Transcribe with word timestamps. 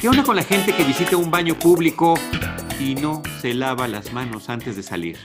¿Qué 0.00 0.08
onda 0.08 0.22
con 0.24 0.36
la 0.36 0.42
gente 0.42 0.72
que 0.74 0.84
visita 0.84 1.16
un 1.16 1.30
baño 1.30 1.54
público 1.58 2.14
y 2.78 2.94
no 2.94 3.22
se 3.40 3.52
lava 3.52 3.86
las 3.86 4.12
manos 4.12 4.48
antes 4.48 4.76
de 4.76 4.82
salir? 4.82 5.18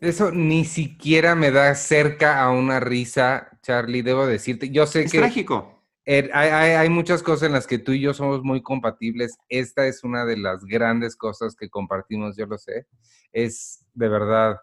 Eso 0.00 0.32
ni 0.32 0.64
siquiera 0.64 1.34
me 1.34 1.50
da 1.50 1.74
cerca 1.74 2.42
a 2.42 2.50
una 2.50 2.80
risa, 2.80 3.48
Charlie, 3.62 4.02
debo 4.02 4.26
decirte. 4.26 4.68
Yo 4.70 4.86
sé 4.86 5.04
Es 5.04 5.12
que 5.12 5.18
trágico. 5.18 5.82
hay, 6.06 6.28
hay- 6.34 6.72
hay 6.72 6.88
muchas 6.90 7.22
cosas 7.22 7.46
en 7.46 7.52
las 7.52 7.66
que 7.66 7.78
tú 7.78 7.92
y 7.92 8.00
yo 8.00 8.12
somos 8.12 8.42
muy 8.42 8.62
compatibles. 8.62 9.38
Esta 9.48 9.86
es 9.86 10.04
una 10.04 10.24
de 10.26 10.36
las 10.36 10.64
grandes 10.64 11.16
cosas 11.16 11.54
que 11.56 11.70
compartimos, 11.70 12.36
yo 12.36 12.46
lo 12.46 12.58
sé. 12.58 12.86
Es 13.32 13.84
de 13.94 14.08
verdad 14.08 14.56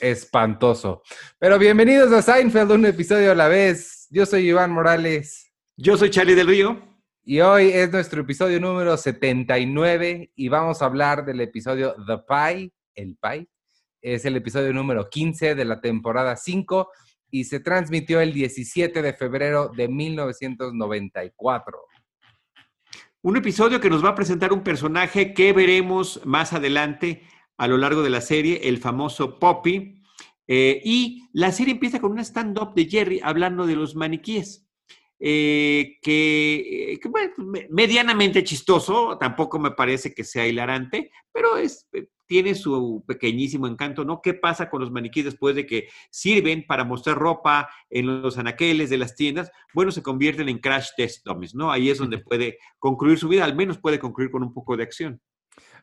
espantoso. 0.00 1.02
Pero 1.38 1.58
bienvenidos 1.58 2.12
a 2.12 2.22
Seinfeld, 2.22 2.72
un 2.72 2.86
episodio 2.86 3.32
a 3.32 3.34
la 3.34 3.48
vez. 3.48 4.06
Yo 4.10 4.26
soy 4.26 4.48
Iván 4.48 4.72
Morales. 4.72 5.52
Yo 5.76 5.96
soy 5.96 6.10
Charlie 6.10 6.34
del 6.34 6.46
Río. 6.46 6.90
Y 7.22 7.40
hoy 7.40 7.70
es 7.70 7.92
nuestro 7.92 8.22
episodio 8.22 8.58
número 8.60 8.96
79 8.96 10.32
y 10.34 10.48
vamos 10.48 10.82
a 10.82 10.86
hablar 10.86 11.24
del 11.24 11.40
episodio 11.40 11.94
The 12.06 12.18
Pie, 12.26 12.72
el 12.94 13.16
Pie. 13.20 13.48
Es 14.00 14.24
el 14.24 14.36
episodio 14.36 14.72
número 14.72 15.08
15 15.08 15.54
de 15.54 15.64
la 15.64 15.80
temporada 15.80 16.34
5 16.34 16.90
y 17.30 17.44
se 17.44 17.60
transmitió 17.60 18.20
el 18.20 18.32
17 18.32 19.02
de 19.02 19.12
febrero 19.12 19.68
de 19.68 19.88
1994. 19.88 21.78
Un 23.22 23.36
episodio 23.36 23.80
que 23.80 23.90
nos 23.90 24.02
va 24.02 24.08
a 24.10 24.14
presentar 24.14 24.52
un 24.52 24.62
personaje 24.62 25.34
que 25.34 25.52
veremos 25.52 26.24
más 26.24 26.54
adelante 26.54 27.22
a 27.62 27.68
lo 27.68 27.76
largo 27.76 28.02
de 28.02 28.10
la 28.10 28.20
serie, 28.22 28.60
el 28.64 28.78
famoso 28.78 29.38
Poppy. 29.38 30.00
Eh, 30.48 30.80
y 30.84 31.28
la 31.32 31.52
serie 31.52 31.74
empieza 31.74 32.00
con 32.00 32.10
una 32.12 32.22
stand-up 32.24 32.74
de 32.74 32.86
Jerry 32.86 33.20
hablando 33.22 33.66
de 33.66 33.76
los 33.76 33.94
maniquíes. 33.94 34.66
eh, 35.22 35.98
que, 36.00 36.92
eh, 36.94 36.98
que, 36.98 37.08
bueno, 37.10 37.30
me- 37.36 37.66
medianamente 37.70 38.42
chistoso, 38.42 39.18
tampoco 39.18 39.58
me 39.58 39.72
parece 39.72 40.14
que 40.14 40.24
sea 40.24 40.46
hilarante, 40.46 41.10
pero 41.30 41.58
es, 41.58 41.86
tiene 42.26 42.54
su 42.54 43.04
pequeñísimo 43.06 43.66
encanto, 43.66 44.02
¿no? 44.04 44.22
¿Qué 44.22 44.32
pasa 44.32 44.70
con 44.70 44.80
los 44.80 44.90
maniquíes 44.90 45.26
después 45.26 45.54
de 45.54 45.66
que 45.66 45.88
sirven 46.10 46.64
para 46.66 46.84
mostrar 46.84 47.18
ropa 47.18 47.68
en 47.90 48.22
los 48.22 48.38
anaqueles 48.38 48.88
de 48.88 48.96
las 48.96 49.14
tiendas? 49.14 49.50
Bueno, 49.74 49.90
se 49.92 50.02
convierten 50.02 50.48
en 50.48 50.58
crash 50.58 50.88
test 50.96 51.22
dummies, 51.26 51.54
¿no? 51.54 51.70
Ahí 51.70 51.90
es 51.90 51.98
donde 51.98 52.16
puede 52.18 52.56
concluir 52.78 53.18
su 53.18 53.28
vida, 53.28 53.44
al 53.44 53.54
menos 53.54 53.76
puede 53.76 53.98
concluir 53.98 54.30
con 54.30 54.42
un 54.42 54.54
poco 54.54 54.74
de 54.74 54.84
acción. 54.84 55.20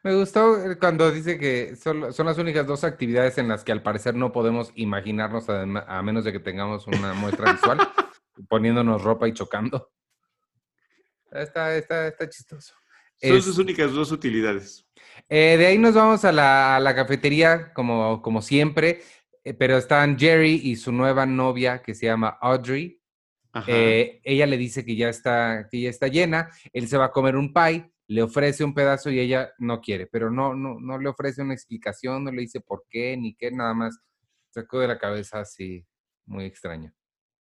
Me 0.04 0.14
gustó 0.16 0.72
eh, 0.72 0.78
cuando 0.80 1.12
dice 1.12 1.38
que 1.38 1.76
son, 1.76 2.14
son 2.14 2.26
las 2.28 2.38
únicas 2.38 2.66
dos 2.68 2.84
actividades 2.84 3.38
en 3.38 3.48
las 3.48 3.64
que 3.64 3.72
al 3.72 3.82
parecer 3.82 4.16
no 4.16 4.32
podemos 4.32 4.72
imaginarnos 4.76 5.46
a 5.50 6.02
menos 6.04 6.24
de 6.24 6.32
que 6.32 6.40
tengamos 6.40 6.88
una 6.88 7.14
muestra 7.14 7.52
visual, 7.54 7.80
poniéndonos 8.50 9.04
ropa 9.04 9.28
y 9.28 9.34
chocando. 9.34 9.92
Está, 11.32 11.76
está, 11.76 12.08
está 12.08 12.30
chistoso. 12.30 12.74
Son 13.22 13.38
Es- 13.38 13.44
sus 13.46 13.58
únicas 13.58 13.92
dos 13.92 14.12
utilidades. 14.12 14.86
Eh, 15.28 15.56
de 15.58 15.66
ahí 15.66 15.78
nos 15.78 15.96
vamos 15.96 16.24
a 16.24 16.32
la, 16.32 16.78
a 16.78 16.80
la 16.80 16.96
cafetería, 16.96 17.74
como, 17.74 18.22
como 18.22 18.42
siempre, 18.42 19.02
eh, 19.44 19.54
pero 19.54 19.78
están 19.78 20.18
Jerry 20.18 20.62
y 20.64 20.76
su 20.76 20.92
nueva 20.92 21.26
novia 21.26 21.82
que 21.82 21.96
se 21.96 22.06
llama 22.06 22.38
Audrey. 22.40 23.02
Eh, 23.66 24.22
ella 24.24 24.46
le 24.46 24.56
dice 24.56 24.86
que 24.86 24.96
ya, 24.96 25.10
está, 25.10 25.68
que 25.72 25.82
ya 25.82 25.90
está 25.90 26.08
llena, 26.08 26.50
él 26.72 26.88
se 26.88 26.96
va 26.96 27.06
a 27.06 27.12
comer 27.12 27.36
un 27.36 27.52
pie, 27.52 27.90
le 28.08 28.24
ofrece 28.24 28.64
un 28.64 28.74
pedazo 28.74 29.10
y 29.10 29.20
ella 29.20 29.52
no 29.58 29.82
quiere, 29.82 30.08
pero 30.08 30.32
no, 30.32 30.56
no, 30.56 30.80
no 30.80 30.98
le 30.98 31.10
ofrece 31.10 31.42
una 31.42 31.54
explicación, 31.54 32.24
no 32.24 32.32
le 32.32 32.42
dice 32.42 32.62
por 32.62 32.86
qué 32.90 33.18
ni 33.18 33.36
qué, 33.36 33.52
nada 33.52 33.74
más 33.74 34.00
sacó 34.50 34.80
de 34.80 34.88
la 34.88 34.98
cabeza 34.98 35.42
así, 35.42 35.86
muy 36.26 36.46
extraño. 36.46 36.94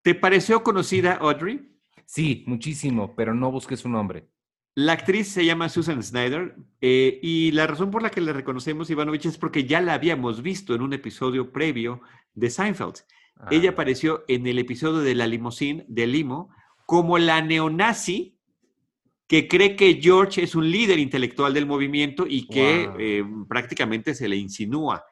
¿Te 0.02 0.16
pareció 0.16 0.64
conocida 0.64 1.14
Audrey? 1.14 1.76
Sí, 2.06 2.44
muchísimo, 2.48 3.16
pero 3.16 3.34
no 3.34 3.52
busque 3.52 3.78
su 3.78 3.90
nombre. 3.90 4.30
La 4.76 4.94
actriz 4.94 5.30
se 5.30 5.46
llama 5.46 5.70
Susan 5.70 6.04
Snyder 6.04 6.56
eh, 6.82 7.20
y 7.24 7.52
la 7.52 7.66
razón 7.66 7.92
por 7.92 8.04
la 8.04 8.10
que 8.10 8.20
le 8.20 8.34
reconocemos 8.34 8.90
Ivanovich 8.90 9.26
es 9.26 9.38
porque 9.38 9.64
ya 9.64 9.80
la 9.80 9.94
habíamos 9.94 10.42
visto 10.42 10.76
en 10.76 10.82
un 10.82 10.94
episodio 10.94 11.52
previo 11.52 12.02
de 12.34 12.50
Seinfeld. 12.50 12.96
Ella 13.52 13.70
Ah, 13.70 13.74
apareció 13.74 14.24
en 14.28 14.48
el 14.48 14.60
episodio 14.60 15.00
de 15.00 15.16
la 15.16 15.28
limusín 15.28 15.86
de 15.88 16.08
Limo 16.08 16.50
como 16.86 17.18
la 17.18 17.42
neonazi 17.42 18.35
que 19.28 19.48
cree 19.48 19.76
que 19.76 20.00
George 20.02 20.44
es 20.44 20.54
un 20.56 20.70
líder 20.70 21.00
intelectual 21.00 21.54
del 21.54 21.66
movimiento 21.66 22.26
y 22.28 22.48
que 22.48 22.88
Wow. 22.88 22.96
eh, 23.00 23.24
prácticamente 23.50 24.14
se 24.14 24.28
le 24.28 24.36
insinúa. 24.36 25.04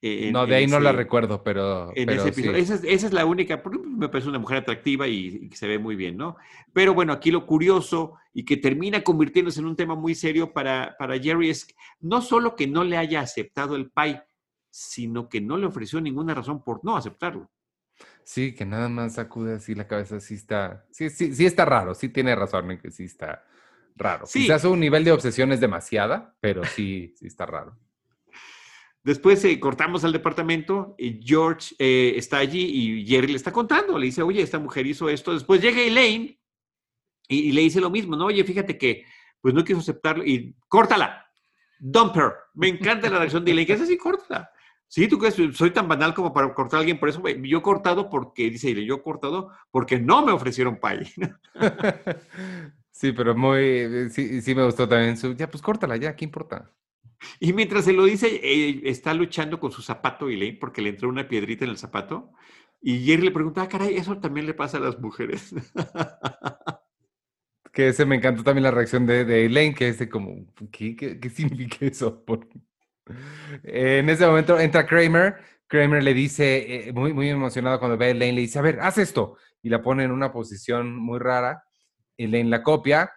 en- 0.00 0.32
no, 0.32 0.46
de 0.46 0.54
ahí 0.54 0.66
no 0.68 0.78
la 0.78 0.92
recuerdo, 0.92 1.42
pero, 1.42 1.90
en 1.96 2.06
pero 2.06 2.20
ese 2.20 2.28
episodio. 2.28 2.54
sí. 2.54 2.60
Esa, 2.62 2.74
es, 2.76 2.84
esa 2.84 3.06
es 3.08 3.12
la 3.12 3.26
única, 3.26 3.60
porque 3.62 3.80
me 3.84 4.08
parece 4.08 4.28
una 4.28 4.38
mujer 4.38 4.58
atractiva 4.58 5.08
y, 5.08 5.26
y 5.42 5.48
que 5.48 5.56
se 5.56 5.66
ve 5.66 5.78
muy 5.80 5.96
bien, 5.96 6.16
¿no? 6.16 6.36
Pero 6.72 6.94
bueno, 6.94 7.12
aquí 7.12 7.32
lo 7.32 7.44
curioso 7.44 8.14
y 8.32 8.44
que 8.44 8.56
termina 8.58 9.02
convirtiéndose 9.02 9.58
en 9.58 9.66
un 9.66 9.74
tema 9.74 9.96
muy 9.96 10.14
serio 10.14 10.52
para, 10.52 10.94
para 10.98 11.18
Jerry 11.18 11.50
es 11.50 11.66
no 11.98 12.22
solo 12.22 12.54
que 12.54 12.68
no 12.68 12.84
le 12.84 12.96
haya 12.96 13.20
aceptado 13.20 13.74
el 13.74 13.90
pie, 13.90 14.22
sino 14.70 15.28
que 15.28 15.40
no 15.40 15.56
le 15.56 15.66
ofreció 15.66 16.00
ninguna 16.00 16.32
razón 16.32 16.62
por 16.62 16.84
no 16.84 16.96
aceptarlo. 16.96 17.50
Sí, 18.28 18.54
que 18.54 18.66
nada 18.66 18.90
más 18.90 19.14
sacude 19.14 19.54
así 19.54 19.74
la 19.74 19.88
cabeza, 19.88 20.20
sí 20.20 20.34
está, 20.34 20.84
sí, 20.90 21.08
sí, 21.08 21.34
sí 21.34 21.46
está 21.46 21.64
raro, 21.64 21.94
sí 21.94 22.10
tiene 22.10 22.36
razón 22.36 22.70
en 22.70 22.78
que 22.78 22.90
sí 22.90 23.04
está 23.04 23.42
raro. 23.96 24.26
Sí. 24.26 24.42
Quizás 24.42 24.60
su 24.60 24.76
nivel 24.76 25.02
de 25.02 25.12
obsesión 25.12 25.50
es 25.50 25.60
demasiada, 25.60 26.36
pero 26.38 26.62
sí, 26.62 27.14
sí 27.16 27.26
está 27.26 27.46
raro. 27.46 27.78
Después 29.02 29.42
eh, 29.46 29.58
cortamos 29.58 30.04
al 30.04 30.12
departamento, 30.12 30.94
y 30.98 31.22
George 31.24 31.74
eh, 31.78 32.12
está 32.16 32.36
allí 32.36 32.60
y 32.60 33.06
Jerry 33.06 33.28
le 33.28 33.36
está 33.36 33.50
contando, 33.50 33.98
le 33.98 34.04
dice, 34.04 34.20
oye, 34.20 34.42
esta 34.42 34.58
mujer 34.58 34.86
hizo 34.86 35.08
esto. 35.08 35.32
Después 35.32 35.62
llega 35.62 35.80
Elaine 35.80 36.38
y, 37.28 37.48
y 37.48 37.52
le 37.52 37.62
dice 37.62 37.80
lo 37.80 37.88
mismo, 37.88 38.14
¿no? 38.14 38.26
Oye, 38.26 38.44
fíjate 38.44 38.76
que 38.76 39.06
pues 39.40 39.54
no 39.54 39.64
quiso 39.64 39.78
aceptarlo 39.78 40.22
y 40.22 40.54
córtala, 40.68 41.26
dump 41.78 42.14
her. 42.18 42.34
Me 42.52 42.68
encanta 42.68 43.08
la 43.08 43.20
reacción 43.20 43.42
de 43.42 43.52
Elaine, 43.52 43.66
que 43.66 43.72
es 43.72 43.80
así, 43.80 43.96
córtala. 43.96 44.50
Sí, 44.88 45.06
tú 45.06 45.18
crees, 45.18 45.36
soy 45.56 45.70
tan 45.70 45.86
banal 45.86 46.14
como 46.14 46.32
para 46.32 46.52
cortar 46.54 46.78
a 46.78 46.80
alguien, 46.80 46.98
por 46.98 47.08
eso 47.10 47.22
yo 47.42 47.58
he 47.58 47.62
cortado 47.62 48.08
porque, 48.08 48.50
dice 48.50 48.74
yo 48.84 48.96
he 48.96 49.02
cortado 49.02 49.50
porque 49.70 49.98
no 50.00 50.24
me 50.24 50.32
ofrecieron 50.32 50.78
pay. 50.80 51.00
Sí, 52.90 53.12
pero 53.12 53.32
muy, 53.36 54.10
sí, 54.10 54.42
sí 54.42 54.54
me 54.56 54.64
gustó 54.64 54.88
también 54.88 55.16
su, 55.16 55.32
ya 55.36 55.48
pues 55.48 55.62
córtala 55.62 55.96
ya, 55.96 56.16
¿qué 56.16 56.24
importa? 56.24 56.68
Y 57.40 57.52
mientras 57.52 57.84
se 57.84 57.92
lo 57.92 58.04
dice, 58.04 58.40
eh, 58.42 58.82
está 58.84 59.14
luchando 59.14 59.60
con 59.60 59.72
su 59.72 59.82
zapato 59.82 60.28
Elaine 60.28 60.58
porque 60.58 60.82
le 60.82 60.90
entró 60.90 61.08
una 61.08 61.28
piedrita 61.28 61.64
en 61.64 61.70
el 61.72 61.78
zapato. 61.78 62.32
Y 62.82 63.04
Jerry 63.06 63.24
le 63.24 63.30
pregunta, 63.32 63.62
ah, 63.62 63.68
caray, 63.68 63.96
eso 63.96 64.18
también 64.18 64.46
le 64.46 64.54
pasa 64.54 64.78
a 64.78 64.80
las 64.80 64.98
mujeres. 65.00 65.54
Que 67.72 67.88
ese 67.88 68.06
me 68.06 68.16
encantó 68.16 68.42
también 68.42 68.64
la 68.64 68.70
reacción 68.70 69.06
de, 69.06 69.24
de 69.24 69.46
Elaine, 69.46 69.74
que 69.74 69.88
es 69.88 69.98
de 69.98 70.08
como, 70.08 70.46
¿qué, 70.72 70.96
qué, 70.96 71.20
qué 71.20 71.30
significa 71.30 71.86
eso? 71.86 72.24
Por- 72.24 72.48
En 73.62 74.08
ese 74.08 74.26
momento 74.26 74.58
entra 74.58 74.86
Kramer, 74.86 75.36
Kramer 75.68 76.02
le 76.02 76.14
dice, 76.14 76.88
eh, 76.88 76.92
muy, 76.92 77.12
muy 77.12 77.28
emocionado 77.28 77.78
cuando 77.78 77.98
ve 77.98 78.06
a 78.06 78.10
Elaine, 78.10 78.34
le 78.34 78.40
dice, 78.40 78.58
a 78.58 78.62
ver, 78.62 78.80
haz 78.80 78.98
esto. 78.98 79.36
Y 79.62 79.68
la 79.68 79.82
pone 79.82 80.04
en 80.04 80.10
una 80.10 80.32
posición 80.32 80.96
muy 80.96 81.18
rara. 81.18 81.62
Elaine 82.16 82.50
la 82.50 82.62
copia 82.62 83.12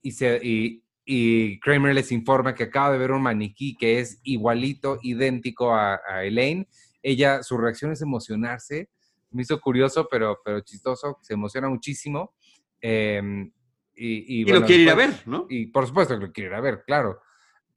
y, 0.00 0.12
se, 0.12 0.40
y, 0.42 0.84
y 1.04 1.58
Kramer 1.60 1.94
les 1.94 2.12
informa 2.12 2.54
que 2.54 2.64
acaba 2.64 2.92
de 2.92 2.98
ver 2.98 3.10
un 3.10 3.22
maniquí 3.22 3.76
que 3.76 3.98
es 3.98 4.20
igualito, 4.22 4.98
idéntico 5.02 5.74
a, 5.74 6.00
a 6.06 6.24
Elaine. 6.24 6.68
Ella, 7.02 7.42
su 7.42 7.58
reacción 7.58 7.92
es 7.92 8.02
emocionarse. 8.02 8.88
Me 9.30 9.42
hizo 9.42 9.60
curioso, 9.60 10.06
pero, 10.08 10.38
pero 10.44 10.60
chistoso. 10.60 11.18
Se 11.22 11.34
emociona 11.34 11.68
muchísimo. 11.68 12.34
Em, 12.80 13.52
y, 13.94 14.40
y, 14.40 14.40
Y 14.40 14.44
bueno, 14.44 14.60
lo 14.60 14.66
quiere 14.66 14.82
ir 14.84 14.90
a 14.90 14.94
ver, 14.94 15.10
¿no? 15.26 15.46
y 15.48 15.66
por 15.66 15.86
supuesto 15.86 16.18
que 16.18 16.26
lo 16.26 16.32
quiere 16.32 16.50
ir 16.50 16.54
a 16.54 16.60
ver, 16.60 16.84
claro. 16.86 17.20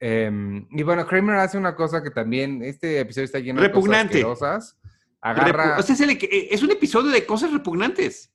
Em, 0.00 0.66
y 0.70 0.82
bueno, 0.82 1.06
Kramer 1.06 1.36
hace 1.36 1.58
una 1.58 1.74
cosa 1.76 2.02
que 2.02 2.10
también, 2.10 2.62
este 2.62 2.98
episodio 3.00 3.26
está 3.26 3.38
lleno 3.38 3.60
Repugnante. 3.60 4.18
de 4.18 4.24
cosas. 4.24 4.78
Agarra, 5.20 5.76
Repu- 5.76 5.80
o 5.80 5.82
sea, 5.82 5.94
es, 5.94 6.00
el 6.00 6.10
eh, 6.10 6.48
es 6.50 6.62
un 6.62 6.70
episodio 6.70 7.10
de 7.10 7.26
cosas 7.26 7.52
repugnantes. 7.52 8.32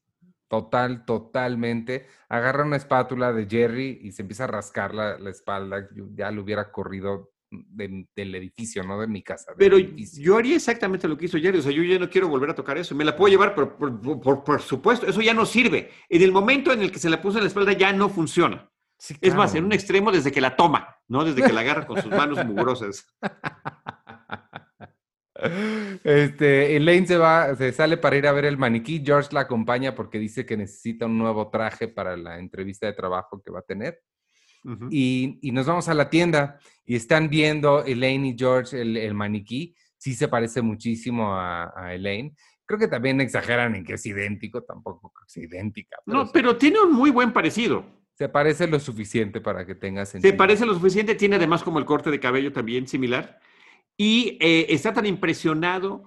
total, 0.47 1.05
totalmente, 1.05 2.05
agarra 2.29 2.63
una 2.63 2.75
espátula 2.75 3.33
de 3.33 3.47
Jerry 3.49 3.99
y 4.03 4.11
se 4.11 4.21
empieza 4.21 4.43
a 4.43 4.47
rascar 4.47 4.93
la, 4.93 5.17
la 5.17 5.31
espalda. 5.31 5.89
Yo 5.95 6.05
ya 6.13 6.29
lo 6.29 6.43
hubiera 6.43 6.71
corrido 6.71 7.31
de- 7.49 8.07
del 8.15 8.35
edificio, 8.35 8.83
no 8.83 8.99
de 9.01 9.07
mi 9.07 9.23
casa. 9.23 9.53
Pero 9.57 9.77
yo 9.79 10.37
haría 10.37 10.55
exactamente 10.55 11.07
lo 11.07 11.17
que 11.17 11.25
hizo 11.25 11.39
Jerry. 11.39 11.57
O 11.57 11.61
sea, 11.63 11.71
yo 11.71 11.81
ya 11.81 11.97
no 11.97 12.09
quiero 12.09 12.27
volver 12.27 12.51
a 12.51 12.55
tocar 12.55 12.77
eso. 12.77 12.93
Me 12.93 13.03
la 13.05 13.15
puedo 13.15 13.31
llevar, 13.31 13.55
pero 13.55 13.75
por, 13.75 13.99
por- 13.99 14.21
por- 14.21 14.43
por 14.43 14.61
supuesto, 14.61 15.07
eso 15.07 15.21
ya 15.21 15.33
no 15.33 15.47
sirve. 15.47 15.89
En 16.09 16.21
el 16.21 16.31
momento 16.31 16.71
en 16.71 16.83
el 16.83 16.91
que 16.91 16.99
se 16.99 17.09
la 17.09 17.19
puso 17.21 17.39
en 17.39 17.45
la 17.45 17.47
espalda 17.47 17.73
ya 17.73 17.91
no 17.91 18.09
funciona. 18.09 18.69
Sí, 18.97 19.15
Es 19.21 19.35
más, 19.35 19.53
en 19.55 19.65
un 19.65 19.73
extremo 19.73 20.11
desde 20.11 20.31
que 20.31 20.41
la 20.41 20.55
toma, 20.55 20.95
¿no? 21.07 21.23
Desde 21.25 21.43
que 21.43 21.53
la 21.53 21.61
agarra 21.61 21.85
con 21.85 22.01
sus 22.01 22.11
manos 22.11 22.43
mugrosas. 22.45 23.05
Este, 26.03 26.75
Elaine 26.77 27.05
se 27.05 27.17
va, 27.17 27.55
se 27.55 27.71
sale 27.73 27.97
para 27.97 28.15
ir 28.15 28.25
a 28.25 28.31
ver 28.31 28.45
el 28.45 28.57
maniquí. 28.57 29.03
George 29.05 29.29
la 29.33 29.41
acompaña 29.41 29.93
porque 29.93 30.17
dice 30.17 30.45
que 30.45 30.55
necesita 30.57 31.05
un 31.05 31.17
nuevo 31.17 31.49
traje 31.49 31.87
para 31.87 32.15
la 32.15 32.39
entrevista 32.39 32.87
de 32.87 32.93
trabajo 32.93 33.41
que 33.43 33.51
va 33.51 33.59
a 33.59 33.63
tener. 33.63 34.01
Ujú. 34.63 34.87
Y, 34.89 35.39
y 35.41 35.51
nos 35.51 35.67
vamos 35.67 35.89
a 35.89 35.93
la 35.93 36.09
tienda 36.09 36.57
y 36.85 36.95
están 36.95 37.29
viendo 37.29 37.83
Elaine 37.83 38.29
y 38.29 38.35
George 38.37 38.81
el, 38.81 38.97
el 38.97 39.13
maniquí. 39.13 39.75
sí 39.97 40.13
se 40.15 40.27
parece 40.27 40.61
muchísimo 40.61 41.35
a, 41.35 41.71
a 41.75 41.93
Elaine. 41.93 42.35
Creo 42.65 42.79
que 42.79 42.87
también 42.87 43.21
exageran 43.21 43.75
en 43.75 43.83
que 43.83 43.93
es 43.93 44.05
idéntico, 44.05 44.63
tampoco 44.63 45.11
es 45.27 45.37
idéntica. 45.37 45.97
no, 46.07 46.31
pero 46.31 46.57
tiene 46.57 46.81
un 46.81 46.93
muy 46.93 47.11
buen 47.11 47.31
parecido. 47.31 47.85
Se 48.17 48.29
parece 48.29 48.67
lo 48.67 48.79
suficiente 48.79 49.41
para 49.41 49.65
que 49.65 49.75
tenga 49.75 50.05
sentido. 50.05 50.31
Se 50.31 50.37
parece 50.37 50.65
lo 50.65 50.73
suficiente, 50.73 51.15
tiene 51.15 51.35
además 51.35 51.63
como 51.63 51.79
el 51.79 51.85
corte 51.85 52.09
de 52.09 52.19
cabello 52.19 52.53
también 52.53 52.87
similar. 52.87 53.39
Y 53.97 54.37
eh, 54.39 54.67
está 54.69 54.93
tan 54.93 55.05
impresionado 55.05 56.05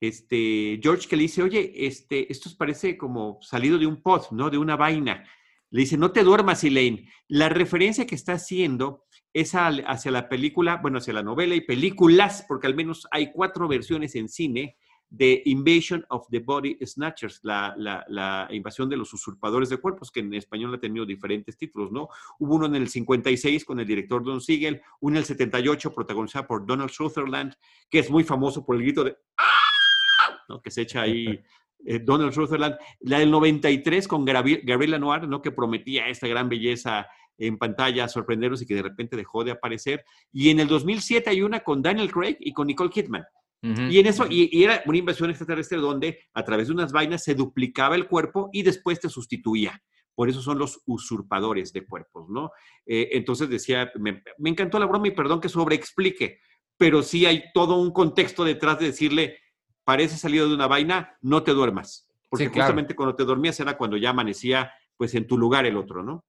este, 0.00 0.80
George 0.82 1.06
que 1.06 1.16
le 1.16 1.22
dice, 1.22 1.42
oye, 1.42 1.86
este, 1.86 2.32
esto 2.32 2.48
parece 2.56 2.96
como 2.96 3.38
salido 3.42 3.78
de 3.78 3.86
un 3.86 4.02
pod, 4.02 4.30
¿no? 4.30 4.48
De 4.48 4.56
una 4.56 4.76
vaina. 4.76 5.24
Le 5.70 5.80
dice, 5.82 5.98
no 5.98 6.10
te 6.10 6.24
duermas, 6.24 6.64
Elaine. 6.64 7.08
La 7.28 7.50
referencia 7.50 8.06
que 8.06 8.14
está 8.14 8.32
haciendo 8.32 9.04
es 9.32 9.52
hacia 9.54 10.10
la 10.10 10.28
película, 10.28 10.76
bueno, 10.76 10.98
hacia 10.98 11.12
la 11.12 11.22
novela 11.22 11.54
y 11.54 11.60
películas, 11.60 12.44
porque 12.48 12.66
al 12.66 12.74
menos 12.74 13.06
hay 13.10 13.30
cuatro 13.32 13.68
versiones 13.68 14.14
en 14.16 14.28
cine 14.28 14.76
de 15.10 15.42
Invasion 15.44 16.06
of 16.08 16.28
the 16.30 16.38
Body 16.38 16.78
Snatchers, 16.86 17.40
la, 17.42 18.48
invasión 18.50 18.88
de 18.88 18.96
los 18.96 19.12
usurpadores 19.12 19.68
de 19.68 19.76
cuerpos, 19.76 20.10
que 20.10 20.20
en 20.20 20.32
español 20.34 20.74
ha 20.74 20.80
tenido 20.80 21.04
diferentes 21.04 21.56
títulos, 21.56 21.90
¿no? 21.90 22.08
Hubo 22.38 22.54
uno 22.54 22.66
en 22.66 22.76
el 22.76 22.88
56 22.88 23.64
con 23.64 23.80
el 23.80 23.86
director 23.86 24.22
Don 24.24 24.40
Siegel, 24.40 24.80
uno 25.00 25.16
en 25.16 25.18
el 25.18 25.24
78 25.24 25.92
protagonizado 25.92 26.46
por 26.46 26.64
Donald 26.64 26.90
Sutherland, 26.90 27.54
que 27.90 27.98
es 27.98 28.10
muy 28.10 28.22
famoso 28.22 28.64
por 28.64 28.76
el 28.76 28.82
grito 28.82 29.02
de 29.02 29.16
¡Ah! 29.36 30.40
¿no? 30.48 30.62
que 30.62 30.70
se 30.70 30.82
echa 30.82 31.02
ahí 31.02 31.40
eh, 31.84 31.98
Donald 31.98 32.32
Sutherland, 32.32 32.76
la 33.00 33.18
del 33.18 33.30
93 33.30 34.06
con 34.06 34.24
Gabriela 34.24 34.98
Noir, 34.98 35.26
¿no? 35.26 35.42
que 35.42 35.50
prometía 35.50 36.08
esta 36.08 36.28
gran 36.28 36.48
belleza 36.48 37.08
en 37.36 37.58
pantalla, 37.58 38.06
sorprendernos 38.06 38.62
y 38.62 38.66
que 38.66 38.74
de 38.74 38.82
repente 38.82 39.16
dejó 39.16 39.42
de 39.42 39.52
aparecer. 39.52 40.04
Y 40.32 40.50
en 40.50 40.60
el 40.60 40.68
2007 40.68 41.30
hay 41.30 41.42
una 41.42 41.60
con 41.60 41.82
Daniel 41.82 42.12
Craig 42.12 42.36
y 42.38 42.52
con 42.52 42.66
Nicole 42.66 42.90
Kidman. 42.90 43.24
Y 43.62 43.98
en 43.98 44.06
eso, 44.06 44.26
y, 44.28 44.62
era 44.62 44.82
una 44.86 44.98
invasión 44.98 45.28
extraterrestre 45.28 45.78
donde 45.78 46.18
a 46.32 46.44
través 46.44 46.68
de 46.68 46.74
unas 46.74 46.92
vainas 46.92 47.22
se 47.22 47.34
duplicaba 47.34 47.94
el 47.94 48.08
cuerpo 48.08 48.48
y 48.52 48.62
después 48.62 49.00
te 49.00 49.08
sustituía. 49.08 49.82
Por 50.14 50.28
eso 50.28 50.40
son 50.40 50.58
los 50.58 50.82
usurpadores 50.86 51.72
de 51.72 51.86
cuerpos, 51.86 52.28
¿no? 52.30 52.50
Eh, 52.86 53.10
entonces 53.12 53.48
decía, 53.48 53.90
me, 53.98 54.22
encantó 54.44 54.78
la 54.78 54.86
broma 54.86 55.08
y 55.08 55.12
perdón 55.12 55.40
que 55.40 55.48
sobreexplique, 55.48 56.40
pero 56.76 57.02
sí 57.02 57.26
hay 57.26 57.44
todo 57.52 57.76
un 57.76 57.92
contexto 57.92 58.44
detrás 58.44 58.78
de 58.78 58.86
decirle, 58.86 59.38
parece 59.84 60.16
salido 60.16 60.48
de 60.48 60.54
una 60.54 60.66
vaina, 60.66 61.16
no 61.20 61.42
te 61.42 61.52
duermas. 61.52 62.08
Porque 62.28 62.48
justamente 62.48 62.94
cuando 62.94 63.16
te 63.16 63.24
dormías 63.24 63.58
era 63.60 63.76
cuando 63.76 63.96
ya 63.96 64.10
amanecía, 64.10 64.72
pues 64.96 65.14
en 65.14 65.26
tu 65.26 65.36
lugar 65.36 65.66
el 65.66 65.76
otro, 65.76 66.02
¿no? 66.02 66.24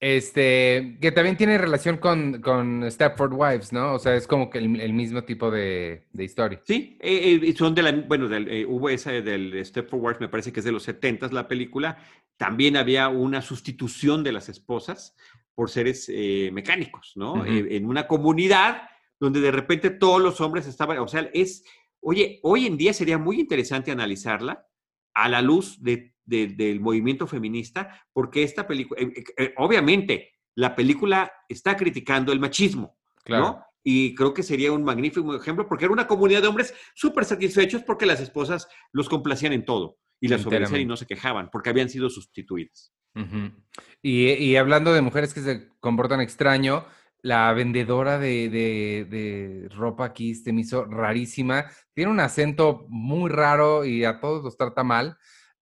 Este, 0.00 0.96
que 1.00 1.10
también 1.10 1.36
tiene 1.36 1.58
relación 1.58 1.96
con, 1.96 2.40
con 2.40 2.88
Stepford 2.88 3.32
Wives, 3.32 3.72
¿no? 3.72 3.94
O 3.94 3.98
sea, 3.98 4.14
es 4.14 4.28
como 4.28 4.48
que 4.48 4.58
el, 4.58 4.92
mismo 4.92 5.24
tipo 5.24 5.50
de, 5.50 6.04
historia. 6.16 6.62
Sí, 6.64 6.96
eh, 7.00 7.40
eh, 7.42 7.54
son 7.56 7.74
de 7.74 7.82
la, 7.82 7.92
bueno, 7.92 8.32
eh, 8.32 8.64
hubo 8.64 8.88
esa 8.90 9.10
del 9.10 9.64
Stepford 9.64 10.00
Wives, 10.00 10.20
me 10.20 10.28
parece 10.28 10.52
que 10.52 10.60
es 10.60 10.64
de 10.64 10.70
los 10.70 10.84
70 10.84 11.28
la 11.32 11.48
película. 11.48 11.98
También 12.36 12.76
había 12.76 13.08
una 13.08 13.42
sustitución 13.42 14.22
de 14.22 14.30
las 14.30 14.48
esposas 14.48 15.16
por 15.56 15.68
seres 15.68 16.08
mecánicos, 16.52 17.14
¿no? 17.16 17.44
en 17.44 17.84
una 17.84 18.06
comunidad 18.06 18.82
donde 19.18 19.40
de 19.40 19.50
repente 19.50 19.90
todos 19.90 20.22
los 20.22 20.40
hombres 20.40 20.68
estaban, 20.68 20.98
o 20.98 21.08
sea, 21.08 21.28
es, 21.34 21.64
oye, 22.00 22.38
hoy 22.44 22.66
en 22.66 22.76
día 22.76 22.92
sería 22.92 23.18
muy 23.18 23.40
interesante 23.40 23.90
analizarla 23.90 24.64
a 25.14 25.28
la 25.28 25.42
luz 25.42 25.82
de 25.82 26.14
del 26.28 26.80
movimiento 26.80 27.26
feminista, 27.26 28.02
porque 28.12 28.42
esta 28.42 28.66
película, 28.66 29.00
eh, 29.00 29.24
eh, 29.36 29.54
obviamente, 29.56 30.34
la 30.54 30.74
película 30.74 31.32
está 31.48 31.76
criticando 31.76 32.32
el 32.32 32.40
machismo, 32.40 32.98
¿no? 33.26 33.62
Y 33.82 34.14
creo 34.14 34.34
que 34.34 34.42
sería 34.42 34.72
un 34.72 34.84
magnífico 34.84 35.34
ejemplo, 35.34 35.66
porque 35.66 35.86
era 35.86 35.92
una 35.92 36.06
comunidad 36.06 36.42
de 36.42 36.48
hombres 36.48 36.74
súper 36.94 37.24
satisfechos 37.24 37.82
porque 37.84 38.06
las 38.06 38.20
esposas 38.20 38.68
los 38.92 39.08
complacían 39.08 39.52
en 39.52 39.64
todo 39.64 39.98
y 40.20 40.28
las 40.28 40.44
obedecían 40.44 40.80
y 40.80 40.84
no 40.84 40.96
se 40.96 41.06
quejaban, 41.06 41.48
porque 41.50 41.70
habían 41.70 41.88
sido 41.88 42.10
sustituidas. 42.10 42.92
y, 44.02 44.56
hablando 44.56 44.92
de 44.92 45.00
mujeres 45.00 45.32
que 45.32 45.40
se 45.40 45.68
comportan 45.80 46.20
extraño, 46.20 46.84
la 47.22 47.52
vendedora 47.52 48.18
de, 48.18 48.48
de, 48.48 49.68
ropa 49.74 50.04
aquí 50.04 50.34
se 50.34 50.52
me 50.52 50.62
hizo 50.62 50.84
rarísima. 50.84 51.66
Tiene 51.94 52.10
un 52.10 52.20
acento 52.20 52.86
muy 52.88 53.30
raro 53.30 53.84
y 53.84 54.04
a 54.04 54.20
todos 54.20 54.44
los 54.44 54.56
trata 54.56 54.84
mal. 54.84 55.16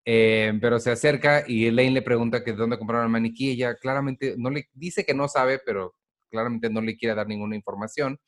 Eh, 0.08 0.56
pero 0.60 0.78
se 0.78 0.92
acerca 0.92 1.44
y 1.48 1.66
Elaine 1.66 1.94
le 1.94 2.02
pregunta 2.02 2.44
que 2.44 2.52
de 2.52 2.56
dónde 2.56 2.78
compraron 2.78 3.06
el 3.06 3.10
maniquí. 3.10 3.50
Ella 3.50 3.74
claramente 3.74 4.36
no 4.38 4.50
le 4.50 4.68
dice 4.72 5.04
que 5.04 5.14
no 5.14 5.26
sabe, 5.26 5.60
pero 5.66 5.96
claramente 6.30 6.70
no 6.70 6.80
le 6.80 6.96
quiere 6.96 7.16
dar 7.16 7.26
ninguna 7.26 7.56
información. 7.56 8.18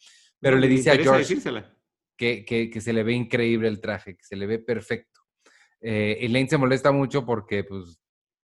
Pero 0.40 0.56
le 0.56 0.66
dice 0.66 0.90
a 0.90 0.96
George 0.96 1.38
que, 2.16 2.44
que, 2.44 2.80
se 2.80 2.92
le 2.92 3.04
ve 3.04 3.12
increíble 3.12 3.69
el 3.69 3.80
traje, 3.80 4.16
que 4.16 4.25
se 4.25 4.34
le 4.34 4.46
ve 4.46 4.58
perfecto. 4.58 5.20
Eh, 5.80 6.19
Elaine 6.20 6.48
se 6.48 6.58
molesta 6.58 6.90
mucho 6.90 7.25
porque 7.25 7.62
pues, 7.62 8.00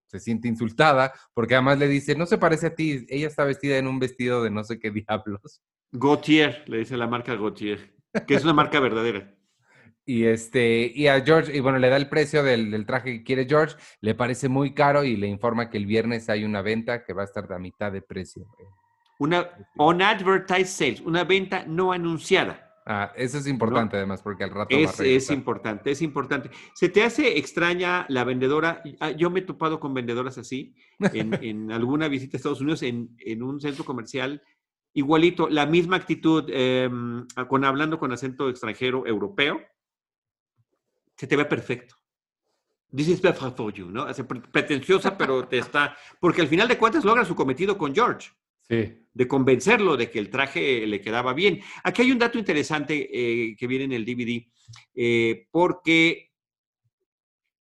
se 0.06 0.18
siente 0.20 0.48
insultada, 0.48 1.12
porque 1.34 1.54
además 1.54 1.78
le 1.78 1.86
dice, 1.86 2.14
no 2.14 2.24
se 2.24 2.38
parece 2.38 2.68
a 2.68 2.74
ti, 2.74 3.04
ella 3.08 3.26
está 3.26 3.44
vestida 3.44 3.76
en 3.76 3.86
un 3.86 3.98
vestido 3.98 4.42
de 4.42 4.50
no 4.50 4.64
sé 4.64 4.78
qué 4.78 4.90
diablos. 5.06 5.62
Gautier, 5.92 6.64
le 6.66 6.78
dice 6.78 6.96
la 6.96 7.06
marca 7.06 7.34
Gautier, 7.34 7.94
que 8.26 8.34
es 8.34 8.44
una 8.44 8.54
marca 8.54 8.80
verdadera. 8.80 9.37
Y, 10.08 10.24
este, 10.24 10.90
y 10.94 11.06
a 11.06 11.20
George, 11.20 11.54
y 11.54 11.60
bueno, 11.60 11.78
le 11.78 11.90
da 11.90 11.98
el 11.98 12.08
precio 12.08 12.42
del, 12.42 12.86
traje 12.86 13.18
que 13.18 13.24
quiere 13.24 13.44
George, 13.46 13.76
le 14.00 14.14
parece 14.14 14.48
muy 14.48 14.72
caro 14.72 15.04
y 15.04 15.18
le 15.18 15.26
informa 15.26 15.68
que 15.68 15.76
el 15.76 15.84
viernes 15.84 16.30
hay 16.30 16.44
una 16.44 16.62
venta 16.62 17.04
que 17.04 17.12
va 17.12 17.20
a 17.20 17.24
estar 17.26 17.52
a 17.52 17.58
mitad 17.58 17.92
de 17.92 18.00
precio. 18.00 18.46
Una 19.18 19.50
on-advertised 19.76 20.64
sales, 20.64 21.00
una 21.02 21.24
venta 21.24 21.66
no 21.66 21.92
anunciada. 21.92 22.72
Ah, 22.86 23.12
eso 23.16 23.36
es 23.36 23.46
importante 23.46 23.98
además, 23.98 24.22
porque 24.22 24.44
al 24.44 24.50
rato 24.50 24.74
es, 24.74 24.98
es 24.98 25.30
importante, 25.30 25.90
es 25.90 26.00
importante. 26.00 26.48
¿Se 26.72 26.88
te 26.88 27.02
hace 27.02 27.36
extraña 27.36 28.06
la 28.08 28.24
vendedora? 28.24 28.82
Ah, 29.00 29.10
yo 29.10 29.28
me 29.28 29.40
he 29.40 29.42
topado 29.42 29.78
con 29.78 29.92
vendedoras 29.92 30.38
así 30.38 30.74
en, 31.12 31.70
alguna 31.70 32.08
visita 32.08 32.34
a 32.34 32.38
Estados 32.38 32.62
Unidos, 32.62 32.82
en, 32.82 33.42
un 33.42 33.60
centro 33.60 33.84
comercial, 33.84 34.40
igualito, 34.94 35.50
la 35.50 35.66
misma 35.66 35.96
actitud, 35.96 36.48
em, 36.48 37.26
con, 37.46 37.66
hablando 37.66 37.98
con 37.98 38.10
acento 38.10 38.48
extranjero 38.48 39.06
europeo, 39.06 39.60
se 41.18 41.26
te 41.26 41.36
ve 41.36 41.44
perfecto. 41.44 41.96
This 42.94 43.08
is 43.08 43.20
perfect 43.20 43.56
for 43.56 43.72
you, 43.72 43.90
¿no? 43.90 44.08
Es 44.08 44.22
pretenciosa, 44.52 45.18
pero 45.18 45.46
te 45.46 45.58
está. 45.58 45.96
Porque 46.20 46.40
al 46.40 46.48
final 46.48 46.68
de 46.68 46.78
cuentas 46.78 47.04
logra 47.04 47.24
su 47.24 47.34
cometido 47.34 47.76
con 47.76 47.94
George. 47.94 48.30
Sí. 48.62 49.06
De 49.12 49.28
convencerlo 49.28 49.96
de 49.96 50.10
que 50.10 50.20
el 50.20 50.30
traje 50.30 50.86
le 50.86 51.00
quedaba 51.00 51.34
bien. 51.34 51.60
Aquí 51.82 52.02
hay 52.02 52.12
un 52.12 52.18
dato 52.18 52.38
interesante 52.38 53.08
eh, 53.12 53.56
que 53.56 53.66
viene 53.66 53.84
en 53.84 53.92
el 53.92 54.04
DVD, 54.04 54.46
eh, 54.94 55.48
porque 55.50 56.30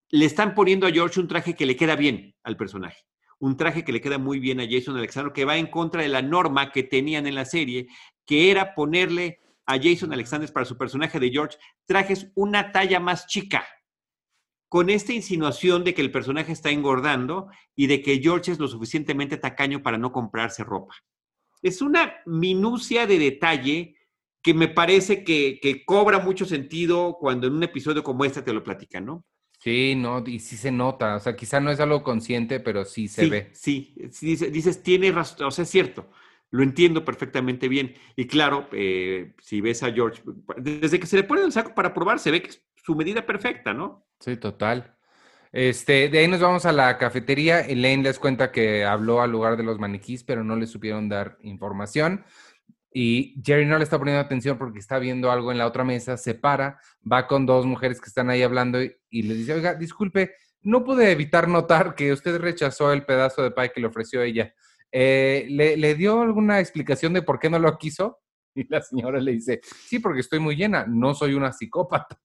le 0.10 0.26
están 0.26 0.54
poniendo 0.54 0.86
a 0.88 0.92
George 0.92 1.20
un 1.20 1.28
traje 1.28 1.56
que 1.56 1.66
le 1.66 1.76
queda 1.76 1.96
bien 1.96 2.36
al 2.44 2.56
personaje. 2.56 3.04
Un 3.40 3.58
traje 3.58 3.84
que 3.84 3.92
le 3.92 4.02
queda 4.02 4.18
muy 4.18 4.40
bien 4.40 4.62
a 4.62 4.68
Jason 4.70 4.96
Alexander, 4.98 5.34
que 5.34 5.46
va 5.46 5.58
en 5.58 5.68
contra 5.68 6.04
de 6.04 6.10
la 6.10 6.22
norma 6.22 6.72
que 6.72 6.84
tenían 6.84 7.28
en 7.28 7.36
la 7.36 7.46
serie, 7.46 7.88
que 8.26 8.52
era 8.52 8.76
ponerle 8.76 9.40
a 9.68 9.78
Jason 9.78 10.14
Alexander 10.14 10.52
para 10.52 10.66
su 10.66 10.78
personaje 10.78 11.20
de 11.20 11.30
George 11.30 11.58
trajes 11.86 12.32
una 12.36 12.72
talla 12.72 13.00
más 13.00 13.28
chica, 13.28 13.68
con 14.70 14.90
esta 14.90 15.14
insinuación 15.14 15.84
de 15.84 15.94
que 15.94 16.02
el 16.02 16.12
personaje 16.12 16.54
está 16.54 16.72
engordando 16.72 17.50
y 17.76 17.88
de 17.88 18.02
que 18.02 18.20
George 18.20 18.52
es 18.52 18.60
lo 18.60 18.68
suficientemente 18.68 19.38
tacaño 19.38 19.84
para 19.84 19.98
no 19.98 20.12
comprarse 20.12 20.64
ropa. 20.64 20.96
Es 21.62 21.82
una 21.82 22.16
minucia 22.26 23.06
de 23.06 23.20
detalle 23.20 23.96
que 24.42 24.54
me 24.54 24.70
parece 24.70 25.24
que, 25.24 25.84
cobra 25.86 26.20
mucho 26.20 26.46
sentido 26.46 27.18
cuando 27.20 27.48
en 27.48 27.54
un 27.54 27.64
episodio 27.64 28.04
como 28.04 28.24
este 28.24 28.42
te 28.42 28.54
lo 28.54 28.64
platican, 28.64 29.06
¿no? 29.06 29.26
Sí, 29.60 29.96
no, 29.96 30.24
y 30.26 30.40
sí 30.40 30.56
se 30.56 30.72
nota, 30.72 31.16
o 31.16 31.20
sea, 31.20 31.36
quizá 31.36 31.60
no 31.60 31.72
es 31.72 31.80
algo 31.80 32.04
consciente, 32.04 32.60
pero 32.60 32.86
sí 32.86 33.08
se 33.08 33.28
ve. 33.28 33.50
Sí, 33.54 33.96
sí, 34.12 34.28
dices, 34.28 34.52
dices, 34.52 34.84
tiene 34.84 35.12
razón, 35.12 35.48
o 35.48 35.52
sea, 35.52 35.64
es 35.64 35.70
cierto 35.70 36.10
lo 36.52 36.64
entiendo 36.64 37.04
perfectamente 37.04 37.68
bien. 37.68 37.94
Y 38.16 38.28
claro, 38.28 38.68
eh, 38.72 39.34
si 39.42 39.62
ves 39.62 39.84
a 39.84 39.92
George, 39.92 40.22
desde 40.58 41.00
que 41.00 41.08
se 41.08 41.18
le 41.18 41.24
pone 41.24 41.42
el 41.42 41.52
saco 41.52 41.76
para 41.76 41.94
probar, 41.94 42.20
se 42.20 42.32
ve 42.32 42.42
que 42.42 42.50
es 42.50 42.64
su 42.76 42.96
medida 42.96 43.26
perfecta, 43.26 43.74
¿no? 43.74 44.08
Sí, 44.20 44.38
total. 44.38 44.96
Este, 45.52 46.10
de 46.10 46.20
ahí 46.20 46.28
nos 46.28 46.42
vamos 46.42 46.66
a 46.66 46.72
la 46.72 46.98
cafetería. 46.98 47.62
Elaine 47.62 48.04
les 48.04 48.20
cuenta 48.20 48.52
que 48.52 48.86
habló 48.86 49.22
al 49.22 49.32
lugar 49.32 49.58
de 49.58 49.64
los 49.64 49.80
maniquís, 49.80 50.24
pero 50.24 50.44
no 50.44 50.56
le 50.56 50.68
supieron 50.68 51.10
dar 51.10 51.38
información. 51.42 52.24
Y 52.94 53.42
Jerry 53.46 53.66
no 53.66 53.78
le 53.78 53.84
está 53.84 54.00
poniendo 54.00 54.22
atención 54.22 54.58
porque 54.58 54.80
está 54.80 54.98
viendo 54.98 55.32
algo 55.32 55.52
en 55.52 55.58
la 55.58 55.68
otra 55.68 55.84
mesa, 55.84 56.18
se 56.18 56.34
para, 56.34 56.80
va 57.10 57.28
con 57.28 57.46
dos 57.46 57.66
mujeres 57.66 58.02
que 58.02 58.08
están 58.08 58.30
ahí 58.30 58.42
hablando 58.42 58.82
y, 58.82 59.22
le 59.22 59.36
dice, 59.36 59.54
oiga, 59.54 59.76
disculpe, 59.76 60.34
no 60.64 60.84
pude 60.84 61.12
evitar 61.12 61.48
notar 61.48 61.94
que 61.94 62.12
usted 62.12 62.40
rechazó 62.40 62.92
el 62.94 63.06
pedazo 63.06 63.44
de 63.44 63.52
pie 63.52 63.72
que 63.72 63.82
le 63.82 63.88
ofreció 63.88 64.22
ella. 64.22 64.54
Eh, 64.92 65.46
¿le, 65.50 65.96
dio 65.96 66.22
alguna 66.22 66.60
explicación 66.60 67.14
de 67.14 67.22
por 67.22 67.40
qué 67.40 67.50
no 67.50 67.60
lo 67.60 67.78
quiso? 67.78 68.20
Y 68.58 68.68
la 68.70 68.82
señora 68.82 69.20
le 69.20 69.34
dice, 69.34 69.60
sí, 69.62 70.00
porque 70.00 70.22
estoy 70.22 70.40
muy 70.40 70.56
llena, 70.56 70.84
no 70.88 71.14
soy 71.14 71.36
una 71.36 71.54
psicópata. 71.54 72.18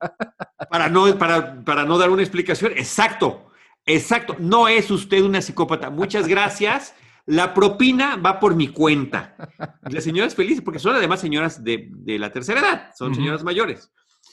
Para 0.71 0.89
no, 0.89 1.19
para, 1.19 1.63
para 1.63 1.85
no 1.85 1.99
dar 1.99 2.09
una 2.09 2.23
explicación, 2.23 2.73
exacto, 2.73 3.51
exacto, 3.85 4.37
no 4.39 4.67
es 4.67 4.91
usted 4.91 5.21
una 5.21 5.43
psicópata. 5.43 5.91
Muchas 5.91 6.27
gracias. 6.27 6.95
La 7.27 7.53
propina 7.53 8.17
va 8.17 8.41
por 8.41 8.57
mi 8.57 8.69
cuenta. 8.69 9.37
La 9.83 10.01
señora 10.01 10.27
es 10.27 10.35
feliz 10.35 10.63
porque 10.63 10.79
son 10.79 10.97
además 10.97 11.21
señoras 11.21 11.63
de, 11.63 11.91
la 12.19 12.33
tercera 12.33 12.61
edad, 12.61 12.91
son 12.97 13.15
señoras 13.15 13.45
mayores. 13.45 13.93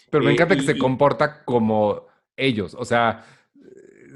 Pero 0.10 0.24
me 0.24 0.32
Eh, 0.32 0.34
encanta 0.36 0.56
que 0.56 0.64
se 0.64 0.78
comporta 0.78 1.44
como 1.44 2.08
ellos. 2.38 2.76
O 2.80 2.86
sea, 2.86 3.26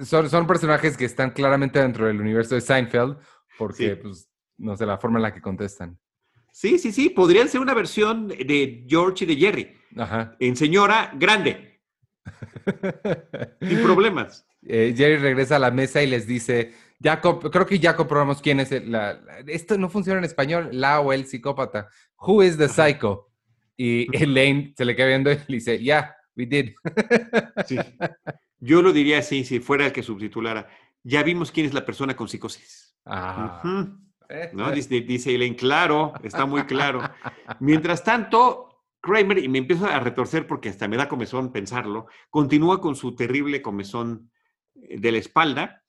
son, 0.03 0.29
son 0.29 0.47
personajes 0.47 0.97
que 0.97 1.05
están 1.05 1.31
claramente 1.31 1.79
dentro 1.79 2.07
del 2.07 2.19
universo 2.19 2.55
de 2.55 2.61
Seinfeld, 2.61 3.17
porque, 3.57 3.89
Sí. 3.89 3.95
pues, 4.01 4.29
no 4.57 4.75
sé, 4.77 4.85
la 4.85 4.97
forma 4.97 5.19
en 5.19 5.23
la 5.23 5.33
que 5.33 5.41
contestan. 5.41 5.97
Sí, 6.51 6.77
sí, 6.77 6.91
sí, 6.91 7.09
podrían 7.09 7.49
ser 7.49 7.61
una 7.61 7.73
versión 7.73 8.27
de 8.27 8.85
George 8.87 9.25
y 9.25 9.27
de 9.27 9.35
Jerry. 9.37 9.73
Ajá. 9.97 10.35
En 10.39 10.55
señora 10.55 11.11
grande, 11.15 11.81
sin 13.61 13.81
problemas. 13.83 14.45
Eh, 14.65 14.93
Jerry 14.95 15.17
regresa 15.17 15.57
a 15.57 15.59
la 15.59 15.71
mesa 15.71 16.01
y 16.01 16.07
les 16.07 16.25
dice, 16.25 16.71
ya 16.97 17.19
creo 17.19 17.65
que 17.65 17.79
ya 17.79 17.97
comprobamos 17.97 18.41
quién 18.41 18.61
es 18.61 18.71
el- 18.71 18.89
la, 18.93 19.11
la- 19.15 19.39
esto 19.47 19.77
no 19.77 19.89
funciona 19.89 20.19
en 20.19 20.23
español, 20.23 20.69
la 20.71 21.01
o 21.01 21.11
el 21.11 21.25
psicópata. 21.25 21.89
Who 22.19 22.41
is 22.43 22.57
the 22.57 22.69
psycho? 22.69 23.29
Y 23.75 24.07
Elaine 24.15 24.73
se 24.77 24.85
le 24.85 24.95
queda 24.95 25.07
viendo 25.07 25.33
y 25.33 25.35
le 25.35 25.43
dice, 25.57 25.79
yeah, 25.79 26.15
we 26.37 26.45
did. 26.45 26.75
Sí. 27.67 27.77
Yo 28.61 28.81
lo 28.81 28.93
diría 28.93 29.17
así, 29.19 29.43
si 29.43 29.59
fuera 29.59 29.85
el 29.85 29.91
que 29.91 30.01
subtitulara. 30.01 30.69
Ya 31.03 31.23
vimos 31.23 31.51
quién 31.51 31.65
es 31.65 31.73
la 31.73 31.85
persona 31.85 32.15
con 32.15 32.29
psicosis. 32.29 32.92
Ah. 33.05 33.61
Ujú. 33.63 34.03
Eh, 34.29 34.49
¿no? 34.53 34.71
Dice, 34.71 35.01
dice 35.01 35.35
Elaine, 35.35 35.55
claro, 35.55 36.13
está 36.23 36.45
muy 36.45 36.63
claro. 36.63 37.01
Mientras 37.59 38.03
tanto, 38.03 38.83
Kramer, 39.01 39.37
y 39.37 39.49
me 39.49 39.59
empiezo 39.59 39.85
a 39.85 39.99
retorcer 39.99 40.47
porque 40.47 40.69
hasta 40.69 40.87
me 40.87 40.97
da 40.97 41.09
comezón 41.09 41.51
pensarlo, 41.51 42.07
continúa 42.29 42.81
con 42.81 42.95
su 42.95 43.15
terrible 43.15 43.61
comezón 43.61 44.31
eh, 44.75 44.99
de 44.99 45.11
la 45.11 45.17
espalda 45.17 45.83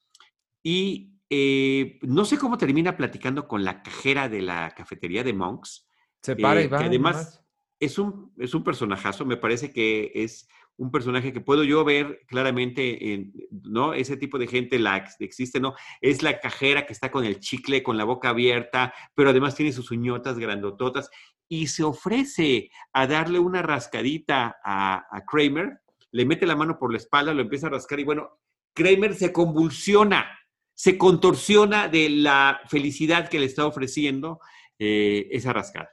y 0.63 1.15
eh, 1.31 1.99
no 2.03 2.25
sé 2.25 2.39
cómo 2.39 2.59
termina 2.59 2.97
platicando 2.97 3.49
con 3.49 3.65
la 3.65 3.83
cajera 3.83 4.29
de 4.29 4.43
la 4.43 4.71
cafetería 4.73 5.23
de 5.25 5.33
Monks. 5.33 5.89
Se 6.23 6.37
para 6.37 6.61
eh, 6.61 6.65
y 6.65 6.67
va. 6.69 6.79
que 6.79 6.85
además 6.85 7.45
es 7.81 7.99
un, 7.99 8.33
es 8.39 8.55
un 8.55 8.65
personajazo, 8.65 9.25
me 9.25 9.37
parece 9.37 9.73
que 9.73 10.11
es 10.15 10.49
un 10.77 10.91
personaje 10.91 11.33
que 11.33 11.41
puedo 11.41 11.63
yo 11.65 11.85
ver 11.85 12.21
claramente, 12.27 13.13
en, 13.15 13.33
¿no? 13.51 13.95
Ese 13.95 14.17
tipo 14.17 14.39
de 14.39 14.47
gente 14.47 14.79
la 14.79 14.97
ex- 14.97 15.17
existe, 15.21 15.61
¿no? 15.61 15.75
Es 16.01 16.23
la 16.23 16.41
cajera 16.41 16.85
que 16.87 16.93
está 16.93 17.11
con 17.11 17.25
el 17.25 17.39
chicle, 17.41 17.83
con 17.83 17.97
la 17.97 18.05
boca 18.05 18.31
abierta, 18.31 18.93
pero 19.15 19.31
además 19.31 19.55
tiene 19.55 19.73
sus 19.73 19.91
uñotas 19.91 20.39
grandototas 20.39 21.11
y 21.49 21.69
se 21.69 21.85
ofrece 21.85 22.71
a 22.93 23.07
darle 23.07 23.39
una 23.39 23.63
rascadita 23.63 24.57
a, 24.65 25.07
a 25.11 25.25
Kramer, 25.25 25.81
le 26.11 26.25
mete 26.25 26.47
la 26.47 26.57
mano 26.57 26.79
por 26.79 26.91
la 26.91 26.99
espalda, 26.99 27.35
lo 27.35 27.43
empieza 27.43 27.67
a 27.67 27.71
rascar 27.71 28.01
y 28.01 28.05
bueno, 28.05 28.41
Kramer 28.75 29.15
se 29.15 29.33
convulsiona, 29.33 30.27
se 30.75 30.99
contorsiona 30.99 31.87
de 31.89 32.09
la 32.11 32.61
felicidad 32.69 33.29
que 33.29 33.39
le 33.39 33.47
está 33.47 33.67
ofreciendo 33.67 34.41
eh, 34.79 35.29
esa 35.31 35.53
rascada. 35.53 35.91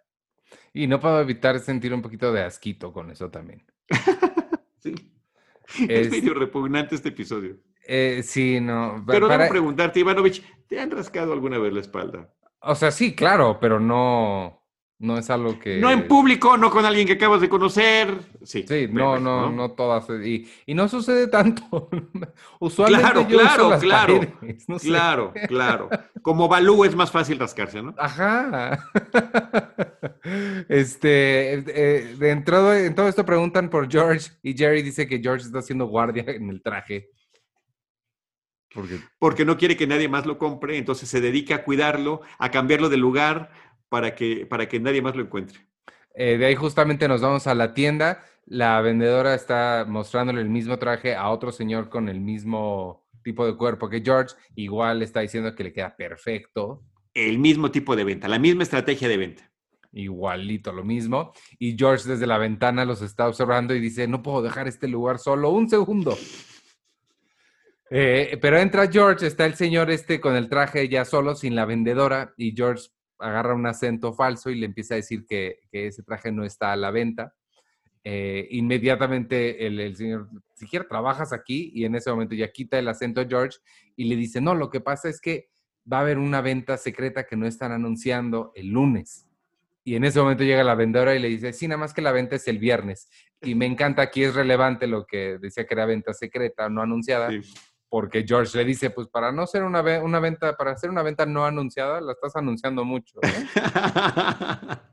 Y 0.74 0.88
no 0.88 1.00
puedo 1.00 1.20
evitar 1.22 1.60
sentir 1.60 1.94
un 1.94 2.02
poquito 2.02 2.32
de 2.32 2.42
asquito 2.44 2.92
con 2.94 3.12
eso 3.12 3.30
también. 3.30 3.64
Sí. 4.82 4.94
Es, 5.88 6.08
Es- 6.08 6.12
medio 6.12 6.34
repugnante 6.34 6.96
este 6.96 7.10
episodio. 7.10 7.56
Eh, 7.88 8.22
sí, 8.24 8.60
no. 8.60 9.04
Pero 9.08 9.28
para- 9.28 9.44
debo 9.46 9.52
preguntarte, 9.54 10.00
Ivanovich, 10.02 10.44
¿te 10.68 10.80
han 10.80 10.92
rascado 10.92 11.34
alguna 11.34 11.58
vez 11.58 11.74
la 11.74 11.80
espalda? 11.80 12.30
O 12.60 12.76
sea, 12.76 12.92
sí, 12.92 13.16
claro, 13.16 13.58
pero 13.60 13.80
no, 13.80 14.61
no 15.01 15.17
es 15.17 15.31
algo 15.31 15.58
que... 15.58 15.79
No 15.79 15.89
en 15.89 16.08
público, 16.08 16.58
no 16.58 16.70
con 16.70 16.86
alguien 16.86 17.08
que 17.08 17.13
acabas 17.13 17.41
de 17.41 17.50
conocer. 17.50 18.20
Sí, 18.43 18.63
Sí, 18.67 18.88
no, 18.88 19.20
no, 19.20 19.51
no 19.51 19.72
todas. 19.72 20.08
Y, 20.24 20.48
y 20.67 20.75
no 20.75 20.88
sucede 20.88 21.27
tanto. 21.27 21.89
Usualmente 22.60 23.01
Claro, 23.01 23.27
yo 23.27 23.38
uso 23.38 23.46
claro, 23.46 23.70
las 23.72 23.81
claro, 23.81 24.20
paredes, 24.20 24.70
no 24.70 24.77
sé. 24.77 24.88
Claro, 24.88 25.34
claro. 25.48 25.89
Como 26.22 26.48
Balú 26.48 26.86
es 26.86 26.96
más 26.96 27.10
fácil 27.12 27.39
rascarse, 27.39 27.81
¿no? 27.81 27.96
Ajá. 27.98 28.86
Este, 30.70 31.53
eh, 31.53 32.15
de, 32.15 32.29
en 32.29 32.43
todo 32.43 33.08
esto 33.08 33.25
preguntan 33.25 33.72
por 33.72 33.91
George 33.91 34.29
y 34.43 34.55
Jerry 34.55 34.84
dice 34.84 35.08
que 35.08 35.20
George 35.20 35.46
está 35.46 35.60
haciendo 35.60 35.88
guardia 35.88 36.24
en 36.27 36.50
el 36.50 36.62
traje. 36.62 37.10
Porque 38.74 39.00
Porque 39.17 39.46
no 39.46 39.58
quiere 39.58 39.75
que 39.75 39.88
nadie 39.88 40.08
más 40.08 40.27
lo 40.27 40.38
compre, 40.38 40.77
entonces 40.77 41.10
se 41.10 41.22
dedica 41.22 41.55
a 41.55 41.63
cuidarlo, 41.63 42.22
a 42.38 42.51
cambiarlo 42.51 42.88
de 42.88 42.98
lugar 42.98 43.51
para 43.92 44.16
que, 44.16 44.46
para 44.46 44.70
que 44.70 44.80
nadie 44.80 45.02
más 45.02 45.18
lo 45.18 45.24
encuentre. 45.24 45.60
eh, 46.16 46.38
de 46.38 46.46
ahí 46.46 46.56
justamente 46.56 47.10
nos 47.10 47.20
vamos 47.20 47.46
a 47.46 47.54
la 47.54 47.74
tienda. 47.74 48.24
La 48.46 48.80
vendedora 48.80 49.36
está 49.36 49.86
mostrándole 49.86 50.40
el 50.40 50.50
mismo 50.50 50.80
traje 50.80 51.14
a 51.14 51.30
otro 51.30 51.52
señor 51.52 51.90
con 51.90 52.08
el 52.08 52.22
mismo 52.22 53.06
tipo 53.22 53.46
de 53.46 53.58
cuerpo 53.58 53.90
que 53.90 54.02
George. 54.02 54.34
Igual 54.56 55.02
está 55.02 55.20
diciendo 55.20 55.54
que 55.54 55.66
le 55.66 55.74
queda 55.74 55.94
perfecto. 55.94 56.86
El 57.14 57.38
mismo 57.38 57.70
tipo 57.70 57.94
de 57.98 58.06
venta, 58.06 58.30
la 58.30 58.40
misma 58.40 58.64
estrategia 58.64 59.10
de 59.10 59.18
venta. 59.18 59.52
Igualito 59.92 60.72
lo 60.72 60.86
mismo. 60.86 61.34
Y 61.60 61.78
George 61.78 62.08
desde 62.08 62.26
la 62.26 62.38
ventana 62.38 62.86
los 62.86 63.02
está 63.02 63.28
observando 63.28 63.76
y 63.76 63.82
dice, 63.82 64.08
no 64.08 64.24
puedo 64.24 64.42
dejar 64.42 64.70
este 64.70 64.88
lugar 64.88 65.20
solo 65.20 65.50
un 65.50 65.70
segundo. 65.70 66.18
Eh, 67.90 68.38
pero 68.42 68.58
entra 68.58 68.90
George, 68.90 69.28
está 69.28 69.46
el 69.46 69.56
señor 69.56 69.92
este 69.92 70.22
con 70.22 70.38
el 70.38 70.48
traje 70.48 70.88
ya 70.88 71.04
solo, 71.04 71.36
sin 71.36 71.56
la 71.56 71.66
vendedora, 71.66 72.34
y 72.38 72.56
George 72.56 72.88
agarra 73.22 73.54
un 73.54 73.66
acento 73.66 74.13
falso 74.13 74.50
y 74.50 74.56
le 74.56 74.66
empieza 74.66 74.96
a 74.96 74.98
decir 74.98 75.25
que, 75.25 75.60
ese 75.72 76.04
traje 76.04 76.32
no 76.32 76.44
está 76.44 76.72
a 76.72 76.75
la 76.75 76.92
venta. 76.92 77.34
Eh, 78.04 78.48
inmediatamente 78.51 79.68
el, 79.68 79.80
el 79.80 79.96
señor, 79.96 80.28
siquiera 80.56 80.88
trabajas 80.88 81.34
aquí, 81.34 81.72
y 81.74 81.86
en 81.86 81.96
ese 81.96 82.10
momento 82.10 82.36
ya 82.36 82.51
quita 82.51 82.80
el 82.80 82.88
acento 82.88 83.22
a 83.22 83.25
George 83.25 83.60
y 83.96 84.06
le 84.06 84.16
dice, 84.16 84.42
no, 84.42 84.56
lo 84.56 84.70
que 84.70 84.82
pasa 84.82 85.10
es 85.10 85.22
que 85.22 85.50
va 85.92 86.00
a 86.00 86.01
haber 86.01 86.18
una 86.18 86.42
venta 86.42 86.78
secreta 86.78 87.25
que 87.25 87.36
no 87.36 87.48
están 87.48 87.72
anunciando 87.72 88.51
el 88.56 88.70
lunes. 88.70 89.28
Y 89.84 89.96
en 89.96 90.04
ese 90.04 90.20
momento 90.20 90.44
llega 90.44 90.63
la 90.63 90.75
vendedora 90.75 91.16
y 91.16 91.20
le 91.20 91.28
dice, 91.28 91.54
sí, 91.54 91.68
nada 91.68 91.80
más 91.80 91.94
que 91.94 92.04
la 92.04 92.12
venta 92.12 92.36
es 92.36 92.48
el 92.48 92.60
viernes. 92.60 93.10
Y 93.42 93.56
me 93.56 93.66
encanta, 93.66 94.04
aquí 94.04 94.24
es 94.24 94.36
relevante 94.36 94.86
lo 94.86 95.08
que 95.08 95.40
decía 95.40 95.66
que 95.66 95.74
era 95.74 95.86
venta 95.86 96.13
secreta, 96.13 96.70
no 96.70 96.82
anunciada, 96.82 97.32
Sí. 97.32 97.42
Porque 97.92 98.24
George 98.26 98.58
le 98.58 98.64
dice, 98.64 98.90
pues 98.90 99.10
para 99.10 99.34
no 99.34 99.46
ser 99.46 99.64
una, 99.64 99.82
ve- 99.82 100.00
una 100.00 100.22
venta, 100.22 100.56
para 100.56 100.72
hacer 100.72 100.90
una 100.90 101.04
venta 101.04 101.26
no 101.26 101.44
anunciada, 101.46 102.00
la 102.00 102.14
estás 102.14 102.34
anunciando 102.38 102.86
mucho. 102.86 103.20
¿no?". 103.22 103.30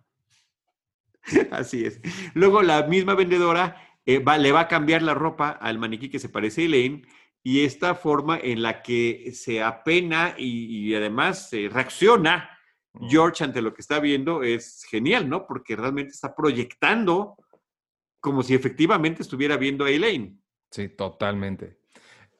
Así 1.52 1.84
es. 1.84 2.00
Luego 2.34 2.60
la 2.62 2.82
misma 2.88 3.14
vendedora 3.14 3.76
eh, 4.04 4.18
va- 4.18 4.36
le 4.38 4.50
va 4.50 4.60
a 4.62 4.68
cambiar 4.68 5.02
la 5.02 5.14
ropa 5.14 5.50
al 5.50 5.78
maniquí 5.78 6.08
que 6.10 6.18
se 6.18 6.28
parece 6.28 6.62
a 6.62 6.64
Elaine 6.64 7.06
y 7.42 7.64
esta 7.64 7.94
forma 7.94 8.36
en 8.42 8.62
la 8.62 8.82
que 8.82 9.30
se 9.32 9.62
apena 9.62 10.34
y, 10.36 10.88
y 10.88 10.94
además 10.94 11.52
eh, 11.52 11.68
reacciona 11.72 12.50
George 13.08 13.44
ante 13.44 13.62
lo 13.62 13.72
que 13.74 13.80
está 13.82 14.00
viendo 14.00 14.42
es 14.42 14.84
genial, 14.90 15.28
¿no? 15.28 15.46
Porque 15.46 15.76
realmente 15.76 16.14
está 16.14 16.34
proyectando 16.34 17.36
como 18.18 18.42
si 18.42 18.54
efectivamente 18.54 19.22
estuviera 19.22 19.56
viendo 19.56 19.84
a 19.84 19.90
Elaine. 19.90 20.40
Sí, 20.72 20.88
totalmente. 20.88 21.77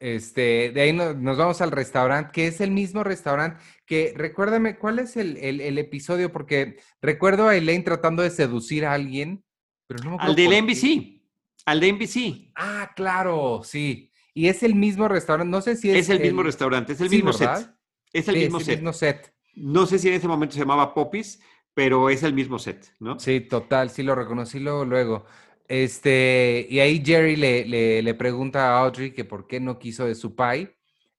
Este, 0.00 0.70
de 0.72 0.80
ahí 0.80 0.92
no- 0.92 1.12
nos 1.14 1.36
vamos 1.36 1.60
al 1.60 1.72
restaurante, 1.72 2.30
que 2.32 2.46
es 2.46 2.60
el 2.60 2.70
mismo 2.70 3.02
restaurante 3.02 3.58
que, 3.84 4.12
recuérdame, 4.16 4.76
¿cuál 4.78 4.98
es 5.00 5.16
el, 5.16 5.36
el- 5.38 5.60
el 5.60 5.78
episodio? 5.78 6.30
Porque 6.32 6.76
recuerdo 7.02 7.48
a 7.48 7.56
Elaine 7.56 7.82
tratando 7.84 8.22
de 8.22 8.30
seducir 8.30 8.84
a 8.86 8.92
alguien, 8.92 9.44
pero 9.88 10.02
no 10.04 10.10
me 10.10 10.16
acuerdo 10.16 10.30
Al 10.30 10.36
del. 10.36 10.52
NBC. 10.64 11.22
Al 11.66 11.80
de 11.80 11.88
NBC. 11.88 12.52
Ah, 12.54 12.92
claro, 12.94 13.62
sí. 13.64 14.12
Y 14.34 14.46
es 14.48 14.62
el 14.62 14.74
mismo 14.76 15.08
restaurante, 15.08 15.50
no 15.50 15.60
sé 15.60 15.74
si 15.76 15.90
Es, 15.90 16.08
es... 16.08 16.10
el 16.10 16.20
mismo 16.20 16.42
restaurante, 16.44 16.92
es 16.92 17.00
el 17.00 17.08
Sí, 17.10 17.16
mismo 17.16 17.32
¿verdad? 17.32 17.58
set. 17.58 17.74
Es 18.12 18.28
el 18.28 18.34
Sí, 18.36 18.40
mismo 18.42 18.58
el 18.58 18.64
set. 18.64 18.76
mismo 18.76 18.92
set. 18.92 19.34
No 19.56 19.86
sé 19.86 19.98
si 19.98 20.08
en 20.08 20.14
ese 20.14 20.28
momento 20.28 20.54
se 20.54 20.60
llamaba 20.60 20.94
Popis, 20.94 21.40
pero 21.74 22.08
es 22.08 22.22
el 22.22 22.32
mismo 22.34 22.58
set, 22.58 22.94
¿no? 23.00 23.18
Sí, 23.18 23.40
total, 23.40 23.90
sí 23.90 24.02
lo 24.04 24.14
reconocí 24.14 24.60
luego, 24.60 24.84
luego. 24.84 25.26
Este, 25.68 26.66
y 26.70 26.80
ahí 26.80 27.02
Jerry 27.04 27.36
le, 27.36 27.66
le, 27.66 28.02
le 28.02 28.14
pregunta 28.14 28.70
a 28.70 28.80
Audrey 28.80 29.12
que 29.12 29.24
por 29.24 29.46
qué 29.46 29.60
no 29.60 29.78
quiso 29.78 30.06
de 30.06 30.14
su 30.14 30.34
pai. 30.34 30.70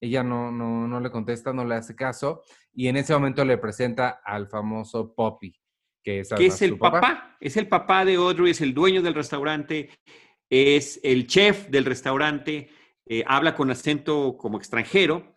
Ella 0.01 0.23
no, 0.23 0.51
no, 0.51 0.87
no 0.87 0.99
le 0.99 1.11
contesta, 1.11 1.53
no 1.53 1.63
le 1.65 1.75
hace 1.75 1.95
caso. 1.95 2.41
Y 2.73 2.87
en 2.87 2.97
ese 2.97 3.13
momento 3.13 3.45
le 3.45 3.57
presenta 3.57 4.21
al 4.23 4.47
famoso 4.47 5.13
Poppy, 5.13 5.53
que 6.03 6.21
es, 6.21 6.31
el 6.61 6.77
papá. 6.77 7.37
es 7.39 7.57
el 7.57 7.67
papá 7.67 8.05
de 8.05 8.15
Audrey, 8.15 8.51
es 8.51 8.61
el 8.61 8.73
dueño 8.73 9.01
del 9.01 9.13
restaurante, 9.13 9.89
es 10.49 10.99
el 11.03 11.27
chef 11.27 11.67
del 11.69 11.85
restaurante, 11.85 12.69
eh, 13.05 13.23
habla 13.27 13.53
con 13.53 13.69
acento 13.69 14.35
como 14.37 14.57
extranjero, 14.57 15.35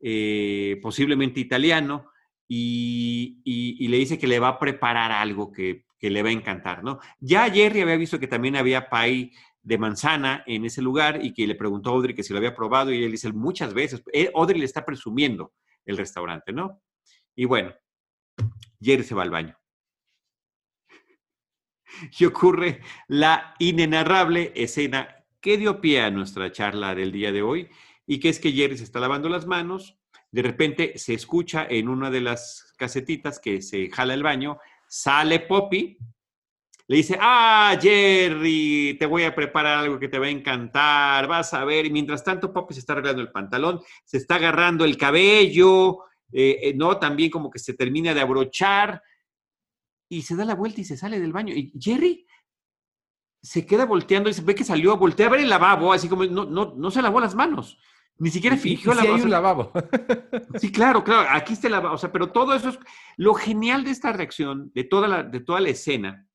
eh, 0.00 0.78
posiblemente 0.80 1.40
italiano, 1.40 2.10
y, 2.46 3.40
y- 3.44 3.76
y 3.84 3.88
le 3.88 3.96
dice 3.98 4.18
que 4.18 4.26
le 4.26 4.38
va 4.38 4.48
a 4.48 4.58
preparar 4.58 5.10
algo 5.12 5.50
que, 5.50 5.83
que 5.98 6.10
le 6.10 6.22
va 6.22 6.28
a 6.28 6.32
encantar, 6.32 6.82
¿no? 6.84 6.98
Ya 7.20 7.50
Jerry 7.50 7.80
había 7.80 7.96
visto 7.96 8.18
que 8.18 8.26
también 8.26 8.56
había 8.56 8.88
pay 8.88 9.32
de 9.62 9.78
manzana 9.78 10.44
en 10.46 10.64
ese 10.64 10.82
lugar 10.82 11.24
y 11.24 11.32
que 11.32 11.46
le 11.46 11.54
preguntó 11.54 11.90
a 11.90 11.92
Audrey 11.94 12.14
que 12.14 12.22
si 12.22 12.32
lo 12.32 12.38
había 12.38 12.54
probado 12.54 12.92
y 12.92 13.02
él 13.02 13.10
dice 13.10 13.32
muchas 13.32 13.72
veces, 13.72 14.02
eh, 14.12 14.30
Audrey 14.34 14.58
le 14.58 14.66
está 14.66 14.84
presumiendo 14.84 15.54
el 15.86 15.96
restaurante, 15.96 16.52
¿no? 16.52 16.82
Y 17.34 17.46
bueno, 17.46 17.74
Jerry 18.80 19.02
se 19.02 19.14
va 19.14 19.22
al 19.22 19.30
baño 19.30 19.56
y 22.18 22.24
ocurre 22.24 22.80
la 23.08 23.54
inenarrable 23.58 24.52
escena 24.54 25.24
que 25.40 25.56
dio 25.58 25.80
pie 25.80 26.02
a 26.02 26.10
nuestra 26.10 26.50
charla 26.52 26.94
del 26.94 27.12
día 27.12 27.32
de 27.32 27.42
hoy 27.42 27.68
y 28.06 28.20
que 28.20 28.28
es 28.28 28.38
que 28.38 28.52
Jerry 28.52 28.76
se 28.76 28.84
está 28.84 29.00
lavando 29.00 29.28
las 29.28 29.46
manos, 29.46 29.98
de 30.30 30.42
repente 30.42 30.98
se 30.98 31.14
escucha 31.14 31.66
en 31.68 31.88
una 31.88 32.10
de 32.10 32.20
las 32.20 32.74
casetitas 32.76 33.38
que 33.38 33.62
se 33.62 33.90
jala 33.90 34.14
el 34.14 34.22
baño, 34.22 34.58
sale 34.88 35.40
Poppy 35.40 35.98
le 36.86 36.96
dice, 36.96 37.16
ah, 37.18 37.78
Jerry, 37.80 38.96
te 38.98 39.06
voy 39.06 39.22
a 39.22 39.34
preparar 39.34 39.78
algo 39.78 39.98
que 39.98 40.08
te 40.08 40.18
va 40.18 40.26
a 40.26 40.30
encantar, 40.30 41.26
vas 41.26 41.54
a 41.54 41.64
ver. 41.64 41.86
Y 41.86 41.90
mientras 41.90 42.22
tanto, 42.22 42.52
Poppy 42.52 42.74
se 42.74 42.80
está 42.80 42.92
arreglando 42.92 43.22
el 43.22 43.32
pantalón, 43.32 43.80
se 44.04 44.18
está 44.18 44.34
agarrando 44.34 44.84
el 44.84 44.98
cabello, 44.98 46.00
eh, 46.30 46.58
eh, 46.62 46.74
¿no? 46.74 46.98
También 46.98 47.30
como 47.30 47.50
que 47.50 47.58
se 47.58 47.72
termina 47.72 48.12
de 48.12 48.20
abrochar 48.20 49.02
y 50.10 50.22
se 50.22 50.36
da 50.36 50.44
la 50.44 50.54
vuelta 50.54 50.82
y 50.82 50.84
se 50.84 50.98
sale 50.98 51.18
del 51.20 51.32
baño. 51.32 51.54
Y 51.54 51.72
Jerry 51.80 52.26
se 53.42 53.64
queda 53.64 53.86
volteando 53.86 54.28
y 54.28 54.34
se 54.34 54.42
ve 54.42 54.54
que 54.54 54.64
salió, 54.64 54.92
a 54.92 54.98
ver 54.98 55.40
el 55.40 55.48
lavabo, 55.48 55.90
así 55.90 56.06
como 56.08 56.26
no, 56.26 56.44
no, 56.44 56.74
no 56.76 56.90
se 56.90 57.00
lavó 57.00 57.18
las 57.18 57.34
manos. 57.34 57.78
Ni 58.18 58.30
siquiera 58.30 58.56
fingió 58.56 58.94
la 58.94 59.02
hay 59.02 59.10
un 59.10 59.30
lavabo. 59.30 59.72
Sí, 60.60 60.70
claro, 60.70 61.02
claro, 61.02 61.28
aquí 61.30 61.54
está 61.54 61.66
el 61.66 61.72
lavabo. 61.72 61.94
O 61.96 61.98
sea, 61.98 62.12
pero 62.12 62.30
todo 62.30 62.54
eso 62.54 62.68
es. 62.68 62.78
Lo 63.16 63.34
genial 63.34 63.84
de 63.84 63.90
esta 63.90 64.12
reacción, 64.12 64.70
de 64.74 64.84
toda 64.84 65.08
la, 65.08 65.22
de 65.22 65.40
toda 65.40 65.60
la 65.60 65.70
escena, 65.70 66.28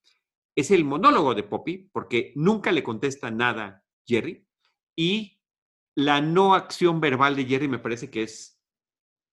es 0.56 0.72
el 0.72 0.84
monólogo 0.84 1.34
de 1.36 1.44
Poppy, 1.44 1.90
porque 1.92 2.34
nunca 2.36 2.72
le 2.72 2.84
contesta 2.84 3.32
nada 3.32 3.84
Jerry, 4.06 4.46
y 4.96 5.40
la 5.96 6.22
no 6.22 6.54
acción 6.54 7.00
verbal 7.00 7.36
de 7.36 7.46
Jerry 7.46 7.68
me 7.68 7.80
parece 7.80 8.10
que 8.10 8.24
es, 8.24 8.60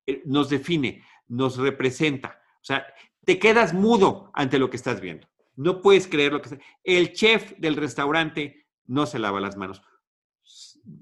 eh, 0.07 0.23
nos 0.25 0.49
define, 0.49 1.05
nos 1.27 1.57
representa. 1.57 2.41
O 2.57 2.65
sea, 2.65 2.87
te 3.25 3.39
quedas 3.39 3.75
mudo 3.75 4.31
ante 4.35 4.59
lo 4.59 4.71
que 4.71 4.77
estás 4.77 5.01
viendo. 5.01 5.27
No 5.57 5.81
puedes 5.81 6.07
creer 6.07 6.33
lo 6.33 6.41
que 6.41 6.51
está. 6.51 6.65
El 6.85 7.13
chef 7.13 7.55
del 7.59 7.77
restaurante 7.77 8.67
no 8.87 9.07
se 9.07 9.19
lava 9.19 9.41
las 9.41 9.57
manos. 9.57 9.83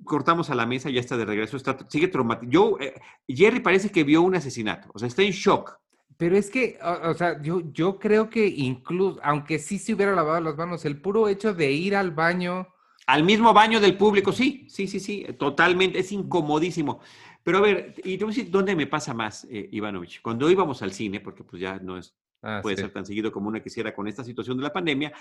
Cortamos 0.05 0.50
a 0.50 0.55
la 0.55 0.67
mesa, 0.67 0.91
ya 0.91 1.00
está 1.00 1.17
de 1.17 1.25
regreso, 1.25 1.57
está, 1.57 1.76
sigue 1.88 2.09
traumatizado. 2.09 2.50
Yo, 2.50 2.76
eh, 2.81 2.95
Jerry 3.29 3.61
parece 3.61 3.91
que 3.91 4.05
vio 4.05 4.23
un 4.23 4.35
asesinato, 4.35 4.91
o 4.95 4.99
sea, 4.99 5.09
está 5.09 5.23
en 5.23 5.33
shock. 5.33 5.79
Pero 6.17 6.37
es 6.37 6.50
que, 6.50 6.79
o, 6.81 7.14
sea, 7.14 7.43
yo, 7.43 7.61
yo 7.73 7.99
creo 7.99 8.31
que 8.31 8.47
incluso, 8.47 9.19
aunque 9.23 9.59
sí 9.59 9.79
se 9.79 9.95
hubiera 9.95 10.14
lavado 10.14 10.41
las 10.41 10.57
manos, 10.57 10.85
el 10.85 11.00
puro 11.00 11.29
hecho 11.29 11.55
de 11.55 11.73
ir 11.73 11.97
al 11.97 12.12
baño. 12.12 12.69
Al 13.07 13.25
mismo 13.25 13.53
baño 13.53 13.81
del 13.81 13.97
público, 13.97 14.33
sí, 14.33 14.67
sí, 14.69 14.87
sí, 14.87 15.00
sí, 15.00 15.26
totalmente, 15.38 15.99
es 15.99 16.12
incomodísimo. 16.12 17.00
Pero 17.43 17.59
a 17.59 17.61
ver, 17.61 17.95
y 18.05 18.17
te 18.17 18.25
voy 18.25 18.33
a 18.33 18.37
decir 18.37 18.50
dónde 18.50 18.75
me 18.76 18.87
pasa 18.87 19.12
más, 19.12 19.47
eh, 19.50 19.69
Ivanovich. 19.73 20.23
Cuando 20.23 20.49
íbamos 20.49 20.81
al 20.83 20.93
cine, 20.93 21.21
porque 21.21 21.45
pues 21.45 21.61
ya 21.61 21.79
no 21.79 21.99
es, 21.99 22.17
ah, 22.43 22.61
puede 22.62 22.76
ser 22.76 22.91
tan 22.91 23.05
seguido 23.05 23.31
como 23.33 23.49
una 23.49 23.62
quisiera 23.62 23.95
con 23.95 24.09
esta 24.09 24.25
situación 24.25 24.57
de 24.57 24.62
la 24.62 24.73
pandemia, 24.73 25.12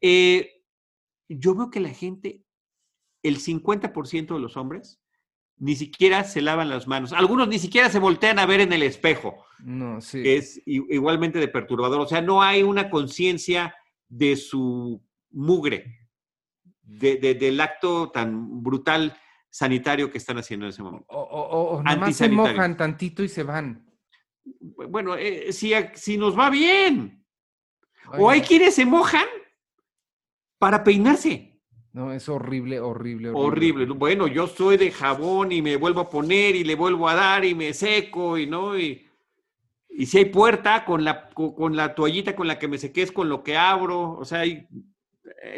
eh, 0.00 0.62
yo 1.28 1.54
veo 1.54 1.70
que 1.70 1.80
la 1.80 1.90
gente, 1.90 2.44
el 3.22 3.38
50% 3.38 4.34
de 4.34 4.40
los 4.40 4.56
hombres, 4.56 5.00
ni 5.58 5.76
siquiera 5.76 6.24
se 6.24 6.42
lavan 6.42 6.68
las 6.68 6.88
manos. 6.88 7.12
Algunos 7.12 7.48
ni 7.48 7.58
siquiera 7.58 7.88
se 7.88 7.98
voltean 7.98 8.38
a 8.38 8.46
ver 8.46 8.60
en 8.60 8.72
el 8.72 8.82
espejo. 8.82 9.44
No, 9.60 10.00
sí. 10.00 10.22
Es 10.24 10.60
igualmente 10.66 11.38
de 11.38 11.48
perturbador. 11.48 12.00
O 12.00 12.06
sea, 12.06 12.20
no 12.20 12.42
hay 12.42 12.62
una 12.62 12.90
conciencia 12.90 13.74
de 14.08 14.36
su 14.36 15.00
mugre, 15.30 16.08
del 16.82 17.60
acto 17.60 18.10
tan 18.10 18.62
brutal 18.62 19.16
sanitario 19.48 20.10
que 20.10 20.18
están 20.18 20.38
haciendo 20.38 20.66
en 20.66 20.70
ese 20.70 20.82
momento. 20.82 21.06
O, 21.08 21.20
o, 21.20 21.76
o 21.76 21.82
nada 21.82 21.96
más 21.96 22.16
se 22.16 22.28
mojan 22.28 22.76
tantito 22.76 23.22
y 23.22 23.28
se 23.28 23.42
van. 23.42 23.86
Bueno, 24.44 25.14
eh, 25.16 25.52
si, 25.52 25.72
si, 25.94 26.16
nos 26.16 26.36
va 26.36 26.50
bien. 26.50 27.24
O 28.18 28.28
hay 28.28 28.40
quienes 28.40 28.74
se 28.74 28.84
mojan 28.84 29.26
para 30.58 30.82
peinarse. 30.82 31.51
No, 31.92 32.10
es 32.10 32.26
horrible, 32.28 32.80
horrible, 32.80 33.28
horrible. 33.28 33.72
Horrible. 33.72 33.94
Bueno, 33.94 34.26
yo 34.26 34.46
soy 34.46 34.78
de 34.78 34.90
jabón 34.90 35.52
y 35.52 35.60
me 35.60 35.76
vuelvo 35.76 36.00
a 36.00 36.08
poner 36.08 36.56
y 36.56 36.64
le 36.64 36.74
vuelvo 36.74 37.06
a 37.06 37.14
dar 37.14 37.44
y 37.44 37.54
me 37.54 37.74
seco 37.74 38.38
y 38.38 38.46
no. 38.46 38.78
Y, 38.78 39.06
y 39.90 40.06
si 40.06 40.18
hay 40.18 40.24
puerta 40.26 40.86
con 40.86 41.04
la, 41.04 41.28
con 41.28 41.76
la 41.76 41.94
toallita 41.94 42.34
con 42.34 42.46
la 42.46 42.58
que 42.58 42.68
me 42.68 42.78
sequé 42.78 43.02
es 43.02 43.12
con 43.12 43.28
lo 43.28 43.42
que 43.42 43.58
abro. 43.58 44.12
O 44.12 44.24
sea, 44.24 44.40
hay, 44.40 44.66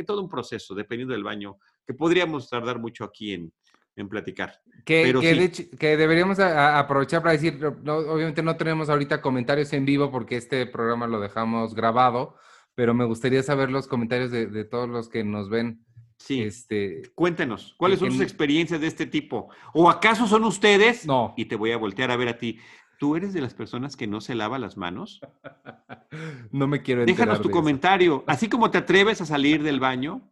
todo 0.06 0.22
un 0.22 0.28
proceso, 0.28 0.74
dependiendo 0.74 1.14
del 1.14 1.22
baño, 1.22 1.58
que 1.86 1.94
podríamos 1.94 2.50
tardar 2.50 2.80
mucho 2.80 3.04
aquí 3.04 3.32
en, 3.32 3.52
en 3.94 4.08
platicar. 4.08 4.60
Que, 4.84 5.14
que, 5.20 5.68
que 5.78 5.96
deberíamos 5.96 6.40
aprovechar 6.40 7.22
para 7.22 7.32
decir, 7.32 7.64
obviamente 7.64 8.42
no 8.42 8.56
tenemos 8.56 8.88
ahorita 8.88 9.22
comentarios 9.22 9.72
en 9.72 9.84
vivo 9.84 10.10
porque 10.10 10.36
este 10.36 10.66
programa 10.66 11.06
lo 11.06 11.20
dejamos 11.20 11.76
grabado, 11.76 12.34
pero 12.74 12.92
me 12.92 13.04
gustaría 13.04 13.44
saber 13.44 13.70
los 13.70 13.86
comentarios 13.86 14.32
de, 14.32 14.46
de 14.46 14.64
todos 14.64 14.88
los 14.88 15.08
que 15.08 15.22
nos 15.22 15.48
ven 15.48 15.84
Sí. 16.16 16.42
Este, 16.42 17.02
Cuéntenos, 17.14 17.74
¿cuáles 17.76 17.98
son 17.98 18.12
sus 18.12 18.20
experiencias 18.20 18.80
de 18.80 18.86
este 18.86 19.06
tipo? 19.06 19.48
¿O 19.72 19.90
acaso 19.90 20.26
son 20.26 20.44
ustedes? 20.44 21.06
No. 21.06 21.34
Y 21.36 21.46
te 21.46 21.56
voy 21.56 21.72
a 21.72 21.76
voltear 21.76 22.10
a 22.10 22.16
ver 22.16 22.28
a 22.28 22.38
ti. 22.38 22.58
¿Tú 22.98 23.16
eres 23.16 23.32
de 23.32 23.40
las 23.40 23.54
personas 23.54 23.96
que 23.96 24.06
no 24.06 24.20
se 24.20 24.34
lava 24.34 24.58
las 24.58 24.76
manos? 24.76 25.20
no 26.52 26.66
me 26.66 26.82
quiero 26.82 27.02
enterar 27.02 27.18
Déjanos 27.18 27.42
tu 27.42 27.50
comentario. 27.50 28.24
Así 28.26 28.48
como 28.48 28.70
te 28.70 28.78
atreves 28.78 29.20
a 29.20 29.26
salir 29.26 29.62
del 29.62 29.80
baño 29.80 30.30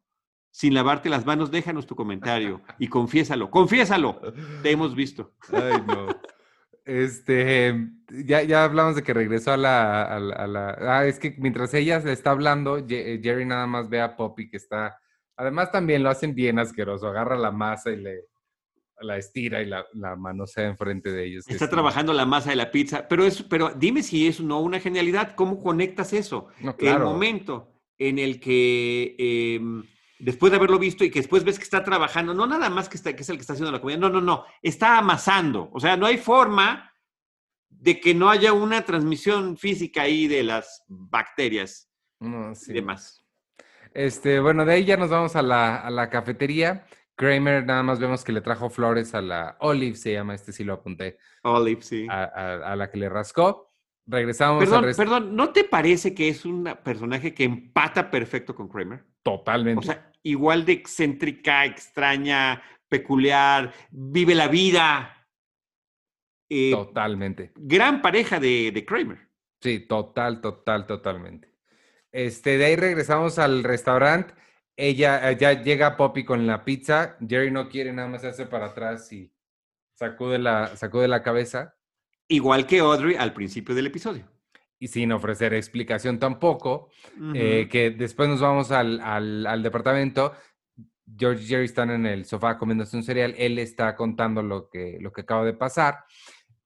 sin 0.53 0.75
lavarte 0.75 1.09
las 1.09 1.25
manos, 1.25 1.51
déjanos 1.51 1.87
tu 1.87 1.97
comentario 1.97 2.61
y 2.79 2.88
confiésalo. 2.88 3.51
¡Confiésalo! 3.51 4.21
Te 4.62 4.71
hemos 4.71 4.95
visto. 4.95 5.33
Ay, 5.51 5.83
no. 5.87 6.09
Este, 6.85 7.88
ya, 8.25 8.42
ya 8.42 8.64
hablamos 8.64 8.97
de 8.97 9.03
que 9.03 9.14
regresó 9.14 9.53
a 9.53 9.57
la, 9.57 10.03
a 10.03 10.47
la, 10.47 10.77
Ah, 10.81 11.07
es 11.07 11.18
que 11.18 11.35
mientras 11.38 11.73
ella 11.75 12.01
le 12.01 12.12
está 12.12 12.33
hablando, 12.33 12.85
Jerry 12.87 13.47
nada 13.47 13.66
más 13.66 13.88
ve 13.88 14.03
a 14.03 14.14
Poppy 14.16 14.51
que 14.51 14.59
está 14.59 14.99
Además 15.37 15.73
también 15.73 16.03
lo 16.03 16.11
hacen 16.11 16.35
bien 16.35 16.59
asqueroso, 16.59 17.09
agarra 17.09 17.37
la 17.37 17.51
masa 17.51 17.90
y 17.90 17.97
le 17.97 18.27
la 19.03 19.16
estira 19.16 19.61
y 19.61 19.66
la, 19.66 19.85
la 19.95 20.16
manosea 20.16 20.66
enfrente 20.68 21.11
de 21.11 21.27
ellos. 21.27 21.49
Está 21.49 21.68
trabajando 21.68 22.12
la 22.12 22.27
masa 22.27 22.51
de 22.51 22.57
la 22.57 22.71
pizza, 22.71 23.09
pero 23.09 23.25
es, 23.25 23.42
pero 23.42 23.71
dime 23.71 24.03
si 24.03 24.27
es 24.27 24.40
no 24.40 24.61
una 24.61 24.81
genialidad, 24.81 25.35
¿cómo 25.35 25.59
conectas 25.59 26.12
eso? 26.12 26.49
El 26.79 27.01
momento 27.01 27.73
en 27.99 28.18
el 28.18 28.40
que 28.40 29.14
em, 29.18 29.85
después 30.18 30.51
de 30.51 30.57
haberlo 30.57 30.79
visto 30.79 31.05
y 31.05 31.11
que 31.11 31.21
después 31.21 31.45
ves 31.45 31.59
que 31.59 31.64
está 31.64 31.85
trabajando, 31.85 32.35
no 32.35 32.47
nada 32.47 32.71
más 32.71 32.88
que, 32.88 32.97
está, 32.97 33.14
que 33.14 33.23
es 33.23 33.29
el 33.29 33.37
que 33.37 33.42
está 33.42 33.53
haciendo 33.53 33.73
la 33.73 33.81
comida, 33.81 33.99
no, 33.99 34.09
no, 34.09 34.21
no, 34.21 34.45
está 34.62 34.99
amasando, 34.99 35.71
o 35.73 35.81
sea, 35.81 35.97
no 35.97 36.07
hay 36.07 36.18
forma 36.18 36.92
de 37.68 37.99
que 37.99 38.14
no 38.14 38.31
haya 38.31 38.53
una 38.53 38.85
transmisión 38.85 39.57
física 39.57 40.03
ahí 40.03 40.29
de 40.29 40.45
las 40.45 40.85
bacterias 40.87 41.90
y 42.21 42.73
demás. 42.73 43.21
Este, 43.94 44.40
bueno, 44.40 44.64
de 44.64 44.74
ahí 44.74 44.85
ya 44.85 44.96
nos 44.96 45.11
vamos 45.11 45.37
a 45.37 45.42
la, 45.42 45.76
a 45.76 45.90
la 45.90 46.11
cafetería. 46.11 46.87
Kramer, 47.14 47.66
nada 47.66 47.83
más 47.83 48.00
vemos 48.00 48.24
que 48.24 48.33
le 48.33 48.40
trajo 48.40 48.70
flores 48.70 49.14
a 49.14 49.20
la 49.22 49.57
Olive, 49.61 49.96
se 49.96 50.12
llama, 50.12 50.35
este 50.35 50.52
sí 50.52 50.64
lo 50.64 50.72
apunté. 50.72 51.18
Olive, 51.42 51.83
sí. 51.83 52.07
A, 52.09 52.24
a, 52.24 52.76
la 52.76 52.90
que 52.90 52.98
le 52.98 53.09
rascó. 53.09 53.72
Regresamos 54.07 54.64
perdón, 54.64 54.87
Perdón, 54.96 55.37
¿no 55.37 55.50
te 55.50 55.64
parece 55.64 56.14
que 56.14 56.28
es 56.28 56.44
un 56.44 56.64
personaje 56.83 57.33
que 57.35 57.44
empata 57.44 58.11
perfecto 58.11 58.55
con 58.55 58.68
Kramer? 58.68 59.05
Totalmente. 59.22 59.78
O 59.78 59.83
sea, 59.83 60.11
igual 60.22 60.64
de 60.64 60.72
excéntrica, 60.72 61.64
extraña, 61.64 62.62
peculiar, 62.88 63.72
vive 63.90 64.35
la 64.35 64.48
vida. 64.48 65.28
Eh, 66.48 66.72
totalmente. 66.72 67.52
Gran 67.55 68.02
pareja 68.02 68.40
de, 68.40 68.72
de 68.72 68.85
Kramer. 68.85 69.28
Sí, 69.61 69.87
total, 69.87 70.40
total, 70.40 70.87
totalmente. 70.87 71.52
Este, 72.12 72.59
de 72.59 72.66
ahí 72.66 72.77
regresamos 72.77 73.38
al 73.38 73.64
restaurante. 73.64 74.35
Ella 74.77 75.31
eh, 75.31 75.37
ya 75.38 75.62
llega 75.62 75.96
Poppy 75.96 76.25
con 76.25 76.46
la 76.46 76.64
pizza. 76.64 77.16
Jerry 77.27 77.51
no 77.51 77.68
quiere 77.68 77.92
nada 77.92 78.09
más 78.09 78.25
hace 78.25 78.46
para 78.46 78.66
atrás 78.66 79.11
y 79.12 79.33
sacude 79.94 80.38
la, 80.38 80.77
sacude 80.77 81.09
la 81.09 81.22
cabeza. 81.22 81.75
Igual 82.29 82.66
que 82.66 82.81
Audrey 82.81 83.16
al 83.16 83.33
principio 83.33 83.75
del 83.75 83.87
episodio. 83.87 84.29
Y 84.79 84.88
sin 84.88 85.12
ofrecer 85.12 85.55
explicación 85.55 86.18
tampoco. 86.18 86.90
Eh, 87.35 87.68
que 87.70 87.90
después 87.90 88.29
nos 88.29 88.40
vamos 88.40 88.70
al, 88.72 89.01
al, 89.01 89.46
al, 89.46 89.62
departamento. 89.62 90.33
George 91.16 91.42
y 91.44 91.46
Jerry 91.46 91.64
están 91.66 91.90
en 91.90 92.07
el 92.07 92.25
sofá 92.25 92.59
comiéndose 92.59 92.96
un 92.96 93.05
cereal. 93.05 93.35
Él 93.38 93.59
está 93.59 93.94
contando 93.94 94.42
lo 94.42 94.68
que, 94.68 94.98
lo 95.01 95.12
que 95.12 95.20
acaba 95.20 95.44
de 95.44 95.53
pasar. 95.53 96.05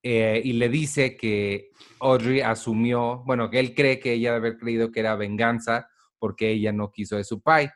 Eh, 0.08 0.40
y 0.44 0.52
le 0.52 0.68
dice 0.68 1.16
que 1.16 1.72
Audrey 1.98 2.40
asumió, 2.40 3.24
bueno, 3.26 3.50
que 3.50 3.58
él 3.58 3.74
cree 3.74 3.98
que 3.98 4.12
ella 4.12 4.34
debe 4.34 4.50
haber 4.50 4.56
creído 4.56 4.92
que 4.92 5.00
era 5.00 5.16
venganza 5.16 5.88
porque 6.16 6.48
ella 6.48 6.70
no 6.70 6.92
quiso 6.92 7.16
de 7.16 7.24
su 7.24 7.40
pai. 7.40 7.68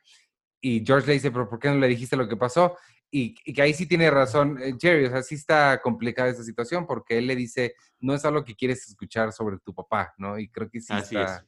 Y 0.60 0.84
George 0.86 1.08
le 1.08 1.14
dice, 1.14 1.32
pero 1.32 1.48
¿por 1.48 1.58
qué 1.58 1.70
no 1.70 1.74
le 1.74 1.88
dijiste 1.88 2.16
lo 2.16 2.28
que 2.28 2.36
pasó? 2.36 2.76
Y, 3.10 3.34
que 3.34 3.60
ahí 3.60 3.74
sí 3.74 3.86
tiene 3.86 4.08
razón 4.12 4.62
eh, 4.62 4.74
Jerry, 4.80 5.06
o 5.06 5.10
sea, 5.10 5.24
sí 5.24 5.34
está 5.34 5.80
complicada 5.82 6.28
esa 6.28 6.44
situación 6.44 6.86
porque 6.86 7.18
él 7.18 7.26
le 7.26 7.34
dice, 7.34 7.74
no 7.98 8.14
es 8.14 8.24
algo 8.24 8.44
que 8.44 8.54
quieres 8.54 8.86
escuchar 8.86 9.32
sobre 9.32 9.58
tu 9.58 9.74
papá, 9.74 10.14
¿no? 10.16 10.38
Y 10.38 10.48
creo 10.50 10.70
que 10.70 10.80
sí 10.80 10.92
está... 10.96 11.44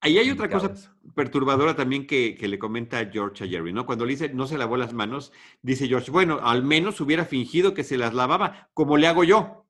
Ahí 0.00 0.18
hay 0.18 0.30
otra 0.30 0.48
cosa 0.48 0.72
perturbadora 1.14 1.74
también 1.74 2.06
que, 2.06 2.36
le 2.40 2.58
comenta 2.58 3.10
George 3.10 3.44
a 3.44 3.48
Jerry, 3.48 3.72
¿no? 3.72 3.86
Cuando 3.86 4.04
le 4.04 4.12
dice 4.12 4.28
no 4.28 4.46
se 4.46 4.58
lavó 4.58 4.76
las 4.76 4.92
manos, 4.92 5.32
dice 5.62 5.88
George, 5.88 6.10
bueno, 6.10 6.40
al 6.42 6.62
menos 6.62 7.00
hubiera 7.00 7.24
fingido 7.24 7.74
que 7.74 7.84
se 7.84 7.96
las 7.96 8.14
lavaba, 8.14 8.68
como 8.74 8.96
le 8.96 9.06
hago 9.06 9.24
yo. 9.24 9.66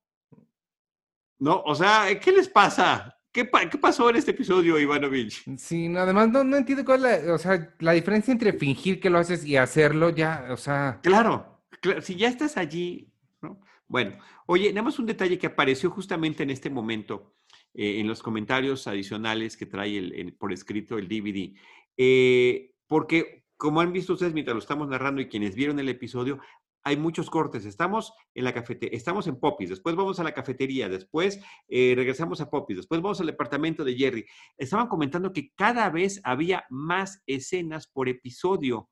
¿No? 1.39 1.63
O 1.65 1.75
sea, 1.75 2.19
¿qué 2.19 2.33
les 2.33 2.49
pasa? 2.49 3.19
¿Qué, 3.31 3.49
qué 3.71 3.79
pasó 3.79 4.09
en 4.09 4.17
este 4.17 4.31
episodio, 4.31 4.79
Ivanovich? 4.79 5.45
Sí, 5.59 5.89
no, 5.89 6.01
además 6.01 6.31
no, 6.31 6.43
no 6.43 6.57
entiendo 6.57 6.85
cuál 6.85 7.05
es 7.05 7.25
la, 7.25 7.35
o 7.35 7.39
sea, 7.39 7.75
la 7.81 7.93
diferencia 7.93 8.33
entre 8.33 8.55
fingir 8.55 8.99
que 8.99 9.11
lo 9.11 9.19
haces 9.19 9.45
y 9.45 9.57
hacerlo 9.57 10.11
ya, 10.11 10.49
o 10.51 10.57
sea. 10.57 11.01
Claro, 11.03 11.61
claro 11.81 12.01
si 12.01 12.17
ya 12.17 12.29
estás 12.29 12.57
allí, 12.57 13.13
¿no? 13.43 13.61
Bueno, 13.87 14.17
oye, 14.47 14.73
nada 14.73 14.85
más 14.85 14.99
un 14.99 15.07
detalle 15.07 15.39
que 15.39 15.47
apareció 15.47 15.91
justamente 15.91 16.43
en 16.43 16.51
este 16.51 16.71
momento 16.71 17.36
eh, 17.79 18.01
en 18.01 18.09
los 18.09 18.23
comentarios 18.23 18.87
adicionales 18.87 19.55
que 19.55 19.67
trae 19.67 20.33
por 20.39 20.51
escrito 20.51 20.97
el 20.97 21.09
DVD. 21.09 21.55
Eh, 21.99 22.73
porque, 22.87 23.45
como 23.59 23.83
han 23.83 23.93
visto 23.93 24.15
ustedes 24.15 24.33
mientras 24.33 24.55
lo 24.55 24.61
estamos 24.61 24.89
narrando 24.89 25.21
y 25.21 25.29
quienes 25.29 25.55
vieron 25.55 25.79
el 25.79 25.91
episodio, 25.91 26.41
hay 26.85 26.97
muchos 26.97 27.29
cortes. 27.29 27.67
Estamos 27.67 28.15
en 28.35 28.45
la 28.45 28.55
cafetería, 28.55 28.97
estamos 28.97 29.27
en 29.27 29.39
Popis, 29.39 29.69
después 29.69 29.95
vamos 29.95 30.19
a 30.19 30.25
la 30.25 30.33
cafetería, 30.33 30.89
después 30.89 31.39
eh, 31.69 31.93
regresamos 31.95 32.41
a 32.41 32.49
Popis, 32.49 32.79
después 32.79 33.03
vamos 33.03 33.21
al 33.21 33.27
departamento 33.27 33.85
de 33.85 33.95
Jerry. 33.95 34.25
Estaban 34.57 34.89
comentando 34.89 35.35
que 35.35 35.51
cada 35.55 35.91
vez 35.91 36.21
había 36.25 36.65
más 36.71 37.23
escenas 37.27 37.89
por 37.89 38.09
episodio 38.09 38.89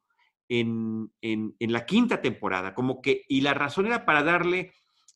en, 0.50 1.10
en, 1.22 1.54
la 1.60 1.86
quinta 1.86 2.20
temporada, 2.20 2.74
como 2.74 3.00
que, 3.00 3.22
y 3.28 3.40
la 3.40 3.54
razón 3.54 3.86
era 3.86 4.04
para 4.04 4.22
darle 4.22 4.72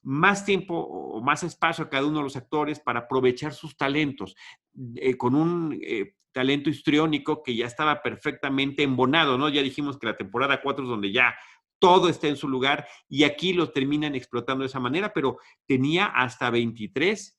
más 0.08 0.46
tiempo 0.46 0.74
o 0.74 1.20
más 1.20 1.42
espacio 1.42 1.84
a 1.84 1.90
cada 1.90 2.06
uno 2.06 2.18
de 2.18 2.24
los 2.24 2.36
actores 2.36 2.80
para 2.80 3.00
aprovechar 3.00 3.52
sus 3.52 3.76
talentos, 3.76 4.34
eh, 4.96 5.18
con 5.18 5.34
un 5.34 5.78
eh, 5.82 6.14
talento 6.32 6.70
histriónico 6.70 7.42
que 7.42 7.54
ya 7.54 7.66
estaba 7.66 8.00
perfectamente 8.00 8.82
embonado, 8.82 9.36
¿no? 9.36 9.50
Ya 9.50 9.62
dijimos 9.62 9.98
que 9.98 10.06
la 10.06 10.16
temporada 10.16 10.62
4 10.62 10.84
es 10.84 10.88
donde 10.88 11.12
ya 11.12 11.34
todo 11.78 12.08
está 12.08 12.26
en 12.26 12.36
su 12.36 12.48
lugar 12.48 12.88
y 13.06 13.24
aquí 13.24 13.52
lo 13.52 13.70
terminan 13.70 14.14
explotando 14.14 14.62
de 14.62 14.68
esa 14.68 14.80
manera, 14.80 15.12
pero 15.12 15.36
tenía 15.66 16.06
hasta 16.06 16.48
23 16.48 17.38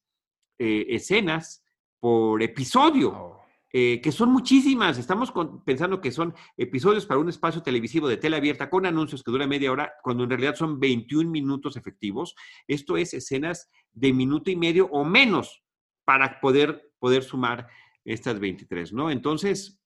eh, 0.60 0.86
escenas 0.90 1.66
por 2.00 2.44
episodio. 2.44 3.39
Eh, 3.72 4.02
que 4.02 4.12
son 4.12 4.32
muchísimas. 4.32 4.98
Estamos 4.98 5.32
pensando 5.64 6.02
que 6.02 6.12
son 6.12 6.34
episodios 6.58 7.06
para 7.06 7.20
un 7.20 7.30
espacio 7.30 7.62
televisivo 7.62 8.08
de 8.08 8.18
tele 8.18 8.38
abierta 8.38 8.70
con 8.70 8.86
anuncios 8.86 9.24
que 9.24 9.32
dura 9.32 9.46
media 9.46 9.72
hora, 9.72 9.94
cuando 10.02 10.24
en 10.24 10.32
realidad 10.32 10.56
son 10.56 10.80
21 10.80 11.30
minutos 11.30 11.78
efectivos. 11.78 12.36
Esto 12.68 12.98
es 12.98 13.14
escenas 13.14 13.70
de 13.94 14.12
minuto 14.12 14.50
y 14.50 14.56
medio 14.56 14.88
o 14.88 15.06
menos 15.06 15.64
para 16.04 16.40
poder, 16.40 16.94
poder 16.98 17.24
sumar 17.24 17.68
estas 18.04 18.40
23, 18.40 18.92
¿no? 18.94 19.12
Entonces, 19.12 19.80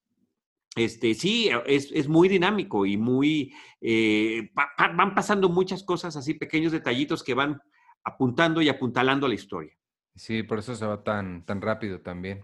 este, 0.78 1.14
sí, 1.14 1.50
es, 1.66 2.08
muy 2.08 2.30
dinámico 2.30 2.86
y 2.86 2.96
muy, 2.96 3.54
eh, 3.82 4.50
van 4.56 5.14
pasando 5.14 5.50
muchas 5.50 5.84
cosas 5.84 6.16
así, 6.16 6.34
pequeños 6.34 6.72
detallitos 6.72 7.22
que 7.22 7.34
van 7.34 7.62
apuntando 8.06 8.62
y 8.62 8.70
apuntalando 8.70 9.28
la 9.28 9.36
historia. 9.36 9.78
Sí, 10.16 10.44
por 10.44 10.60
eso 10.60 10.74
se 10.76 10.86
va 10.86 11.04
tan, 11.04 11.46
tan 11.46 11.62
rápido 11.62 12.02
también. 12.02 12.44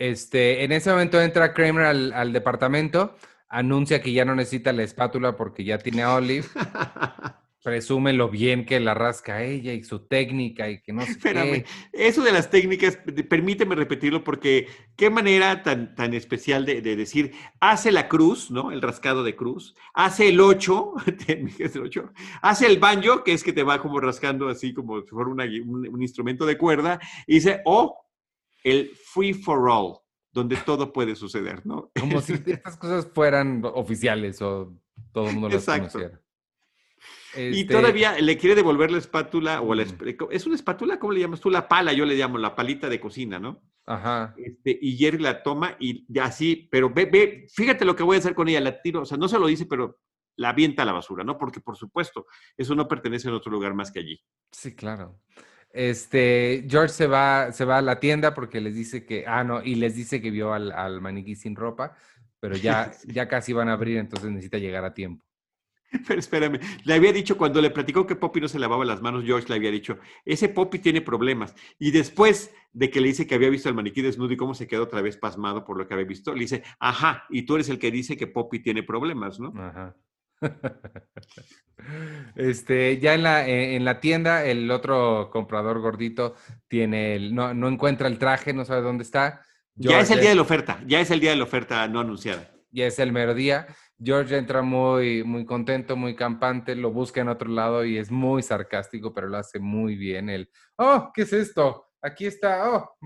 Este, 0.00 0.64
en 0.64 0.72
ese 0.72 0.90
momento 0.90 1.20
entra 1.20 1.52
Kramer 1.52 1.84
al, 1.84 2.12
al 2.12 2.32
departamento, 2.32 3.16
anuncia 3.48 4.00
que 4.00 4.12
ya 4.12 4.24
no 4.24 4.34
necesita 4.34 4.72
la 4.72 4.82
espátula 4.82 5.36
porque 5.36 5.62
ya 5.62 5.78
tiene 5.78 6.02
a 6.02 6.14
Olive. 6.14 6.46
presume 7.62 8.12
lo 8.12 8.30
bien 8.30 8.64
que 8.64 8.80
la 8.80 8.94
rasca 8.94 9.42
ella 9.42 9.72
y 9.72 9.84
su 9.84 10.06
técnica 10.06 10.70
y 10.70 10.80
que 10.80 10.92
no 10.92 11.02
sé 11.02 11.12
Espérame, 11.12 11.64
eso 11.92 12.22
de 12.22 12.32
las 12.32 12.50
técnicas, 12.50 12.98
permíteme 13.28 13.74
repetirlo 13.74 14.24
porque 14.24 14.68
qué 14.96 15.10
manera 15.10 15.62
tan, 15.62 15.94
tan 15.94 16.14
especial 16.14 16.64
de, 16.64 16.80
decir, 16.80 17.32
hace 17.60 17.92
la 17.92 18.08
cruz, 18.08 18.50
¿no? 18.50 18.72
El 18.72 18.80
rascado 18.80 19.22
de 19.22 19.36
cruz, 19.36 19.74
hace 19.92 20.28
el 20.28 20.40
8, 20.40 20.94
hace 22.42 22.66
el 22.66 22.78
banjo, 22.78 23.24
que 23.24 23.32
es 23.32 23.44
que 23.44 23.52
te 23.52 23.62
va 23.62 23.80
como 23.80 24.00
rascando 24.00 24.48
así 24.48 24.72
como 24.72 25.02
si 25.02 25.08
fuera 25.08 25.30
un, 25.30 26.02
instrumento 26.02 26.46
de 26.46 26.56
cuerda, 26.56 26.98
y 27.26 27.34
dice, 27.34 27.60
o 27.66 28.06
el 28.64 28.90
free 29.12 29.32
for 29.32 29.68
all, 29.68 29.98
donde 30.32 30.56
todo 30.56 30.92
puede 30.92 31.14
suceder, 31.14 31.64
¿no? 31.66 31.90
Como 31.98 32.20
si 32.20 32.34
estas 32.34 32.76
cosas 32.76 33.08
fueran 33.12 33.62
oficiales 33.64 34.40
o 34.42 34.76
todo 35.12 35.28
el 35.28 35.34
mundo 35.34 35.48
las 35.48 35.64
conociera. 35.64 36.20
Y 37.36 37.60
este 37.60 37.74
todavía 37.74 38.18
le 38.18 38.36
quiere 38.36 38.56
devolver 38.56 38.90
la 38.90 38.98
espátula, 38.98 39.60
o 39.60 39.74
la, 39.74 39.84
¿es 40.30 40.46
una 40.46 40.54
espátula? 40.56 40.98
¿Cómo 40.98 41.12
le 41.12 41.20
llamas 41.20 41.40
tú? 41.40 41.48
La 41.48 41.68
pala, 41.68 41.92
yo 41.92 42.04
le 42.04 42.16
llamo, 42.16 42.38
la 42.38 42.54
palita 42.56 42.88
de 42.88 43.00
cocina, 43.00 43.38
¿no? 43.38 43.62
Ajá. 43.86 44.34
Este, 44.36 44.76
y 44.80 44.96
Jerry 44.96 45.18
la 45.18 45.42
toma 45.42 45.76
y 45.78 46.06
así, 46.18 46.68
pero 46.70 46.90
ve, 46.90 47.06
ve, 47.06 47.46
fíjate 47.52 47.84
lo 47.84 47.96
que 47.96 48.02
voy 48.02 48.16
a 48.16 48.18
hacer 48.18 48.34
con 48.34 48.48
ella, 48.48 48.60
la 48.60 48.82
tiro, 48.82 49.02
o 49.02 49.04
sea, 49.04 49.16
no 49.16 49.28
se 49.28 49.38
lo 49.38 49.46
dice, 49.46 49.66
pero 49.66 50.00
la 50.36 50.50
avienta 50.50 50.82
a 50.82 50.86
la 50.86 50.92
basura, 50.92 51.22
¿no? 51.24 51.38
Porque, 51.38 51.60
por 51.60 51.76
supuesto, 51.76 52.26
eso 52.56 52.74
no 52.74 52.88
pertenece 52.88 53.28
a 53.28 53.34
otro 53.34 53.52
lugar 53.52 53.74
más 53.74 53.90
que 53.92 54.00
allí. 54.00 54.20
Sí, 54.50 54.74
claro. 54.74 55.20
Este, 55.72 56.66
George 56.68 56.92
se 56.92 57.06
va, 57.06 57.52
se 57.52 57.64
va 57.64 57.78
a 57.78 57.82
la 57.82 58.00
tienda 58.00 58.34
porque 58.34 58.60
les 58.60 58.74
dice 58.74 59.04
que, 59.06 59.24
ah, 59.26 59.44
no, 59.44 59.62
y 59.62 59.76
les 59.76 59.94
dice 59.94 60.20
que 60.20 60.30
vio 60.30 60.52
al, 60.52 60.72
al 60.72 61.00
maniquí 61.00 61.36
sin 61.36 61.54
ropa, 61.54 61.96
pero 62.40 62.56
ya, 62.56 62.92
ya 63.06 63.28
casi 63.28 63.52
van 63.52 63.68
a 63.68 63.74
abrir, 63.74 63.98
entonces 63.98 64.30
necesita 64.30 64.58
llegar 64.58 64.84
a 64.84 64.94
tiempo. 64.94 65.24
Pero 66.06 66.20
espérame, 66.20 66.60
le 66.84 66.94
había 66.94 67.12
dicho 67.12 67.36
cuando 67.36 67.60
le 67.60 67.70
platicó 67.70 68.06
que 68.06 68.14
Poppy 68.14 68.40
no 68.40 68.48
se 68.48 68.58
lavaba 68.58 68.84
las 68.84 69.02
manos, 69.02 69.24
George 69.24 69.48
le 69.48 69.56
había 69.56 69.70
dicho, 69.70 69.98
ese 70.24 70.48
Poppy 70.48 70.78
tiene 70.78 71.00
problemas. 71.00 71.54
Y 71.78 71.90
después 71.90 72.52
de 72.72 72.90
que 72.90 73.00
le 73.00 73.08
dice 73.08 73.26
que 73.26 73.34
había 73.34 73.50
visto 73.50 73.68
al 73.68 73.74
maniquí 73.74 74.00
desnudo 74.00 74.32
y 74.32 74.36
cómo 74.36 74.54
se 74.54 74.68
quedó 74.68 74.84
otra 74.84 75.02
vez 75.02 75.16
pasmado 75.16 75.64
por 75.64 75.76
lo 75.76 75.86
que 75.86 75.94
había 75.94 76.06
visto, 76.06 76.32
le 76.32 76.42
dice, 76.42 76.62
ajá, 76.78 77.24
y 77.28 77.42
tú 77.42 77.56
eres 77.56 77.68
el 77.68 77.78
que 77.78 77.90
dice 77.90 78.16
que 78.16 78.28
Poppy 78.28 78.60
tiene 78.60 78.82
problemas, 78.82 79.40
¿no? 79.40 79.52
Ajá. 79.60 79.96
Este, 82.36 82.98
ya 82.98 83.14
en 83.14 83.22
la, 83.22 83.48
eh, 83.48 83.74
en 83.76 83.84
la 83.84 84.00
tienda, 84.00 84.44
el 84.44 84.70
otro 84.70 85.30
comprador 85.32 85.80
gordito 85.80 86.34
tiene 86.68 87.14
el, 87.16 87.34
no, 87.34 87.54
no 87.54 87.68
encuentra 87.68 88.08
el 88.08 88.18
traje, 88.18 88.52
no 88.52 88.64
sabe 88.64 88.82
dónde 88.82 89.02
está. 89.02 89.42
ya 89.74 90.00
es 90.00 90.10
el 90.10 90.20
día 90.20 90.30
de 90.30 90.36
la 90.36 90.42
oferta, 90.42 90.80
ya 90.86 91.00
es 91.00 91.10
el 91.10 91.20
día 91.20 91.30
de 91.30 91.36
la 91.36 91.44
oferta 91.44 91.86
no 91.88 92.00
anunciada. 92.00 92.50
Ya 92.70 92.86
es 92.86 92.98
el 92.98 93.12
mero 93.12 93.34
día. 93.34 93.66
George 94.02 94.36
entra 94.36 94.62
muy, 94.62 95.24
muy 95.24 95.44
contento, 95.44 95.96
muy 95.96 96.14
campante, 96.14 96.76
lo 96.76 96.92
busca 96.92 97.20
en 97.20 97.28
otro 97.28 97.48
lado 97.50 97.84
y 97.84 97.98
es 97.98 98.10
muy 98.10 98.42
sarcástico, 98.42 99.12
pero 99.12 99.28
lo 99.28 99.36
hace 99.36 99.58
muy 99.58 99.96
bien. 99.96 100.30
El, 100.30 100.50
oh, 100.76 101.10
¿qué 101.12 101.22
es 101.22 101.32
esto? 101.32 101.88
Aquí 102.00 102.26
está, 102.26 102.70
oh. 102.70 102.96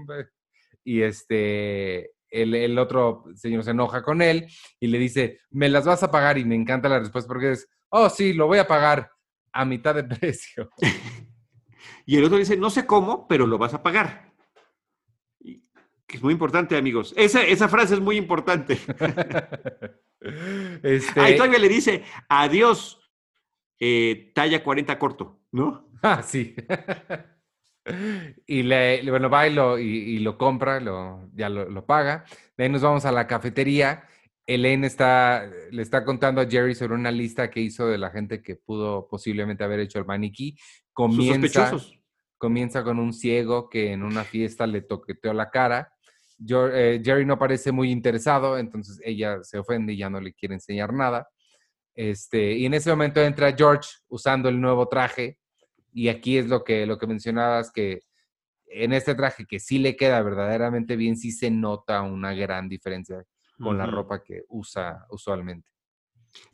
Y 0.85 1.01
este, 1.01 2.13
el, 2.35 2.55
el, 2.55 2.79
otro 2.79 3.25
señor 3.35 3.65
se 3.65 3.71
enoja 3.71 4.03
con 4.03 4.21
él 4.21 4.47
y 4.81 4.89
le 4.89 4.99
dice, 4.99 5.41
me 5.51 5.69
las 5.69 5.85
vas 5.85 6.03
a 6.03 6.11
pagar 6.11 6.39
y 6.39 6.45
me 6.45 6.55
encanta 6.55 6.89
la 6.89 6.99
respuesta 6.99 7.29
porque 7.29 7.53
es, 7.53 7.69
oh, 7.91 8.11
sí, 8.11 8.33
lo 8.33 8.47
voy 8.47 8.59
a 8.59 8.67
pagar 8.67 9.11
a 9.53 9.65
mitad 9.65 9.95
de 9.95 10.05
precio. 10.19 10.71
y 12.07 12.17
el 12.17 12.25
otro 12.25 12.39
dice, 12.39 12.57
no 12.57 12.71
sé 12.71 12.87
cómo, 12.87 13.27
pero 13.29 13.47
lo 13.47 13.59
vas 13.59 13.75
a 13.75 13.83
pagar. 13.83 14.33
Es 16.09 16.23
muy 16.23 16.33
importante, 16.33 16.77
amigos. 16.77 17.13
Esa, 17.17 17.43
esa 17.43 17.69
frase 17.69 17.95
es 17.95 18.01
muy 18.01 18.17
importante. 18.17 18.75
este... 20.83 21.21
Ahí 21.21 21.37
todavía 21.37 21.59
le 21.59 21.69
dice, 21.69 22.05
adiós, 22.29 23.01
eh, 23.81 24.31
talla 24.33 24.63
40 24.63 24.97
corto, 24.99 25.41
¿no? 25.51 25.91
Ah, 26.03 26.23
sí. 26.23 26.55
Y 28.47 28.63
le, 28.63 29.09
bueno, 29.11 29.29
va 29.29 29.47
y 29.47 29.53
lo, 29.53 29.79
y, 29.79 30.19
lo 30.19 30.39
compra, 30.39 30.81
lo, 30.81 31.29
ya 31.35 31.49
lo, 31.49 31.69
lo, 31.69 31.85
paga. 31.85 32.25
De 32.57 32.65
ahí 32.65 32.71
nos 32.71 32.83
vamos 32.83 33.05
a 33.05 33.13
la 33.13 33.27
cafetería. 33.27 34.05
Elaine 34.47 34.87
está, 34.87 35.51
le 35.71 35.83
está 35.83 36.05
contando 36.05 36.41
a 36.41 36.47
Jerry 36.47 36.75
sobre 36.75 36.95
una 36.95 37.11
lista 37.11 37.51
que 37.51 37.61
hizo 37.61 37.87
de 37.87 37.99
la 37.99 38.11
gente 38.11 38.43
que 38.43 38.57
pudo 38.57 39.09
posiblemente 39.09 39.65
haber 39.65 39.81
hecho 39.81 39.99
el 39.99 40.05
maniquí. 40.05 40.57
Comienza, 40.93 41.73
comienza 42.39 42.85
con 42.85 42.99
un 42.99 43.13
ciego 43.13 43.69
que 43.69 43.93
en 43.93 44.03
una 44.03 44.25
fiesta 44.25 44.67
le 44.67 44.83
toqueteó 44.83 45.33
la 45.33 45.51
cara 45.51 45.95
eh, 46.49 47.01
Jerry 47.03 47.25
no 47.25 47.39
parece 47.39 47.73
muy 47.73 47.91
interesado, 47.91 48.59
entonces 48.59 49.01
ella 49.05 49.43
se 49.43 49.59
ofende 49.59 49.93
y 49.93 49.99
ya 49.99 50.11
no 50.11 50.21
le 50.21 50.33
quiere 50.33 50.55
enseñar 50.55 50.93
nada. 50.93 51.29
Este, 51.95 52.55
y 52.55 52.67
en 52.67 52.75
ese 52.75 52.91
momento 52.91 53.21
entra 53.21 53.55
George 53.57 53.89
usando 54.09 54.49
el 54.49 54.61
nuevo 54.61 54.89
traje 54.89 55.39
y 55.95 56.09
aquí 56.09 56.37
es 56.37 56.49
lo 56.49 56.65
que, 56.65 56.85
lo 56.85 56.99
que 56.99 57.07
mencionabas, 57.07 57.71
que 57.71 58.01
en 58.67 58.93
este 58.93 59.15
traje 59.15 59.47
que 59.47 59.61
sí 59.61 59.79
le 59.79 59.97
queda 59.97 60.21
verdaderamente 60.23 60.97
bien, 60.97 61.17
sí 61.17 61.31
se 61.31 61.51
nota 61.51 62.03
una 62.03 62.35
gran 62.35 62.69
diferencia 62.69 63.25
con 63.59 63.79
la 63.79 63.87
ropa 63.87 64.23
que 64.23 64.43
usa 64.49 65.07
usualmente. 65.11 65.71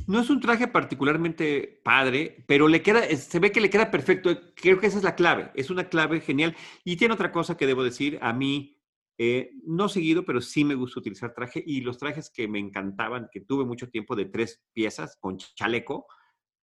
No 0.06 0.20
es 0.20 0.28
un 0.28 0.40
traje 0.40 0.68
particularmente 0.68 1.80
padre, 1.82 2.44
pero 2.46 2.68
le 2.68 2.82
queda, 2.82 3.02
se 3.16 3.38
ve 3.38 3.50
que 3.50 3.62
le 3.62 3.70
queda 3.70 3.90
perfecto. 3.90 4.30
Creo 4.54 4.78
que 4.78 4.86
esa 4.86 4.98
es 4.98 5.04
la 5.04 5.14
clave. 5.14 5.50
Es 5.54 5.70
una 5.70 5.88
clave 5.88 6.20
genial. 6.20 6.54
Y 6.84 6.96
tiene 6.96 7.14
otra 7.14 7.32
cosa 7.32 7.56
que 7.56 7.66
debo 7.66 7.82
decir. 7.82 8.18
A 8.20 8.34
mí 8.34 8.78
eh, 9.16 9.52
no 9.64 9.88
seguido, 9.88 10.26
pero 10.26 10.42
sí 10.42 10.64
me 10.64 10.74
gusta 10.74 11.00
utilizar 11.00 11.32
traje 11.32 11.62
y 11.64 11.80
los 11.80 11.96
trajes 11.96 12.30
que 12.30 12.46
me 12.46 12.58
encantaban, 12.58 13.28
que 13.32 13.40
tuve 13.40 13.64
mucho 13.64 13.88
tiempo 13.88 14.14
de 14.14 14.26
tres 14.26 14.62
piezas 14.74 15.16
con 15.18 15.38
chaleco, 15.38 16.06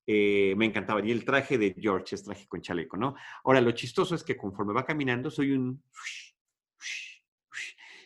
eh, 0.07 0.55
me 0.57 0.65
encantaban. 0.65 1.05
Y 1.05 1.11
el 1.11 1.25
traje 1.25 1.57
de 1.57 1.75
George 1.77 2.15
es 2.15 2.23
traje 2.23 2.47
con 2.47 2.61
chaleco, 2.61 2.97
¿no? 2.97 3.15
Ahora, 3.43 3.61
lo 3.61 3.71
chistoso 3.71 4.15
es 4.15 4.23
que 4.23 4.37
conforme 4.37 4.73
va 4.73 4.85
caminando, 4.85 5.29
soy 5.29 5.51
un... 5.51 5.83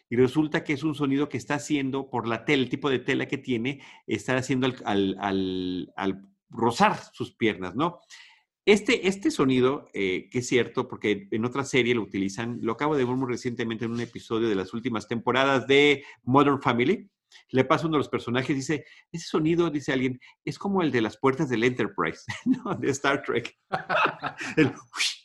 Y 0.10 0.18
resulta 0.18 0.64
que 0.66 0.74
es 0.74 0.84
un 0.84 0.94
sonido 0.94 1.30
que 1.30 1.38
está 1.38 1.56
haciendo 1.56 2.10
por 2.10 2.28
la 2.28 2.44
tela, 2.44 2.64
el 2.64 2.70
tipo 2.70 2.90
de 2.90 3.00
tela 3.00 3.28
que 3.28 3.38
tiene, 3.38 3.82
está 4.06 4.36
haciendo 4.36 4.68
al, 4.84 5.16
al, 5.22 5.94
al 5.96 6.28
rozar 6.50 6.98
sus 7.14 7.32
piernas, 7.32 7.76
¿no? 7.76 8.02
Este, 8.66 9.08
este 9.08 9.32
sonido, 9.32 9.88
eh, 9.94 10.28
que 10.30 10.40
es 10.40 10.48
cierto, 10.48 10.88
porque 10.88 11.28
en 11.32 11.46
otra 11.46 11.64
serie 11.64 11.96
lo 11.96 12.04
utilizan, 12.04 12.60
lo 12.62 12.74
acabo 12.74 12.96
de 12.96 13.06
ver 13.06 13.16
muy 13.16 13.30
recientemente 13.30 13.86
en 13.86 13.92
un 13.92 14.02
episodio 14.02 14.50
de 14.50 14.56
las 14.56 14.74
últimas 14.74 15.08
temporadas 15.08 15.66
de 15.66 16.04
Modern 16.24 16.62
Family. 16.62 17.10
Le 17.50 17.66
pasa 17.66 17.88
uno 17.88 17.98
de 17.98 18.00
los 18.00 18.10
personajes, 18.10 18.56
dice, 18.56 18.86
ese 19.12 19.28
sonido, 19.28 19.70
dice 19.70 19.94
alguien, 19.94 20.20
es 20.46 20.58
como 20.58 20.82
el 20.82 20.92
de 20.92 21.02
las 21.02 21.18
puertas 21.18 21.50
del 21.50 21.64
Enterprise, 21.64 22.22
de 22.80 22.90
Star 22.90 23.24
Trek. 23.24 23.58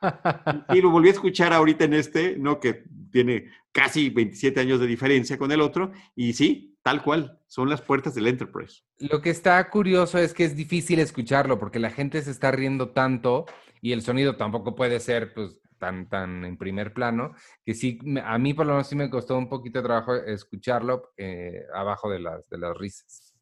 Y 0.74 0.80
lo 0.80 0.90
volví 0.90 1.08
a 1.08 1.12
escuchar 1.12 1.52
ahorita 1.52 1.84
en 1.84 1.94
este, 1.94 2.36
¿no? 2.38 2.60
Que 2.60 2.84
tiene 3.10 3.46
casi 3.72 4.10
27 4.10 4.60
años 4.60 4.80
de 4.80 4.86
diferencia 4.86 5.38
con 5.38 5.52
el 5.52 5.60
otro. 5.60 5.92
Y 6.14 6.32
sí, 6.32 6.78
tal 6.82 7.02
cual, 7.02 7.40
son 7.46 7.68
las 7.68 7.82
puertas 7.82 8.14
del 8.14 8.26
Enterprise. 8.26 8.82
Lo 8.98 9.20
que 9.20 9.30
está 9.30 9.68
curioso 9.70 10.18
es 10.18 10.34
que 10.34 10.44
es 10.44 10.56
difícil 10.56 10.98
escucharlo 10.98 11.58
porque 11.58 11.78
la 11.78 11.90
gente 11.90 12.22
se 12.22 12.30
está 12.30 12.50
riendo 12.50 12.90
tanto 12.90 13.46
y 13.80 13.92
el 13.92 14.02
sonido 14.02 14.36
tampoco 14.36 14.74
puede 14.74 15.00
ser, 15.00 15.32
pues, 15.34 15.56
tan, 15.78 16.08
tan 16.08 16.44
en 16.44 16.56
primer 16.56 16.92
plano, 16.92 17.34
que 17.64 17.74
sí, 17.74 17.98
a 18.24 18.38
mí 18.38 18.54
por 18.54 18.66
lo 18.66 18.72
menos 18.72 18.88
sí 18.88 18.96
me 18.96 19.10
costó 19.10 19.38
un 19.38 19.48
poquito 19.48 19.78
de 19.78 19.84
trabajo 19.84 20.14
escucharlo 20.14 21.12
eh, 21.16 21.62
abajo 21.74 22.10
de 22.10 22.20
las, 22.20 22.48
de 22.48 22.58
las 22.58 22.76
risas. 22.76 23.34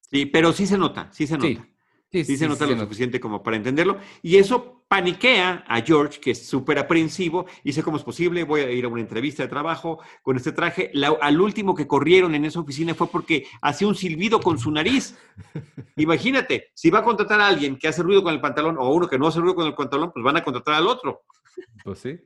Sí, 0.00 0.26
pero 0.26 0.52
sí 0.52 0.66
se 0.66 0.78
nota, 0.78 1.10
sí 1.12 1.26
se 1.26 1.36
nota. 1.36 1.66
Sí, 2.22 2.36
se 2.36 2.46
nota 2.46 2.66
lo 2.66 2.78
suficiente 2.78 3.18
como 3.18 3.42
para 3.42 3.56
entenderlo. 3.56 3.98
Y 4.22 4.36
eso 4.36 4.84
paniquea 4.86 5.64
a 5.66 5.80
George, 5.80 6.20
que 6.20 6.30
es 6.30 6.46
súper 6.46 6.78
aprensivo, 6.78 7.46
y 7.64 7.70
dice, 7.70 7.82
¿cómo 7.82 7.96
es 7.96 8.04
posible? 8.04 8.44
Voy 8.44 8.60
a 8.60 8.70
ir 8.70 8.84
a 8.84 8.88
una 8.88 9.00
entrevista 9.00 9.42
de 9.42 9.48
trabajo 9.48 9.98
con 10.22 10.36
este 10.36 10.52
traje. 10.52 10.92
al 11.20 11.40
último 11.40 11.74
que 11.74 11.88
corrieron 11.88 12.36
en 12.36 12.44
esa 12.44 12.60
oficina 12.60 12.94
fue 12.94 13.08
porque 13.08 13.48
hacía 13.60 13.88
un 13.88 13.96
silbido 13.96 14.38
con 14.40 14.58
su 14.58 14.70
nariz. 14.70 15.16
Imagínate, 15.96 16.70
si 16.74 16.90
va 16.90 17.00
a 17.00 17.04
contratar 17.04 17.40
a 17.40 17.48
alguien 17.48 17.76
que 17.76 17.88
hace 17.88 18.04
ruido 18.04 18.22
con 18.22 18.32
el 18.32 18.40
pantalón 18.40 18.76
o 18.78 18.92
uno 18.92 19.08
que 19.08 19.18
no 19.18 19.26
hace 19.26 19.40
ruido 19.40 19.56
con 19.56 19.66
el 19.66 19.74
pantalón, 19.74 20.12
pues 20.12 20.22
van 20.22 20.36
a 20.36 20.44
contratar 20.44 20.74
al 20.74 20.86
otro. 20.86 21.22
Pues 21.84 21.98
sí. 21.98 22.18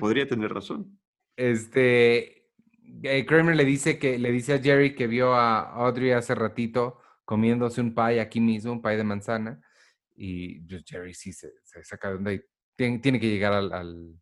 Podría 0.00 0.26
tener 0.26 0.52
razón. 0.52 0.98
Este, 1.36 2.48
eh, 3.02 3.26
Kramer 3.26 3.56
le 3.56 3.64
dice 3.64 3.98
que 3.98 4.18
le 4.18 4.30
dice 4.32 4.54
a 4.54 4.58
Jerry 4.58 4.94
que 4.94 5.06
vio 5.06 5.34
a 5.34 5.60
Audrey 5.60 6.12
hace 6.12 6.34
ratito 6.34 7.00
comiéndose 7.24 7.80
un 7.80 7.94
pie 7.94 8.20
aquí 8.20 8.40
mismo, 8.40 8.72
un 8.72 8.82
pie 8.82 8.96
de 8.96 9.04
manzana, 9.04 9.60
y 10.14 10.60
Jerry 10.84 11.14
sí 11.14 11.32
se, 11.32 11.52
saca 11.82 12.10
de 12.10 12.16
onda 12.16 12.32
y 12.32 12.40
tiene, 12.76 13.20
que 13.20 13.28
llegar 13.28 13.52
al, 13.52 13.72
al 13.72 14.14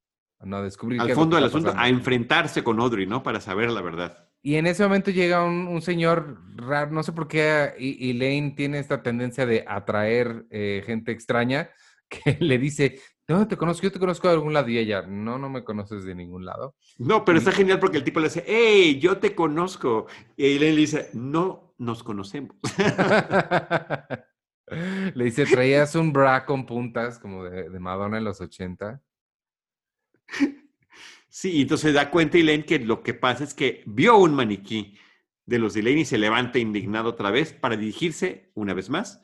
no 0.45 0.62
descubrir. 0.62 1.01
Al 1.01 1.12
fondo 1.12 1.37
del 1.37 1.47
asunto, 1.47 1.73
a 1.77 1.88
enfrentarse 1.88 2.62
con 2.62 2.81
Audrey, 2.81 3.07
¿no? 3.07 3.23
Para 3.23 3.40
saber 3.40 3.71
la 3.71 3.83
verdad. 3.83 4.29
Y 4.45 4.57
en 4.57 4.66
ese 4.66 4.83
momento 4.83 5.12
llega 5.12 5.45
un, 5.45 5.81
señor 5.83 6.42
raro, 6.57 6.90
no 6.90 7.05
sé 7.05 7.12
por 7.12 7.29
qué 7.29 7.75
Elaine 7.79 8.57
tiene 8.57 8.81
esta 8.81 9.03
tendencia 9.03 9.47
de 9.47 9.64
atraer 9.68 10.47
eh, 10.51 10.83
gente 10.85 11.12
extraña, 11.12 11.71
que 12.09 12.38
le 12.40 12.59
dice, 12.59 13.01
no, 13.29 13.47
te 13.47 13.57
conozco, 13.57 13.85
yo 13.85 13.93
te 13.93 14.01
conozco 14.01 14.29
de 14.29 14.35
algún 14.35 14.53
lado. 14.53 14.69
Y 14.69 14.79
ella, 14.79 15.03
no, 15.03 15.39
no 15.39 15.49
me 15.49 15.65
conoces 15.65 16.05
de 16.05 16.15
ningún 16.15 16.45
lado. 16.45 16.75
No, 16.99 17.25
pero 17.25 17.39
está 17.39 17.53
genial 17.53 17.79
porque 17.79 17.99
el 17.99 18.05
tipo 18.05 18.21
le 18.21 18.27
dice, 18.29 18.45
hey, 18.47 18.99
yo 19.01 19.19
te 19.19 19.35
conozco. 19.35 20.07
Y 20.37 20.57
Elaine 20.57 20.75
le 20.75 20.81
dice, 20.81 21.11
no, 21.15 21.75
nos 21.79 22.03
conocemos. 22.03 22.57
Le 25.15 25.25
dice, 25.25 25.45
traías 25.45 25.95
un 25.97 26.13
bra 26.13 26.47
con 26.47 26.65
puntas 26.65 27.19
como 27.19 27.45
de, 27.45 27.79
Madonna 27.79 28.19
en 28.19 28.25
los 28.25 28.41
80. 28.41 29.03
Sí, 31.35 31.63
entonces 31.63 31.93
se 31.93 31.93
da 31.95 32.11
cuenta 32.11 32.37
Elaine 32.37 32.67
que 32.67 32.79
lo 32.79 33.03
que 33.03 33.15
pasa 33.15 33.43
es 33.43 33.55
que 33.55 33.83
vio 33.87 34.19
un 34.19 34.35
maniquí 34.35 34.99
de 35.47 35.59
los 35.59 35.73
de 35.73 35.81
Elaine 35.81 36.03
y 36.03 36.05
se 36.05 36.19
levanta 36.19 36.59
indignado 36.59 37.09
otra 37.09 37.31
vez 37.31 37.55
para 37.55 37.75
dirigirse, 37.75 38.51
una 38.53 38.75
vez 38.75 38.91
más, 38.91 39.23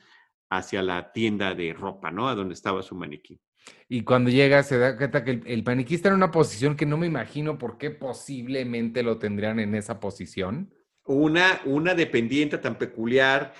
hacia 0.49 0.81
la 0.81 1.11
tienda 1.11 1.53
de 1.53 1.71
ropa, 1.71 2.09
¿no? 2.09 2.27
A 2.27 2.33
donde 2.33 2.55
estaba 2.55 2.81
su 2.81 2.95
maniquí. 2.95 3.39
Y 3.87 4.03
cuando 4.03 4.29
llega 4.29 4.63
se 4.63 4.77
da 4.77 4.97
cuenta 4.97 5.23
que 5.23 5.31
el, 5.31 5.43
el, 5.45 5.63
maniquí 5.63 5.95
está 5.95 6.09
en 6.09 6.15
una 6.15 6.31
posición 6.31 6.75
que 6.75 6.85
no 6.85 6.97
me 6.97 7.07
imagino 7.07 7.57
por 7.57 7.77
qué 7.77 7.91
posiblemente 7.91 9.03
lo 9.03 9.17
tendrían 9.17 9.59
en 9.59 9.75
esa 9.75 9.99
posición 9.99 10.73
una, 11.09 11.61
una 11.65 11.95
dependiente 11.95 12.59
tan 12.59 12.77
peculiar 12.77 13.53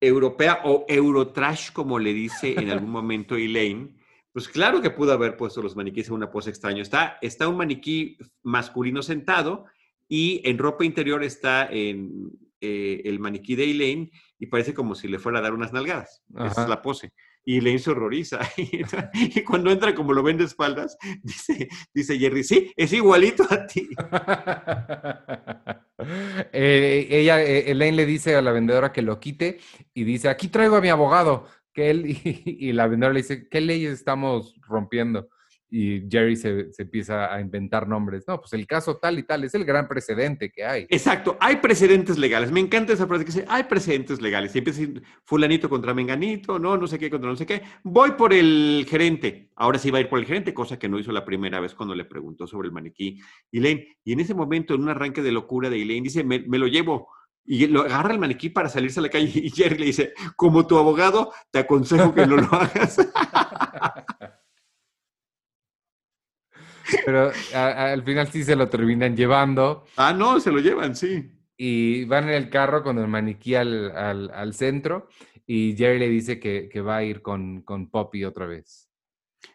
europea 0.00 0.62
o 0.64 0.84
eurotrash, 0.88 1.72
como 1.72 1.98
le 1.98 2.12
dice 2.12 2.54
en 2.58 2.70
algún 2.70 2.90
momento 2.98 3.36
Elaine, 3.36 3.96
pues 4.32 4.48
claro 4.48 4.80
que 4.80 4.90
pudo 4.90 5.12
haber 5.12 5.36
puesto 5.36 5.62
los 5.62 5.76
maniquíes 5.76 6.08
en 6.08 6.14
una 6.14 6.30
pose 6.30 6.50
extraña. 6.50 6.82
Está, 6.82 7.18
está 7.20 7.48
un 7.48 7.56
maniquí 7.56 8.18
masculino 8.42 9.02
sentado 9.02 9.66
y 10.08 10.40
en 10.48 10.58
ropa 10.58 10.84
interior 10.84 11.22
está 11.22 11.68
en, 11.70 12.30
eh, 12.60 13.02
el 13.04 13.20
maniquí 13.20 13.54
de 13.54 13.70
Elaine 13.70 14.10
y 14.38 14.46
parece 14.46 14.74
como 14.74 14.94
si 14.94 15.06
le 15.06 15.18
fuera 15.18 15.38
a 15.38 15.42
dar 15.42 15.54
unas 15.54 15.72
nalgadas. 15.72 16.22
Esa 16.34 16.62
es 16.62 16.68
la 16.68 16.82
pose 16.82 17.12
y 17.44 17.60
le 17.60 17.78
se 17.78 17.90
horroriza. 17.90 18.40
Y, 19.14 19.42
cuando 19.42 19.70
entra, 19.70 19.94
como 19.94 20.12
lo 20.12 20.22
ven 20.22 20.36
de 20.36 20.44
espaldas, 20.44 20.96
dice, 21.22 21.68
dice 21.94 22.18
Jerry, 22.18 22.44
sí, 22.44 22.72
es 22.76 22.92
igualito 22.92 23.46
a 23.48 23.66
ti. 23.66 23.88
Eh, 26.52 27.08
ella, 27.10 27.42
eh, 27.42 27.70
Elaine 27.70 27.94
le 27.94 28.06
dice 28.06 28.34
a 28.34 28.40
la 28.40 28.52
vendedora 28.52 28.90
que 28.90 29.02
lo 29.02 29.20
quite 29.20 29.58
y 29.92 30.04
dice, 30.04 30.30
aquí 30.30 30.48
traigo 30.48 30.76
a 30.76 30.80
mi 30.80 30.88
abogado. 30.88 31.46
Que 31.74 31.90
él, 31.90 32.16
y 32.24 32.72
la 32.72 32.86
vendedora 32.86 33.12
le 33.12 33.20
dice, 33.20 33.48
¿qué 33.50 33.60
leyes 33.60 33.92
estamos 33.92 34.56
rompiendo? 34.62 35.28
Y 35.70 36.08
Jerry 36.10 36.34
se, 36.36 36.70
empieza 36.78 37.32
a 37.32 37.40
inventar 37.40 37.86
nombres. 37.86 38.24
No, 38.26 38.40
pues 38.40 38.52
el 38.52 38.66
caso 38.66 38.96
tal 38.96 39.18
y 39.18 39.22
tal 39.22 39.44
es 39.44 39.54
el 39.54 39.64
gran 39.64 39.86
precedente 39.86 40.50
que 40.50 40.64
hay. 40.64 40.86
Exacto, 40.88 41.36
hay 41.40 41.56
precedentes 41.56 42.18
legales. 42.18 42.50
Me 42.50 42.60
encanta 42.60 42.92
esa 42.92 43.06
frase 43.06 43.24
que 43.24 43.32
dice, 43.32 43.46
hay 43.48 43.64
precedentes 43.64 44.20
legales. 44.20 44.54
Y 44.54 44.58
empieza 44.58 44.80
a 44.80 44.86
decir, 44.86 45.02
fulanito 45.24 45.68
contra 45.68 45.94
menganito, 45.94 46.58
no, 46.58 46.76
no 46.76 46.86
sé 46.86 46.98
qué 46.98 47.08
contra 47.08 47.30
no 47.30 47.36
sé 47.36 47.46
qué. 47.46 47.62
Voy 47.84 48.12
por 48.12 48.32
el 48.32 48.84
gerente. 48.88 49.50
Ahora 49.54 49.78
sí 49.78 49.90
va 49.90 49.98
a 49.98 50.00
ir 50.00 50.08
por 50.08 50.18
el 50.18 50.26
gerente, 50.26 50.52
cosa 50.52 50.78
que 50.78 50.88
no 50.88 50.98
hizo 50.98 51.12
la 51.12 51.24
primera 51.24 51.60
vez 51.60 51.74
cuando 51.74 51.94
le 51.94 52.04
preguntó 52.04 52.46
sobre 52.46 52.66
el 52.66 52.72
maniquí. 52.72 53.20
Elaine, 53.52 53.96
y 54.04 54.12
en 54.12 54.20
ese 54.20 54.34
momento, 54.34 54.74
en 54.74 54.82
un 54.82 54.88
arranque 54.88 55.22
de 55.22 55.32
locura 55.32 55.70
de 55.70 55.80
Elaine, 55.80 56.04
dice, 56.04 56.24
me, 56.24 56.40
me 56.40 56.58
lo 56.58 56.66
llevo. 56.66 57.08
Y 57.44 57.66
lo 57.66 57.82
agarra 57.82 58.12
el 58.12 58.18
maniquí 58.18 58.50
para 58.50 58.68
salirse 58.68 59.00
a 59.00 59.02
la 59.02 59.08
calle 59.08 59.30
y 59.34 59.50
Jerry 59.50 59.78
le 59.78 59.86
dice, 59.86 60.12
como 60.36 60.66
tu 60.66 60.78
abogado, 60.78 61.32
te 61.50 61.60
aconsejo 61.60 62.14
que 62.14 62.26
no 62.26 62.36
lo 62.36 62.48
hagas. 62.52 62.98
Pero 67.04 67.30
al 67.54 68.02
final 68.02 68.28
sí 68.28 68.44
se 68.44 68.56
lo 68.56 68.68
terminan 68.68 69.16
llevando. 69.16 69.84
Ah, 69.96 70.12
no, 70.12 70.40
se 70.40 70.50
lo 70.50 70.58
llevan, 70.58 70.94
sí. 70.96 71.30
Y 71.56 72.04
van 72.04 72.24
en 72.24 72.34
el 72.34 72.50
carro 72.50 72.82
con 72.82 72.98
el 72.98 73.06
maniquí 73.06 73.54
al, 73.54 74.52
centro 74.54 75.08
y 75.46 75.76
Jerry 75.76 75.98
le 75.98 76.08
dice 76.08 76.40
que, 76.40 76.80
va 76.80 76.98
a 76.98 77.04
ir 77.04 77.22
con, 77.22 77.62
con, 77.62 77.90
Poppy 77.90 78.24
otra 78.24 78.46
vez. 78.46 78.88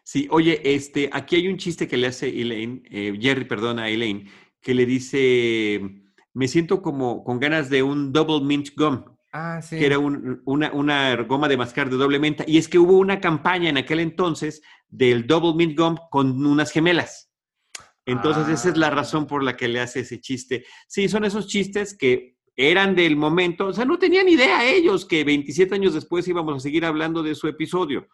Sí, 0.04 0.28
oye, 0.30 0.62
este, 0.64 1.10
aquí 1.12 1.36
hay 1.36 1.48
un 1.48 1.58
chiste 1.58 1.88
que 1.88 1.98
le 1.98 2.08
hace 2.08 2.30
Elaine, 2.30 2.84
eh, 2.92 3.18
Jerry, 3.20 3.46
perdona, 3.46 3.84
a 3.84 3.90
Elaine, 3.90 4.30
que 4.62 4.74
le 4.74 4.86
dice, 4.86 5.80
me 6.34 6.48
siento 6.48 6.82
como 6.82 7.24
con 7.24 7.40
ganas 7.40 7.70
de 7.70 7.82
un 7.82 8.12
double 8.12 8.46
mint 8.46 8.70
gum. 8.76 9.04
Ah, 9.38 9.62
sí. 9.62 9.78
Que 9.78 9.86
era 9.86 10.00
una, 10.00 10.72
una, 10.72 11.16
goma 11.24 11.50
de 11.50 11.58
mascar 11.58 11.90
de 11.90 11.98
doble 11.98 12.20
menta. 12.20 12.46
Y 12.48 12.58
es 12.58 12.70
que 12.70 12.80
hubo 12.80 12.98
una 12.98 13.20
campaña 13.20 13.70
en 13.70 13.78
aquel 13.78 14.00
entonces 14.00 14.62
del 14.88 15.28
double 15.28 15.54
mint 15.56 15.78
gum 15.78 15.98
con 16.10 16.46
unas 16.46 16.72
gemelas. 16.72 17.30
Entonces, 18.06 18.48
esa 18.48 18.70
es 18.70 18.78
la 18.78 18.88
ah. 18.88 18.92
razón 18.92 19.28
por 19.28 19.44
la 19.44 19.58
que 19.58 19.68
le 19.68 19.82
hace 19.82 20.00
ese 20.02 20.22
chiste. 20.22 20.64
Sí, 20.88 21.10
son 21.10 21.26
esos 21.26 21.48
chistes 21.48 21.98
que 21.98 22.38
eran 22.56 22.96
del 22.96 23.18
momento, 23.18 23.68
o 23.68 23.74
sea, 23.74 23.84
no 23.84 24.00
tenían 24.00 24.30
idea 24.30 24.64
ellos 24.64 25.06
que 25.06 25.26
27 25.26 25.76
años 25.76 25.94
después 25.94 26.26
íbamos 26.30 26.56
a 26.56 26.60
seguir 26.62 26.86
hablando 26.86 27.22
de 27.22 27.36
su 27.36 27.50
episodio. 27.50 28.08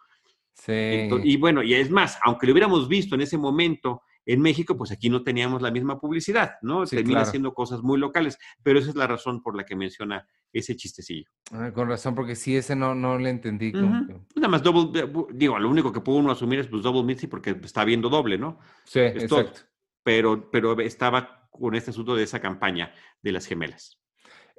Sí. 0.55 1.07
y 1.23 1.38
bueno, 1.38 1.62
y 1.62 1.75
es 1.75 1.91
más, 1.91 2.17
aunque 2.23 2.47
lo 2.47 2.53
hubiéramos 2.53 2.88
visto 2.88 3.13
en 3.13 3.21
ese 3.21 3.38
momento 3.38 4.01
en 4.25 4.41
México, 4.41 4.77
pues 4.77 4.91
aquí 4.91 5.10
no 5.10 5.23
teníamos 5.23 5.62
la 5.62 5.71
misma 5.71 5.99
publicidad, 5.99 6.55
¿no? 6.62 6.86
Termina 6.86 7.21
haciendo 7.21 7.53
cosas 7.53 7.81
muy 7.81 7.99
locales, 7.99 8.38
pero 8.63 8.79
esa 8.79 8.89
es 8.89 8.95
la 8.95 9.07
razón 9.07 9.41
por 9.41 9.55
la 9.55 9.65
que 9.65 9.75
menciona 9.75 10.27
ese 10.53 10.75
chistecillo. 10.75 11.29
Ah, 11.51 11.71
con 11.73 11.88
razón, 11.88 12.13
porque 12.13 12.36
sí, 12.36 12.55
ese 12.55 12.75
no, 12.75 12.93
no 12.93 13.17
le 13.17 13.29
entendí. 13.29 13.71
Nada 13.71 14.47
más 14.47 14.63
double, 14.63 15.10
digo, 15.34 15.57
lo 15.57 15.69
único 15.69 15.91
que 15.91 16.01
pudo 16.01 16.17
uno 16.17 16.31
asumir 16.31 16.60
es 16.60 16.67
pues 16.67 16.84
double 16.84 17.03
Mitzi 17.03 17.27
porque 17.27 17.57
está 17.63 17.86
viendo 17.86 18.10
doble, 18.10 18.38
¿no? 18.38 18.60
Sí, 18.86 18.99
exacto 18.99 19.71
pero, 20.03 20.49
pero 20.51 20.79
estaba 20.79 21.49
con 21.49 21.75
este 21.75 21.91
asunto 21.91 22.15
de 22.15 22.23
esa 22.23 22.39
campaña 22.39 22.93
de 23.21 23.31
las 23.31 23.45
gemelas. 23.45 24.00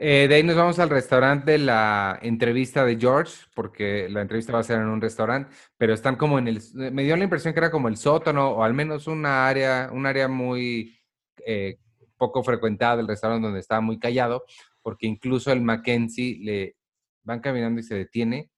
Eh, 0.05 0.27
de 0.27 0.35
ahí 0.35 0.43
nos 0.43 0.57
vamos 0.57 0.81
al 0.81 0.91
restaurante 0.91 1.53
de 1.53 1.59
la 1.59 2.19
entrevista 2.23 2.85
de 2.85 2.97
George, 2.99 3.35
porque 3.55 4.09
la 4.09 4.23
entrevista 4.23 4.53
va 4.53 4.59
a 4.59 4.65
ser 4.65 4.81
en 4.81 4.89
un 4.89 5.01
restaurante, 5.01 5.55
pero 5.79 5.95
están 5.95 6.17
como 6.17 6.41
en 6.41 6.49
el, 6.49 6.61
me 6.75 7.05
dio 7.05 7.17
la 7.17 7.23
impresión 7.23 7.55
que 7.55 7.61
era 7.61 7.71
como 7.71 7.87
el 7.87 7.97
sótano 7.97 8.49
o 8.51 8.65
al 8.65 8.75
menos 8.75 9.07
una 9.07 9.47
área, 9.47 9.91
un 9.93 10.05
área 10.05 10.27
muy 10.27 10.99
eh, 11.47 11.79
poco 12.17 12.43
frecuentada 12.43 12.97
del 12.97 13.07
restaurante 13.07 13.47
donde 13.47 13.61
estaba 13.61 13.81
muy 13.81 14.01
callado, 14.01 14.45
porque 14.83 15.07
incluso 15.07 15.53
el 15.53 15.61
Mackenzie 15.61 16.41
le 16.43 16.77
van 17.23 17.39
caminando 17.39 17.79
y 17.79 17.85
se 17.85 17.95
detiene 17.95 18.51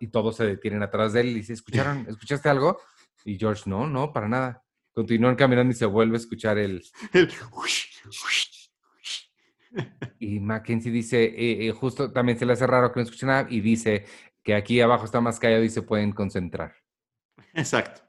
y 0.00 0.06
todos 0.06 0.34
se 0.34 0.46
detienen 0.46 0.82
atrás 0.82 1.12
de 1.12 1.20
él 1.20 1.28
y 1.28 1.34
dice, 1.34 1.52
¿escucharon? 1.52 2.06
¿Escuchaste 2.08 2.48
algo? 2.48 2.80
Y 3.22 3.36
George, 3.36 3.64
no, 3.66 3.86
no, 3.86 4.14
para 4.14 4.28
nada. 4.28 4.64
Continúan 4.92 5.36
caminando 5.36 5.72
y 5.72 5.76
se 5.76 5.84
vuelve 5.84 6.14
a 6.14 6.20
escuchar 6.20 6.56
el... 6.56 6.82
Y 10.18 10.40
Mackenzie 10.40 10.90
dice, 10.90 11.24
eh, 11.24 11.68
eh, 11.68 11.72
justo 11.72 12.12
también 12.12 12.38
se 12.38 12.46
le 12.46 12.52
hace 12.54 12.66
raro 12.66 12.90
que 12.92 13.00
no 13.00 13.04
escuche 13.04 13.26
nada 13.26 13.46
y 13.50 13.60
dice 13.60 14.04
que 14.42 14.54
aquí 14.54 14.80
abajo 14.80 15.04
está 15.04 15.20
más 15.20 15.38
callado 15.38 15.62
y 15.64 15.68
se 15.68 15.82
pueden 15.82 16.12
concentrar. 16.12 16.74
Exacto. 17.54 18.02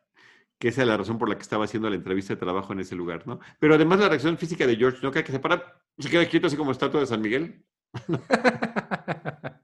Que 0.57 0.69
esa 0.69 0.81
es 0.81 0.87
la 0.87 0.97
razón 0.97 1.17
por 1.17 1.29
la 1.29 1.35
que 1.35 1.41
estaba 1.41 1.65
haciendo 1.65 1.89
la 1.89 1.95
entrevista 1.95 2.33
de 2.33 2.39
trabajo 2.39 2.73
en 2.73 2.79
ese 2.81 2.95
lugar, 2.95 3.25
¿no? 3.27 3.39
Pero 3.59 3.75
además 3.75 3.99
la 3.99 4.09
reacción 4.09 4.37
física 4.37 4.67
de 4.67 4.75
George, 4.75 4.99
¿no? 5.01 5.11
Que, 5.11 5.23
se 5.25 5.39
para, 5.39 5.81
se 5.97 6.09
queda 6.09 6.25
quieto 6.27 6.47
así 6.47 6.57
como 6.57 6.71
estatua 6.71 6.99
de 6.99 7.05
San 7.07 7.21
Miguel. 7.21 7.63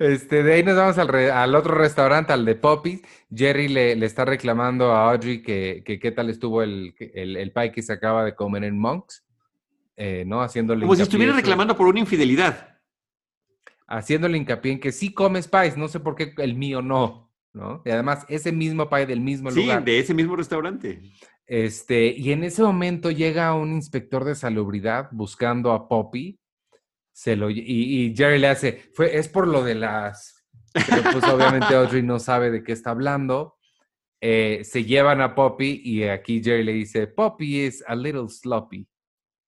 Este, 0.00 0.42
de 0.42 0.52
ahí 0.54 0.64
nos 0.64 0.76
vamos 0.76 0.98
al, 0.98 1.08
re- 1.08 1.30
al 1.30 1.54
otro 1.54 1.74
restaurante, 1.74 2.32
al 2.32 2.44
de 2.44 2.56
Poppy. 2.56 3.02
Jerry 3.32 3.68
le, 3.68 3.94
le 3.94 4.06
está 4.06 4.24
reclamando 4.24 4.92
a 4.92 5.10
Audrey 5.12 5.42
que, 5.42 5.82
que 5.84 5.98
qué 6.00 6.10
tal 6.10 6.28
estuvo 6.28 6.62
el, 6.62 6.94
el, 6.98 7.36
el 7.36 7.52
pie 7.52 7.70
que 7.72 7.82
se 7.82 7.92
acaba 7.92 8.24
de 8.24 8.34
comer 8.34 8.64
en 8.64 8.78
Monks, 8.78 9.24
eh, 10.00 10.24
¿no? 10.26 10.40
Haciéndole 10.42 10.82
Como 10.82 10.94
si 10.94 11.02
estuviera 11.02 11.34
reclamando 11.34 11.76
por 11.76 11.88
una 11.88 11.98
infidelidad. 12.00 12.78
haciéndole 13.86 14.38
hincapié 14.38 14.72
en 14.72 14.80
que 14.80 14.92
sí 14.92 15.12
comes 15.12 15.48
pies, 15.48 15.76
no 15.76 15.88
sé 15.88 15.98
por 16.00 16.14
qué 16.14 16.32
el 16.38 16.54
mío 16.54 16.80
no, 16.82 17.32
¿no? 17.52 17.82
Y 17.84 17.90
además, 17.90 18.24
ese 18.28 18.52
mismo 18.52 18.88
pie 18.88 19.06
del 19.06 19.20
mismo 19.20 19.50
Sí, 19.50 19.62
lugar. 19.62 19.84
de 19.84 19.98
ese 19.98 20.14
mismo 20.14 20.36
restaurante. 20.36 21.00
Este, 21.46 22.08
y 22.08 22.30
en 22.32 22.44
ese 22.44 22.62
momento 22.62 23.10
llega 23.10 23.54
un 23.54 23.72
inspector 23.72 24.24
de 24.24 24.34
salubridad 24.34 25.08
buscando 25.10 25.72
a 25.72 25.88
Poppy. 25.88 26.38
Se 27.12 27.34
lo, 27.34 27.50
y, 27.50 27.58
y 27.66 28.14
Jerry 28.16 28.38
le 28.38 28.48
hace, 28.48 28.90
fue, 28.94 29.16
es 29.16 29.28
por 29.28 29.48
lo 29.48 29.64
de 29.64 29.74
las. 29.74 30.44
Pero 30.72 31.02
pues 31.10 31.24
obviamente 31.24 31.74
Audrey 31.74 32.02
no 32.02 32.18
sabe 32.20 32.50
de 32.50 32.62
qué 32.62 32.72
está 32.72 32.90
hablando. 32.90 33.56
Eh, 34.20 34.60
se 34.64 34.84
llevan 34.84 35.20
a 35.22 35.34
Poppy 35.34 35.80
y 35.84 36.04
aquí 36.04 36.42
Jerry 36.44 36.62
le 36.64 36.72
dice, 36.72 37.06
Poppy 37.06 37.62
is 37.62 37.82
a 37.88 37.96
little 37.96 38.28
sloppy. 38.28 38.86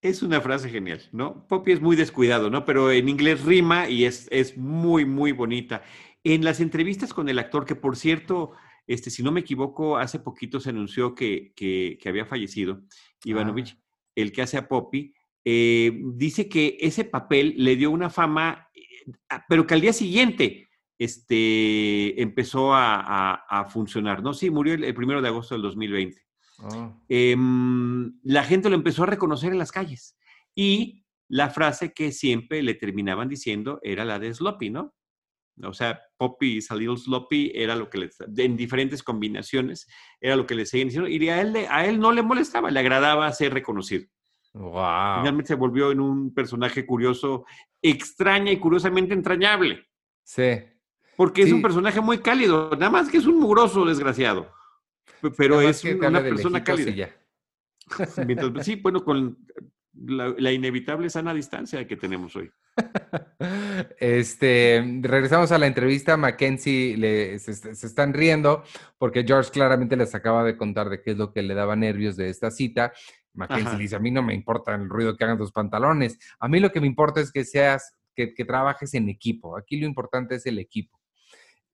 Es 0.03 0.23
una 0.23 0.41
frase 0.41 0.71
genial, 0.71 1.03
¿no? 1.13 1.47
Poppy 1.47 1.73
es 1.73 1.81
muy 1.83 1.95
descuidado, 1.95 2.49
¿no? 2.49 2.65
Pero 2.65 2.91
en 2.91 3.09
inglés 3.09 3.45
rima 3.45 3.89
y 3.89 4.05
es, 4.07 4.29
es 4.31 4.57
muy, 4.57 5.05
muy 5.05 5.33
bonita. 5.33 5.83
En 6.25 6.43
las 6.43 6.61
entrevistas 6.61 7.13
con 7.13 7.29
el 7.29 7.39
actor, 7.39 7.67
que 7.67 7.75
por 7.75 7.97
cierto, 7.97 8.53
este, 8.87 9.11
si 9.11 9.23
no 9.23 9.31
me 9.31 9.41
equivoco, 9.41 9.99
hace 9.99 10.19
poquito 10.19 10.59
se 10.59 10.71
anunció 10.71 11.15
que, 11.15 11.53
que, 11.55 11.99
que 12.01 12.09
había 12.09 12.25
fallecido, 12.25 12.81
Ivanovich, 13.25 13.77
el 14.15 14.33
que 14.33 14.41
hace 14.43 14.57
a 14.57 14.69
Poppy, 14.69 15.13
eh, 15.45 15.93
dice 16.15 16.49
que 16.49 16.79
ese 16.81 17.05
papel 17.05 17.55
le 17.59 17.77
dio 17.77 17.91
una 17.91 18.09
fama, 18.09 18.69
eh, 18.75 19.13
pero 19.51 19.67
que 19.67 19.75
al 19.75 19.81
día 19.83 19.93
siguiente 19.93 20.71
este, 20.99 22.21
empezó 22.23 22.73
a, 22.73 23.01
a- 23.01 23.35
a 23.61 23.65
funcionar, 23.67 24.23
¿no? 24.23 24.33
Sí, 24.33 24.49
murió 24.51 24.75
el, 24.75 24.85
el 24.85 24.95
primero 24.95 25.21
de 25.21 25.29
agosto 25.29 25.55
del 25.55 25.63
2020 25.63 26.23
Oh, 26.63 26.93
em, 27.09 28.19
la 28.23 28.45
gente 28.45 28.69
lo 28.69 28.77
empezó 28.77 29.05
a 29.05 29.07
reconocer 29.07 29.53
en 29.53 29.59
las 29.59 29.73
calles. 29.73 30.17
Y 30.55 31.05
la 31.29 31.51
frase 31.51 31.93
que 31.93 32.13
siempre 32.13 32.63
le 32.63 32.75
terminaban 32.75 33.29
diciendo 33.29 33.79
era 33.83 34.05
la 34.05 34.19
de 34.19 34.35
sloppy, 34.35 34.71
¿no? 34.71 34.95
O 35.63 35.73
sea, 35.73 36.01
Poppy 36.17 36.57
is 36.57 36.71
a 36.71 36.75
little 36.75 36.97
sloppy 36.97 37.53
era 37.55 37.77
lo 37.77 37.91
que 37.91 37.99
le, 37.99 38.11
en 38.37 38.57
diferentes 38.57 39.03
combinaciones, 39.03 39.87
era 40.21 40.37
lo 40.37 40.47
que 40.47 40.55
le 40.55 40.67
seguían 40.67 40.89
diciendo. 40.89 41.09
Y 41.09 41.29
a 41.29 41.41
él, 41.41 41.55
a 41.69 41.87
él 41.87 42.01
no 42.01 42.13
le 42.13 42.23
molestaba, 42.23 42.71
le 42.71 42.81
agradaba 42.81 43.31
ser 43.33 43.53
reconocido. 43.53 44.07
wow. 44.55 45.19
Finalmente 45.19 45.49
se 45.49 45.55
volvió 45.55 45.93
en 45.93 46.01
un 46.01 46.33
personaje 46.35 46.87
curioso, 46.87 47.45
extraña 47.83 48.53
y 48.53 48.59
curiosamente 48.59 49.15
entrañable. 49.15 49.87
Sí. 50.25 50.61
Porque 51.17 51.43
es 51.43 51.53
un 51.53 51.61
personaje 51.61 52.01
muy 52.01 52.19
cálido, 52.19 52.71
nada 52.73 52.91
más 52.91 53.11
que 53.11 53.19
es 53.19 53.27
un 53.27 53.39
mugroso 53.39 53.85
desgraciado. 53.85 54.51
Pero 55.37 55.61
es 55.61 55.81
que 55.81 55.95
una 55.95 56.21
persona 56.23 56.63
cálida. 56.65 57.11
Mientras- 58.27 58.65
sí, 58.65 58.77
bueno, 58.77 59.05
con 59.05 59.39
la, 59.95 60.35
la 60.39 60.53
inevitable 60.53 61.11
sana 61.11 61.35
distancia 61.35 61.87
que 61.87 61.97
tenemos 61.97 62.35
hoy. 62.37 62.51
Este, 63.99 64.83
regresamos 65.03 65.53
a 65.53 65.59
la 65.59 65.67
entrevista. 65.67 66.17
Mackenzie 66.17 66.97
le, 66.97 67.39
se, 67.39 67.55
se 67.55 67.87
están 67.87 68.13
riendo 68.13 68.63
porque 68.99 69.25
George 69.25 69.51
claramente 69.51 69.97
les 69.97 70.15
acaba 70.15 70.45
de 70.45 70.57
contar 70.57 70.89
de 70.91 71.01
qué 71.03 71.13
es 71.13 71.17
lo 71.17 71.33
que 71.33 71.43
le 71.43 71.55
daba 71.55 71.77
nervios 71.77 72.17
de 72.17 72.29
esta 72.29 72.51
cita. 72.51 72.93
Mackenzie 73.33 73.67
Ajá. 73.69 73.77
le 73.77 73.83
dice: 73.83 73.97
A 73.97 74.01
mí 74.01 74.11
no 74.11 74.23
me 74.23 74.35
importa 74.35 74.75
el 74.75 74.89
ruido 74.89 75.17
que 75.17 75.25
hagan 75.25 75.39
tus 75.39 75.53
pantalones. 75.53 76.19
A 76.39 76.49
mí 76.49 76.61
lo 76.61 76.71
que 76.71 76.81
me 76.81 76.87
importa 76.87 77.21
es 77.21 77.33
que 77.33 77.45
seas, 77.45 77.97
que, 78.15 78.35
que 78.35 78.45
trabajes 78.45 78.93
en 78.95 79.09
equipo. 79.09 79.57
Aquí 79.57 79.79
lo 79.81 79.87
importante 79.87 80.35
es 80.37 80.47
el 80.47 80.59
equipo. 80.59 81.01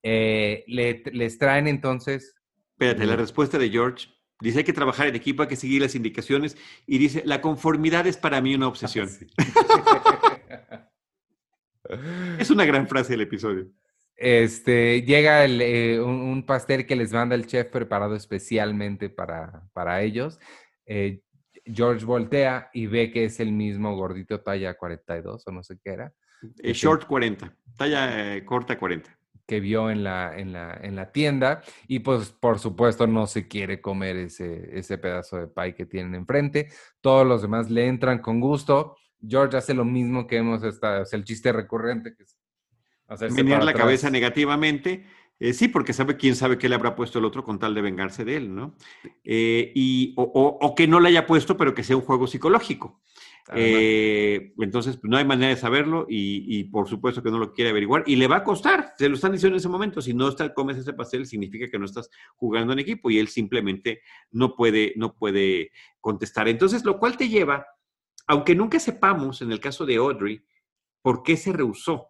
Eh, 0.02 0.64
le- 0.68 1.02
les 1.12 1.38
traen 1.38 1.66
entonces. 1.66 2.34
Espérate, 2.78 3.06
la 3.06 3.16
respuesta 3.16 3.56
de 3.56 3.70
George 3.70 4.08
dice 4.40 4.58
hay 4.58 4.64
que 4.64 4.74
trabajar 4.74 5.06
en 5.06 5.16
equipo, 5.16 5.42
hay 5.42 5.48
que 5.48 5.56
seguir 5.56 5.80
las 5.80 5.94
indicaciones 5.94 6.58
y 6.86 6.98
dice 6.98 7.22
la 7.24 7.40
conformidad 7.40 8.06
es 8.06 8.18
para 8.18 8.42
mí 8.42 8.54
una 8.54 8.68
obsesión. 8.68 9.08
Es 12.38 12.50
una 12.50 12.64
gran 12.64 12.88
frase 12.88 13.12
del 13.12 13.22
episodio. 13.22 13.68
Este, 14.16 15.02
llega 15.02 15.44
el, 15.44 15.60
eh, 15.60 16.00
un, 16.00 16.16
un 16.16 16.44
pastel 16.44 16.86
que 16.86 16.96
les 16.96 17.12
manda 17.12 17.34
el 17.34 17.46
chef 17.46 17.68
preparado 17.68 18.16
especialmente 18.16 19.08
para, 19.08 19.62
para 19.72 20.02
ellos. 20.02 20.38
Eh, 20.86 21.20
George 21.64 22.04
voltea 22.04 22.70
y 22.72 22.86
ve 22.86 23.10
que 23.10 23.24
es 23.24 23.40
el 23.40 23.52
mismo 23.52 23.94
gordito 23.96 24.40
talla 24.40 24.76
42 24.76 25.46
o 25.46 25.52
no 25.52 25.62
sé 25.62 25.78
qué 25.82 25.90
era, 25.90 26.12
Eh, 26.58 26.72
short 26.72 27.06
40, 27.06 27.54
talla 27.76 28.44
corta 28.44 28.78
40. 28.78 29.15
Que 29.46 29.60
vio 29.60 29.90
en 29.90 30.02
la, 30.04 30.36
en 30.38 30.52
la, 30.52 30.74
en 30.82 30.96
la 30.96 31.12
tienda 31.12 31.62
y 31.86 32.00
pues 32.00 32.30
por 32.30 32.58
supuesto 32.58 33.06
no 33.06 33.26
se 33.26 33.46
quiere 33.48 33.80
comer 33.80 34.16
ese, 34.16 34.76
ese 34.78 34.98
pedazo 34.98 35.36
de 35.38 35.46
pie 35.46 35.74
que 35.74 35.86
tienen 35.86 36.14
enfrente. 36.14 36.68
Todos 37.00 37.26
los 37.26 37.42
demás 37.42 37.70
le 37.70 37.86
entran 37.86 38.18
con 38.18 38.40
gusto. 38.40 38.96
George 39.26 39.56
hace 39.56 39.72
lo 39.74 39.84
mismo 39.84 40.26
que 40.26 40.36
hemos 40.36 40.62
estado, 40.64 41.02
o 41.02 41.06
sea, 41.06 41.16
el 41.18 41.24
chiste 41.24 41.52
recurrente 41.52 42.14
que 42.14 42.24
es 42.24 42.36
Menear 43.32 43.62
la 43.62 43.70
atrás. 43.70 43.84
cabeza 43.84 44.10
negativamente. 44.10 45.04
eh, 45.38 45.52
sí, 45.52 45.68
porque 45.68 45.92
sabe 45.92 46.16
quién 46.16 46.34
sabe 46.34 46.58
qué 46.58 46.68
le 46.68 46.74
habrá 46.74 46.96
puesto 46.96 47.18
el 47.18 47.24
otro 47.24 47.44
con 47.44 47.58
tal 47.58 47.74
de 47.74 47.82
vengarse 47.82 48.24
de 48.24 48.36
él, 48.36 48.54
¿no? 48.54 48.74
Eh, 49.22 49.70
y, 49.74 50.12
o, 50.16 50.22
o- 50.24 50.58
o 50.66 50.74
que 50.74 50.88
no 50.88 50.98
le 50.98 51.08
haya 51.10 51.26
puesto, 51.26 51.56
pero 51.56 51.74
que 51.74 51.84
sea 51.84 51.96
un 51.96 52.02
juego 52.02 52.26
psicológico. 52.26 53.00
Además. 53.48 53.80
Eh, 53.80 54.52
entonces, 54.58 54.96
pues, 54.96 55.08
no 55.08 55.16
hay 55.16 55.24
manera 55.24 55.48
de 55.50 55.56
saberlo 55.56 56.06
y, 56.08 56.58
y 56.58 56.64
por 56.64 56.88
supuesto 56.88 57.22
que 57.22 57.30
no 57.30 57.38
lo 57.38 57.52
quiere 57.52 57.70
averiguar 57.70 58.02
y 58.06 58.16
le 58.16 58.26
va 58.26 58.38
a 58.38 58.44
costar, 58.44 58.92
se 58.98 59.08
lo 59.08 59.14
están 59.14 59.32
diciendo 59.32 59.54
en 59.54 59.60
ese 59.60 59.68
momento, 59.68 60.00
si 60.02 60.14
no 60.14 60.28
está, 60.28 60.52
comes 60.52 60.76
ese 60.78 60.92
pastel 60.94 61.26
significa 61.26 61.68
que 61.70 61.78
no 61.78 61.84
estás 61.84 62.10
jugando 62.34 62.72
en 62.72 62.80
equipo 62.80 63.08
y 63.10 63.18
él 63.18 63.28
simplemente 63.28 64.00
no 64.32 64.56
puede, 64.56 64.94
no 64.96 65.14
puede 65.14 65.70
contestar. 66.00 66.48
Entonces, 66.48 66.84
lo 66.84 66.98
cual 66.98 67.16
te 67.16 67.28
lleva, 67.28 67.64
aunque 68.26 68.56
nunca 68.56 68.80
sepamos 68.80 69.40
en 69.42 69.52
el 69.52 69.60
caso 69.60 69.86
de 69.86 69.96
Audrey 69.96 70.44
por 71.00 71.22
qué 71.22 71.36
se 71.36 71.52
rehusó 71.52 72.08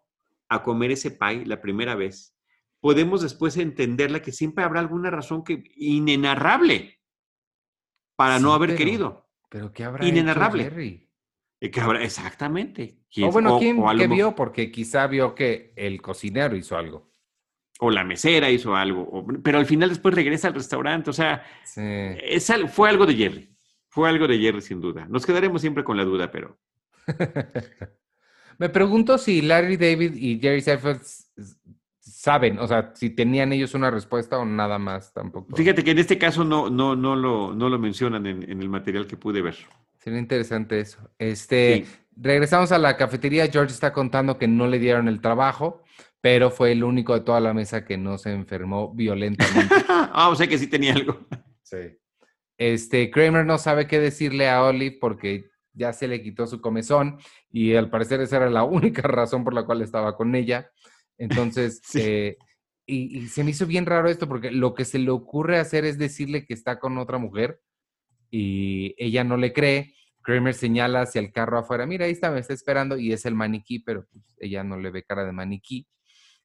a 0.49 0.63
comer 0.63 0.89
ese 0.91 1.11
pie 1.11 1.45
la 1.45 1.61
primera 1.61 1.93
vez, 1.93 2.35
podemos 2.79 3.21
después 3.21 3.57
entenderla 3.57 4.21
que 4.23 4.31
siempre 4.31 4.63
habrá 4.63 4.79
alguna 4.79 5.11
razón 5.11 5.43
que 5.43 5.63
inenarrable 5.75 6.99
para 8.15 8.39
no 8.39 8.53
haber 8.53 8.69
pero- 8.69 8.77
querido. 8.79 9.29
Pero 9.49 9.71
¿qué 9.71 9.83
habrá 9.85 10.05
Inenarrable. 10.05 10.63
hecho 10.63 10.71
Jerry? 10.71 11.06
Eh, 11.59 11.71
que 11.71 11.81
habrá- 11.81 12.03
exactamente. 12.03 12.97
O 12.99 13.05
¿Quién- 13.11 13.31
bueno, 13.31 13.57
¿quién 13.59 13.79
o 13.79 13.93
mejor- 13.93 14.09
vio? 14.09 14.35
Porque 14.35 14.71
quizá 14.71 15.07
vio 15.07 15.33
que 15.35 15.73
el 15.75 16.01
cocinero 16.01 16.55
hizo 16.55 16.77
algo. 16.77 17.07
o 17.79 17.91
la 17.91 18.03
mesera 18.03 18.49
hizo 18.49 18.75
algo, 18.75 19.03
o- 19.03 19.23
pero 19.43 19.59
al 19.59 19.67
final 19.67 19.89
después 19.89 20.15
regresa 20.15 20.47
al 20.47 20.55
restaurante, 20.55 21.11
o 21.11 21.13
sea, 21.13 21.43
Sí. 21.63 21.81
es 21.83 22.49
al- 22.49 22.69
fue 22.69 22.89
algo 22.89 23.05
de 23.05 23.13
Jerry, 23.13 23.55
fue 23.87 24.09
algo 24.09 24.27
de 24.27 24.39
Jerry 24.39 24.61
sin 24.61 24.81
duda. 24.81 25.05
Nos 25.07 25.27
quedaremos 25.27 25.61
siempre 25.61 25.83
con 25.83 25.95
la 25.95 26.03
duda, 26.03 26.31
pero 26.31 26.57
Me 28.57 28.69
pregunto 28.69 29.17
si 29.19 29.41
Larry 29.43 29.77
David 29.77 30.15
y 30.15 30.39
Jerry 30.39 30.61
Seinfeld 30.61 31.01
saben, 31.99 32.57
o 32.59 32.67
sea, 32.67 32.91
si 32.95 33.11
tenían 33.11 33.53
ellos 33.53 33.75
una 33.75 33.91
respuesta 33.91 34.39
o 34.39 34.45
nada 34.45 34.79
más 34.79 35.13
tampoco. 35.13 35.55
fíjate 35.55 35.83
que 35.83 35.91
en 35.91 35.99
este 35.99 36.17
caso 36.17 36.43
no, 36.43 36.69
no, 36.71 36.95
no, 36.95 37.15
lo, 37.15 37.53
no 37.53 37.69
lo 37.69 37.77
mencionan 37.77 38.25
en, 38.25 38.49
en 38.49 38.61
el 38.61 38.69
material 38.69 39.05
que 39.05 39.17
pude 39.17 39.41
ver. 39.43 39.55
Sería 40.07 40.21
interesante 40.21 40.79
eso. 40.79 40.99
Este, 41.19 41.83
Sí. 41.85 41.91
regresamos 42.15 42.71
a 42.71 42.77
la 42.77 42.95
cafetería. 42.95 43.47
George 43.51 43.73
está 43.73 43.91
contando 43.91 44.37
que 44.37 44.47
no 44.47 44.65
le 44.65 44.79
dieron 44.79 45.09
el 45.09 45.19
trabajo, 45.19 45.83
pero 46.21 46.49
fue 46.49 46.71
el 46.71 46.85
único 46.85 47.13
de 47.13 47.25
toda 47.25 47.41
la 47.41 47.53
mesa 47.53 47.83
que 47.83 47.97
no 47.97 48.17
se 48.17 48.31
enfermó 48.31 48.93
violentamente. 48.93 49.75
ah, 49.89 50.29
o 50.31 50.35
sea 50.37 50.47
que 50.47 50.57
sí 50.57 50.67
tenía 50.67 50.93
algo. 50.93 51.27
Sí. 51.61 51.97
Este, 52.57 53.11
Kramer 53.11 53.45
no 53.45 53.57
sabe 53.57 53.85
qué 53.85 53.99
decirle 53.99 54.47
a 54.47 54.63
Olive 54.63 54.97
porque 55.01 55.49
ya 55.73 55.91
se 55.91 56.07
le 56.07 56.23
quitó 56.23 56.47
su 56.47 56.61
comezón 56.61 57.17
y 57.51 57.75
al 57.75 57.89
parecer 57.89 58.21
esa 58.21 58.37
era 58.37 58.49
la 58.49 58.63
única 58.63 59.01
razón 59.01 59.43
por 59.43 59.53
la 59.53 59.65
cual 59.65 59.81
estaba 59.81 60.15
con 60.15 60.35
ella. 60.35 60.71
Entonces, 61.17 61.81
Sí. 61.83 61.99
eh, 62.01 62.37
y, 62.85 63.17
y 63.17 63.27
se 63.27 63.43
me 63.43 63.49
hizo 63.51 63.65
bien 63.65 63.85
raro 63.85 64.07
esto 64.07 64.25
porque 64.29 64.51
lo 64.51 64.73
que 64.73 64.85
se 64.85 64.99
le 64.99 65.11
ocurre 65.11 65.57
hacer 65.59 65.83
es 65.83 65.97
decirle 65.97 66.45
que 66.45 66.53
está 66.53 66.79
con 66.79 66.97
otra 66.97 67.17
mujer 67.17 67.59
y 68.31 68.95
ella 68.97 69.25
no 69.25 69.35
le 69.35 69.51
cree. 69.51 69.93
Kramer 70.27 70.53
señala 70.53 71.03
hacia 71.03 71.21
el 71.21 71.31
carro 71.31 71.57
afuera, 71.57 71.85
mira, 71.85 72.03
ahí 72.03 72.11
está, 72.11 72.29
me 72.31 72.41
está 72.41 72.53
esperando 72.53 72.97
y 72.97 73.13
es 73.13 73.25
el 73.25 73.33
maniquí, 73.33 73.79
pero 73.79 74.05
pues, 74.11 74.25
ella 74.39 74.61
no 74.61 74.75
le 74.77 74.91
ve 74.91 75.03
cara 75.03 75.23
de 75.23 75.31
maniquí. 75.31 75.87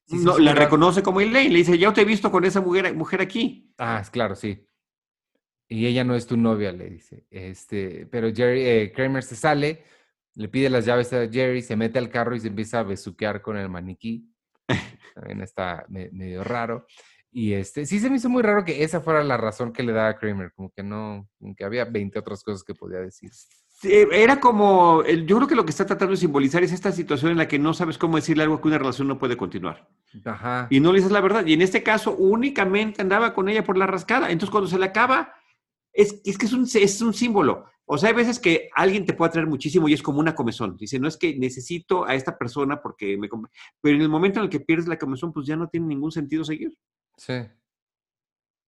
Sí, 0.05 0.19
No, 0.23 0.39
la 0.39 0.53
reconoce 0.55 1.03
como 1.03 1.19
Elaine, 1.19 1.51
le 1.51 1.57
dice, 1.59 1.77
ya 1.77 1.91
te 1.91 1.99
he 1.99 2.05
visto 2.05 2.31
con 2.31 2.45
esa 2.45 2.61
mujer, 2.61 2.95
mujer 2.95 3.19
aquí. 3.19 3.73
Ah, 3.77 3.99
es 4.01 4.09
claro, 4.09 4.35
sí. 4.35 4.65
Y 5.67 5.85
ella 5.85 6.05
no 6.05 6.15
es 6.15 6.25
tu 6.25 6.37
novia, 6.37 6.71
le 6.71 6.89
dice. 6.91 7.25
Este, 7.29 8.05
pero 8.05 8.33
Jerry, 8.33 8.61
eh, 8.65 8.93
Kramer 8.95 9.21
se 9.21 9.35
sale, 9.35 9.83
le 10.35 10.47
pide 10.47 10.69
las 10.69 10.85
llaves 10.85 11.11
a 11.11 11.27
Jerry, 11.29 11.61
se 11.61 11.75
mete 11.75 11.99
al 11.99 12.09
carro 12.09 12.37
y 12.37 12.39
se 12.39 12.47
empieza 12.47 12.79
a 12.79 12.83
besuquear 12.83 13.41
con 13.41 13.57
el 13.57 13.67
maniquí. 13.67 14.33
También 15.15 15.41
está 15.41 15.85
me- 15.89 16.09
medio 16.13 16.41
raro. 16.45 16.85
Y 17.33 17.51
este, 17.51 17.85
sí 17.85 17.99
se 17.99 18.09
me 18.09 18.15
hizo 18.15 18.29
muy 18.29 18.43
raro 18.43 18.63
que 18.63 18.81
esa 18.81 19.01
fuera 19.01 19.21
la 19.25 19.35
razón 19.35 19.73
que 19.73 19.83
le 19.83 19.91
daba 19.91 20.07
a 20.07 20.17
Kramer, 20.17 20.53
como 20.53 20.71
que 20.71 20.83
no, 20.83 21.27
como 21.37 21.53
que 21.53 21.65
había 21.65 21.83
20 21.83 22.17
otras 22.19 22.43
cosas 22.45 22.63
que 22.63 22.75
podía 22.75 22.99
decir. 22.99 23.31
Era 23.83 24.39
como, 24.39 25.03
yo 25.03 25.35
creo 25.37 25.47
que 25.47 25.55
lo 25.55 25.65
que 25.65 25.71
está 25.71 25.85
tratando 25.85 26.11
de 26.11 26.17
simbolizar 26.17 26.63
es 26.63 26.71
esta 26.71 26.91
situación 26.91 27.31
en 27.31 27.37
la 27.37 27.47
que 27.47 27.59
no 27.59 27.73
sabes 27.73 27.97
cómo 27.97 28.15
decirle 28.15 28.43
algo 28.43 28.61
que 28.61 28.67
una 28.67 28.77
relación 28.77 29.07
no 29.07 29.19
puede 29.19 29.37
continuar. 29.37 29.89
Ajá. 30.25 30.67
Y 30.69 30.79
no 30.79 30.91
le 30.91 30.99
dices 30.99 31.11
la 31.11 31.21
verdad. 31.21 31.45
Y 31.45 31.53
en 31.53 31.61
este 31.61 31.83
caso 31.83 32.15
únicamente 32.15 33.01
andaba 33.01 33.33
con 33.33 33.49
ella 33.49 33.63
por 33.63 33.77
la 33.77 33.87
rascada. 33.87 34.31
Entonces 34.31 34.51
cuando 34.51 34.69
se 34.69 34.79
le 34.79 34.85
acaba, 34.85 35.33
es, 35.91 36.21
es 36.25 36.37
que 36.37 36.45
es 36.45 36.53
un, 36.53 36.67
es 36.73 37.01
un 37.01 37.13
símbolo. 37.13 37.65
O 37.85 37.97
sea, 37.97 38.09
hay 38.09 38.15
veces 38.15 38.39
que 38.39 38.69
alguien 38.73 39.05
te 39.05 39.13
puede 39.13 39.29
atraer 39.29 39.47
muchísimo 39.47 39.89
y 39.89 39.93
es 39.93 40.01
como 40.01 40.19
una 40.19 40.33
comezón. 40.35 40.77
Dice, 40.77 40.99
no 40.99 41.07
es 41.07 41.17
que 41.17 41.37
necesito 41.37 42.05
a 42.05 42.15
esta 42.15 42.37
persona 42.37 42.81
porque 42.81 43.17
me... 43.17 43.27
Pero 43.81 43.95
en 43.95 44.01
el 44.01 44.09
momento 44.09 44.39
en 44.39 44.45
el 44.45 44.49
que 44.49 44.61
pierdes 44.61 44.87
la 44.87 44.97
comezón, 44.97 45.33
pues 45.33 45.45
ya 45.45 45.55
no 45.55 45.67
tiene 45.67 45.87
ningún 45.87 46.11
sentido 46.11 46.45
seguir. 46.45 46.77
Sí. 47.17 47.33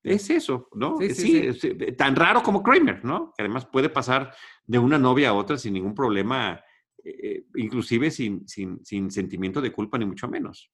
Es 0.06 0.30
eso, 0.30 0.70
¿no? 0.74 0.98
Sí, 1.00 1.14
sí, 1.14 1.70
eh, 1.80 1.92
tan 1.94 2.16
raro 2.16 2.44
como 2.44 2.62
Kramer, 2.62 3.04
¿no? 3.04 3.34
Que 3.36 3.44
además 3.44 3.66
puede 3.66 3.90
pasar 3.90 4.34
de 4.66 4.78
una 4.78 5.00
novia 5.00 5.30
a 5.30 5.34
otra 5.34 5.58
sin 5.58 5.74
ningún 5.74 5.96
problema, 5.96 6.62
eh, 7.04 7.46
inclusive 7.56 8.12
sin, 8.12 8.48
sin, 8.48 8.86
sin, 8.86 9.10
sentimiento 9.10 9.62
de 9.62 9.72
culpa, 9.72 9.98
ni 9.98 10.06
mucho 10.06 10.28
menos. 10.28 10.72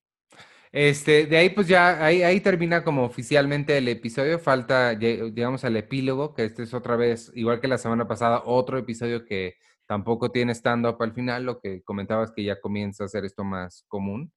Este, 0.72 1.26
de 1.26 1.38
ahí 1.38 1.50
pues 1.50 1.68
ya, 1.68 2.04
ahí, 2.04 2.24
ahí 2.24 2.40
termina 2.40 2.84
como 2.84 3.04
oficialmente 3.04 3.78
el 3.78 3.88
episodio, 3.88 4.40
falta, 4.40 4.94
llegamos 4.94 5.66
al 5.66 5.76
epílogo, 5.76 6.34
que 6.34 6.46
este 6.46 6.64
es 6.64 6.74
otra 6.74 6.96
vez, 6.96 7.32
igual 7.36 7.60
que 7.60 7.68
la 7.68 7.78
semana 7.78 8.08
pasada, 8.08 8.44
otro 8.46 8.78
episodio 8.78 9.26
que 9.26 9.56
tampoco 9.86 10.32
tiene 10.32 10.54
stand-up 10.54 10.96
al 11.02 11.14
final, 11.14 11.44
lo 11.46 11.60
que 11.60 11.84
comentabas 11.84 12.32
que 12.32 12.44
ya 12.44 12.62
comienza 12.62 13.04
a 13.04 13.10
ser 13.10 13.26
esto 13.26 13.44
más 13.44 13.86
común. 13.90 14.32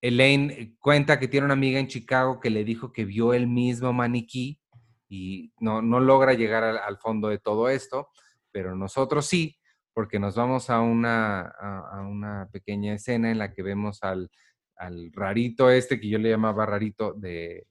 Elaine 0.00 0.76
cuenta 0.78 1.18
que 1.18 1.28
tiene 1.28 1.44
una 1.44 1.54
amiga 1.54 1.78
en 1.78 1.88
Chicago 1.88 2.40
que 2.40 2.50
le 2.50 2.64
dijo 2.64 2.92
que 2.92 3.04
vio 3.04 3.34
el 3.34 3.46
mismo 3.46 3.92
maniquí 3.92 4.60
y 5.08 5.52
no, 5.60 5.82
no 5.82 6.00
logra 6.00 6.34
llegar 6.34 6.64
al, 6.64 6.98
fondo 6.98 7.28
de 7.28 7.38
todo 7.38 7.68
esto, 7.68 8.08
pero 8.52 8.76
nosotros 8.76 9.26
sí, 9.26 9.58
porque 9.92 10.18
nos 10.18 10.36
vamos 10.36 10.70
a 10.70 10.80
una, 10.80 11.40
a, 11.40 12.00
una 12.02 12.48
pequeña 12.52 12.94
escena 12.94 13.30
en 13.30 13.38
la 13.38 13.52
que 13.52 13.62
vemos 13.62 14.02
al, 14.02 14.30
al, 14.76 15.10
rarito 15.12 15.68
este, 15.68 16.00
que 16.00 16.08
yo 16.08 16.18
le 16.18 16.30
llamaba 16.30 16.64
rarito, 16.64 17.12
de, 17.14 17.66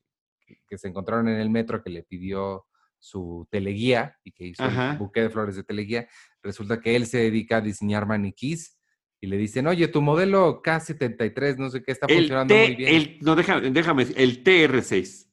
que 0.68 0.78
se 0.78 0.90
encontraron 0.90 1.30
en 1.30 1.40
el 1.40 1.50
metro, 1.50 1.82
que 1.82 1.90
le 1.90 2.04
pidió 2.04 2.66
su 3.00 3.48
teleguía 3.50 4.18
y 4.24 4.34
que 4.34 4.46
hizo 4.46 4.64
un 4.64 4.98
buque 4.98 5.22
de 5.22 5.30
flores 5.30 5.56
de 5.56 5.64
teleguía. 5.64 6.08
Resulta 6.44 6.82
que 6.82 6.96
él 6.96 7.06
se 7.06 7.20
dedica 7.20 7.58
a 7.58 7.62
diseñar 7.62 8.06
maniquís 8.06 8.79
y 9.22 9.28
le 9.28 9.38
dicen, 9.38 9.68
oye, 9.68 9.88
tu 9.90 10.02
modelo 10.02 10.62
K73, 10.62 11.58
no 11.58 11.70
sé 11.70 11.84
qué, 11.84 11.92
está 11.92 12.08
funcionando 12.08 12.56
muy 12.56 12.76
bien. 12.76 12.96
El, 12.96 13.18
no, 13.22 13.36
déjame, 13.36 13.70
déjame, 13.72 14.08
el 14.16 14.44
TR6. 14.44 15.28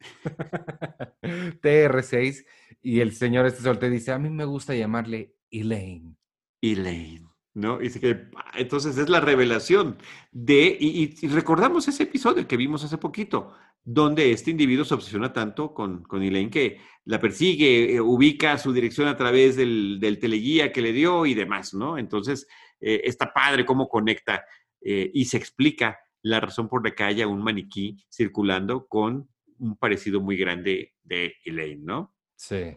TR6. 1.63 2.45
Y 2.83 3.01
el 3.01 3.13
señor 3.13 3.47
este 3.47 3.63
sol 3.63 3.79
te 3.79 3.89
dice, 3.89 4.13
a 4.13 4.19
mí 4.19 4.29
me 4.29 4.45
gusta 4.45 4.75
llamarle 4.75 5.37
Elaine. 5.51 6.17
Elaine, 6.61 7.29
¿no? 7.55 7.81
Y 7.81 7.91
que, 7.91 8.27
entonces 8.55 8.99
es 8.99 9.09
la 9.09 9.21
revelación 9.21 9.99
de, 10.33 10.77
y, 10.81 11.27
recordamos 11.29 11.87
ese 11.87 12.05
episodio 12.05 12.49
que 12.49 12.57
vimos 12.57 12.83
hace 12.83 12.99
poquito, 12.99 13.53
donde 13.85 14.33
este 14.33 14.51
individuo 14.51 14.85
se 14.85 14.95
obsesiona 14.95 15.33
tanto 15.33 15.73
con, 15.73 16.03
con 16.03 16.25
Elaine 16.25 16.51
que 16.51 16.81
la 17.05 17.21
persigue, 17.21 17.95
eh, 17.95 18.01
ubica 18.01 18.59
su 18.59 18.73
dirección 18.73 19.07
a 19.07 19.17
través 19.17 19.55
del, 19.55 19.99
del 20.01 20.19
teleguía 20.19 20.73
que 20.73 20.83
le 20.83 20.93
dio 20.93 21.25
y 21.25 21.35
demás, 21.35 21.73
¿no? 21.73 21.99
Entonces 21.99 22.49
eh, 22.81 23.03
está 23.05 23.33
padre 23.33 23.65
cómo 23.65 23.89
conecta 23.89 24.45
eh, 24.81 25.11
y 25.13 25.25
se 25.25 25.37
explica 25.37 25.99
la 26.23 26.41
razón 26.41 26.69
por 26.69 26.85
la 26.85 26.95
que 26.95 27.05
haya 27.05 27.27
un 27.27 27.43
maniquí 27.43 28.05
circulando 28.11 28.87
con 28.87 29.29
un 29.59 29.77
parecido 29.77 30.21
muy 30.21 30.37
grande 30.37 30.95
de 31.03 31.35
Elaine, 31.45 31.85
¿no? 31.85 32.15
Sí. 32.35 32.77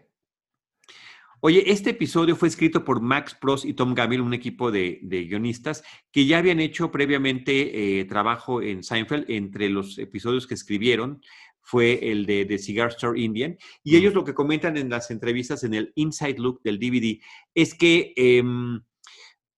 Oye, 1.41 1.71
este 1.71 1.91
episodio 1.91 2.35
fue 2.35 2.49
escrito 2.49 2.83
por 2.83 3.01
Max 3.01 3.33
Pross 3.33 3.63
y 3.63 3.73
Tom 3.73 3.93
Gamble, 3.93 4.19
un 4.19 4.33
equipo 4.33 4.71
de, 4.71 4.99
guionistas 5.01 5.83
que 6.11 6.25
ya 6.25 6.39
habían 6.39 6.59
hecho 6.59 6.91
previamente 6.91 7.99
eh, 7.99 8.05
trabajo 8.05 8.61
en 8.61 8.83
Seinfeld. 8.83 9.25
Entre 9.29 9.69
los 9.69 9.97
episodios 9.99 10.47
que 10.47 10.53
escribieron 10.53 11.21
fue 11.61 12.11
el 12.11 12.25
de 12.25 12.43
The 12.43 12.57
Cigar 12.57 12.89
Store 12.89 13.17
Indian. 13.17 13.57
Y 13.83 13.95
ellos 13.95 14.13
lo 14.13 14.25
que 14.25 14.33
comentan 14.33 14.75
en 14.75 14.89
las 14.89 15.11
entrevistas 15.11 15.63
en 15.63 15.75
el 15.75 15.93
Inside 15.95 16.39
Look 16.39 16.61
del 16.61 16.77
DVD 16.77 17.21
es 17.53 17.73
que 17.73 18.11
em, 18.17 18.81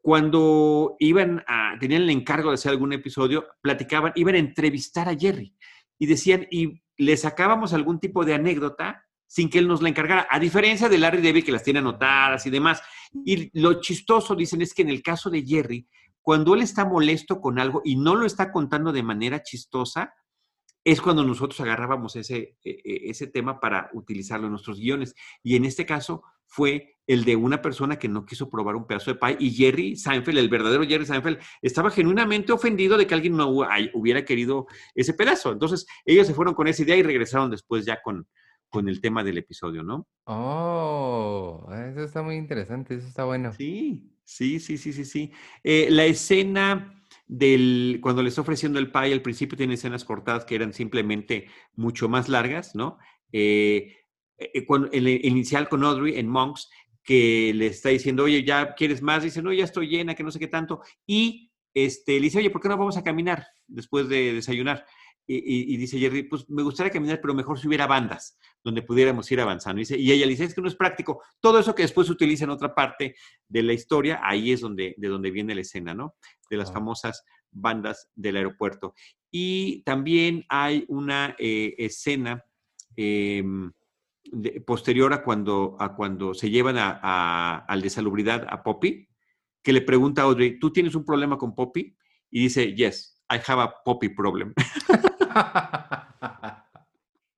cuando 0.02 0.95
iban 0.99 1.43
a, 1.47 1.78
tenían 1.80 2.04
el 2.04 2.10
encargo 2.10 2.49
de 2.49 2.56
hacer 2.56 2.72
algún 2.72 2.93
episodio, 2.93 3.47
platicaban, 3.62 4.12
iban 4.16 4.36
a 4.36 4.39
entrevistar 4.39 5.08
a 5.08 5.16
Jerry 5.16 5.56
y 5.99 6.08
decían, 6.08 6.47
y 6.49 6.82
le 6.97 7.16
sacábamos 7.18 7.74
algún 7.74 7.99
tipo 7.99 8.26
de 8.26 8.34
anécdota 8.34 9.06
sin 9.28 9.49
que 9.49 9.60
él 9.60 9.68
nos 9.68 9.82
la 9.82 9.89
encargara, 9.89 10.28
a 10.30 10.39
diferencia 10.39 10.89
de 10.89 10.97
Larry 10.97 11.22
David 11.22 11.45
que 11.45 11.54
las 11.54 11.64
tiene 11.64 11.80
anotadas 11.80 12.45
y 12.45 12.49
demás. 12.49 12.82
Y 13.24 13.58
lo 13.58 13.80
chistoso, 13.80 14.36
dicen, 14.36 14.62
es 14.62 14.74
que 14.74 14.82
en 14.82 14.89
el 14.89 15.02
caso 15.02 15.30
de 15.30 15.45
Jerry, 15.45 15.88
cuando 16.22 16.54
él 16.54 16.62
está 16.62 16.84
molesto 16.84 17.39
con 17.39 17.58
algo 17.58 17.82
y 17.86 17.95
no 17.95 18.16
lo 18.16 18.26
está 18.26 18.52
contando 18.52 18.91
de 18.91 19.04
manera 19.04 19.41
chistosa, 19.41 20.14
es 20.84 20.99
cuando 20.99 21.24
nosotros 21.24 21.62
agarrábamos 21.62 22.16
ese, 22.16 22.58
e, 22.64 22.72
e, 22.72 23.10
ese 23.10 23.28
tema 23.28 23.60
para 23.60 23.89
utilizarlo 23.93 24.47
en 24.47 24.52
nuestros 24.52 24.80
guiones. 24.80 25.16
Y 25.43 25.56
en 25.56 25.64
este 25.64 25.86
caso 25.86 26.24
fue 26.52 26.97
el 27.08 27.24
de 27.24 27.36
una 27.36 27.62
persona 27.62 27.97
que 27.97 28.10
no 28.10 28.26
quiso 28.26 28.49
probar 28.49 28.76
un 28.76 28.86
pedazo 28.86 29.12
de 29.12 29.20
pie 29.20 29.38
y 29.39 29.52
Jerry 29.52 29.95
Seinfeld, 29.95 30.38
el 30.38 30.49
verdadero 30.49 30.84
Jerry 30.84 31.06
Seinfeld, 31.06 31.39
estaba 31.62 31.89
genuinamente 31.89 32.52
ofendido 32.52 32.97
de 32.97 33.08
que 33.08 33.14
alguien 33.14 33.38
no 33.38 33.47
hubiera 33.47 34.24
querido 34.26 34.68
ese 34.93 35.14
pedazo. 35.14 35.54
Entonces, 35.54 35.88
ellos 36.06 36.28
se 36.28 36.34
fueron 36.34 36.54
con 36.54 36.68
esa 36.68 36.84
idea 36.84 36.97
y 36.97 37.04
regresaron 37.04 37.49
después 37.49 37.86
ya 37.86 38.02
con, 38.02 38.28
con 38.70 38.89
el 38.89 38.99
tema 38.99 39.24
del 39.24 39.38
episodio, 39.38 39.82
¿no? 39.82 40.08
Oh, 40.26 41.68
eso 41.89 42.04
está 42.04 42.22
muy 42.22 42.36
interesante, 42.36 42.95
eso 42.95 43.08
está 43.08 43.24
bueno. 43.24 43.54
Sí, 43.54 44.12
sí, 44.26 44.60
sí, 44.60 44.78
sí, 44.78 44.91
sí, 44.91 45.06
sí. 45.06 45.32
Eh, 45.64 45.88
la 45.89 46.06
escena 46.06 47.02
del, 47.28 47.99
cuando 48.02 48.24
le 48.24 48.30
está 48.30 48.41
ofreciendo 48.41 48.78
el 48.78 48.91
pie, 48.91 49.14
al 49.14 49.22
principio 49.22 49.58
tiene 49.58 49.76
escenas 49.76 50.04
cortadas 50.04 50.43
que 50.43 50.56
eran 50.56 50.74
simplemente 50.74 51.47
mucho 51.76 52.10
más 52.10 52.28
largas, 52.28 52.76
¿no? 52.76 52.97
Eh, 53.32 54.01
eh, 54.42 54.66
el, 54.92 55.08
inicial 55.08 55.70
con 55.70 55.84
Audrey 55.84 56.18
en 56.18 56.28
Monks, 56.28 56.70
que 57.04 57.54
le 57.54 57.68
está 57.68 57.89
diciendo, 57.89 58.24
oye, 58.24 58.44
¿ya 58.44 58.74
quieres 58.76 59.02
más? 59.02 59.24
Dice, 59.24 59.42
no, 59.42 59.52
ya 59.54 59.64
estoy 59.64 59.88
llena, 59.88 60.16
que 60.16 60.24
no 60.24 60.32
sé 60.32 60.39
qué 60.39 60.48
tanto. 60.48 60.82
Y 61.06 61.52
este, 61.74 62.14
le 62.14 62.22
dice, 62.22 62.39
oye, 62.39 62.50
¿por 62.50 62.62
qué 62.62 62.70
no 62.70 62.78
vamos 62.78 62.98
a 62.98 63.04
caminar 63.04 63.46
después 63.68 64.08
de 64.08 64.34
desayunar? 64.34 64.86
Y, 65.28 65.78
dice 65.78 65.98
Jerry, 65.98 66.24
pues 66.24 66.50
me 66.50 66.62
gustaría 66.62 66.92
caminar, 66.92 67.22
pero 67.22 67.34
mejor 67.34 67.58
si 67.58 67.66
hubiera 67.66 67.88
bandas 67.88 68.38
donde 68.64 68.82
pudiéramos 68.82 69.32
ir 69.32 69.39
avanzando. 69.39 69.80
Y, 69.80 69.84
dice, 69.84 69.98
y 69.98 70.12
ella 70.12 70.26
le 70.26 70.32
dice, 70.32 70.44
es 70.44 70.54
que 70.54 70.62
no 70.62 70.68
es 70.68 70.76
práctico. 70.76 71.22
Todo 71.39 71.60
eso 71.60 71.74
que 71.74 71.84
después 71.84 72.08
se 72.08 72.14
utiliza 72.14 72.44
en 72.44 72.50
otra 72.50 72.76
parte 72.76 73.16
de 73.48 73.64
la 73.64 73.72
historia, 73.72 74.20
ahí 74.24 74.52
es 74.52 74.60
donde, 74.60 74.94
de 74.98 75.08
donde 75.08 75.32
viene 75.32 75.56
la 75.56 75.62
escena, 75.62 75.94
¿no? 75.94 76.16
De 76.50 76.58
las 76.58 76.74
famosas 76.74 77.24
bandas 77.50 78.10
del 78.14 78.36
aeropuerto. 78.38 78.94
Y 79.30 79.84
también 79.84 80.44
hay 80.50 80.84
una 80.89 81.36
eh, 81.39 81.76
escena 81.78 82.44
posterior 84.65 85.13
a 85.13 85.24
cuando, 85.24 85.76
a 85.80 85.95
cuando 85.95 86.34
se 86.34 86.49
llevan 86.49 86.78
a, 86.78 87.57
al 87.57 87.82
de 87.82 87.89
salubridad 87.89 88.47
a 88.49 88.63
Poppy, 88.63 89.07
que 89.61 89.74
le 89.74 89.82
pregunta 89.82 90.22
a 90.22 90.26
Audrey, 90.26 90.59
¿tú 90.59 90.72
tienes 90.72 90.95
un 90.95 91.05
problema 91.05 91.38
con 91.38 91.55
Poppy? 91.55 91.95
Y 92.30 92.43
dice, 92.43 92.74
yes, 92.74 93.22
I 93.30 93.39
have 93.45 93.61
a 93.61 93.74
Poppy 93.84 94.09
problem. 94.09 94.53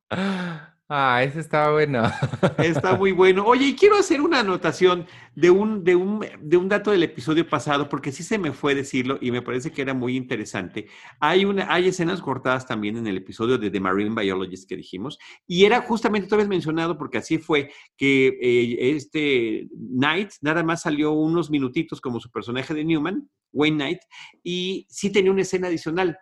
Ah, 0.90 1.24
ese 1.24 1.40
está 1.40 1.72
bueno. 1.72 2.04
Está 2.58 2.96
muy 2.96 3.14
bueno. 3.14 3.46
Oye, 3.46 3.68
y 3.68 3.76
quiero 3.76 3.96
hacer 3.96 4.20
una 4.20 4.42
anotación 4.42 5.08
de 5.34 5.50
un, 5.50 5.84
de, 5.84 5.96
un, 5.96 6.26
de 6.42 6.58
un 6.58 6.68
dato 6.68 6.92
del 6.92 7.04
episodio 7.04 7.48
pasado, 7.48 7.88
porque 7.88 8.12
sí 8.12 8.22
se 8.22 8.38
me 8.38 8.52
fue 8.52 8.76
decirlo 8.76 9.18
y 9.22 9.32
me 9.32 9.42
parece 9.42 9.72
que 9.72 9.82
era 9.82 9.94
muy 9.94 10.18
interesante. 10.18 10.88
Hay, 11.22 11.46
una, 11.46 11.74
hay 11.74 11.88
escenas 11.88 12.22
cortadas 12.22 12.68
también 12.68 12.98
en 12.98 13.08
el 13.08 13.18
episodio 13.18 13.58
de 13.58 13.72
The 13.72 13.80
Marine 13.80 14.14
Biologist 14.14 14.68
que 14.68 14.76
dijimos, 14.76 15.18
y 15.48 15.64
era 15.64 15.82
justamente, 15.82 16.28
tú 16.28 16.36
habías 16.36 16.50
mencionado, 16.50 16.98
porque 16.98 17.20
así 17.20 17.38
fue, 17.38 17.72
que 17.96 18.38
eh, 18.42 18.96
este 18.96 19.70
Knight 19.74 20.32
nada 20.42 20.64
más 20.64 20.82
salió 20.82 21.14
unos 21.14 21.50
minutitos 21.50 22.02
como 22.02 22.20
su 22.20 22.30
personaje 22.30 22.74
de 22.74 22.84
Newman, 22.84 23.30
Wayne 23.54 23.78
Knight, 23.78 24.00
y 24.44 24.86
sí 24.90 25.12
tenía 25.12 25.32
una 25.32 25.44
escena 25.44 25.70
adicional, 25.70 26.18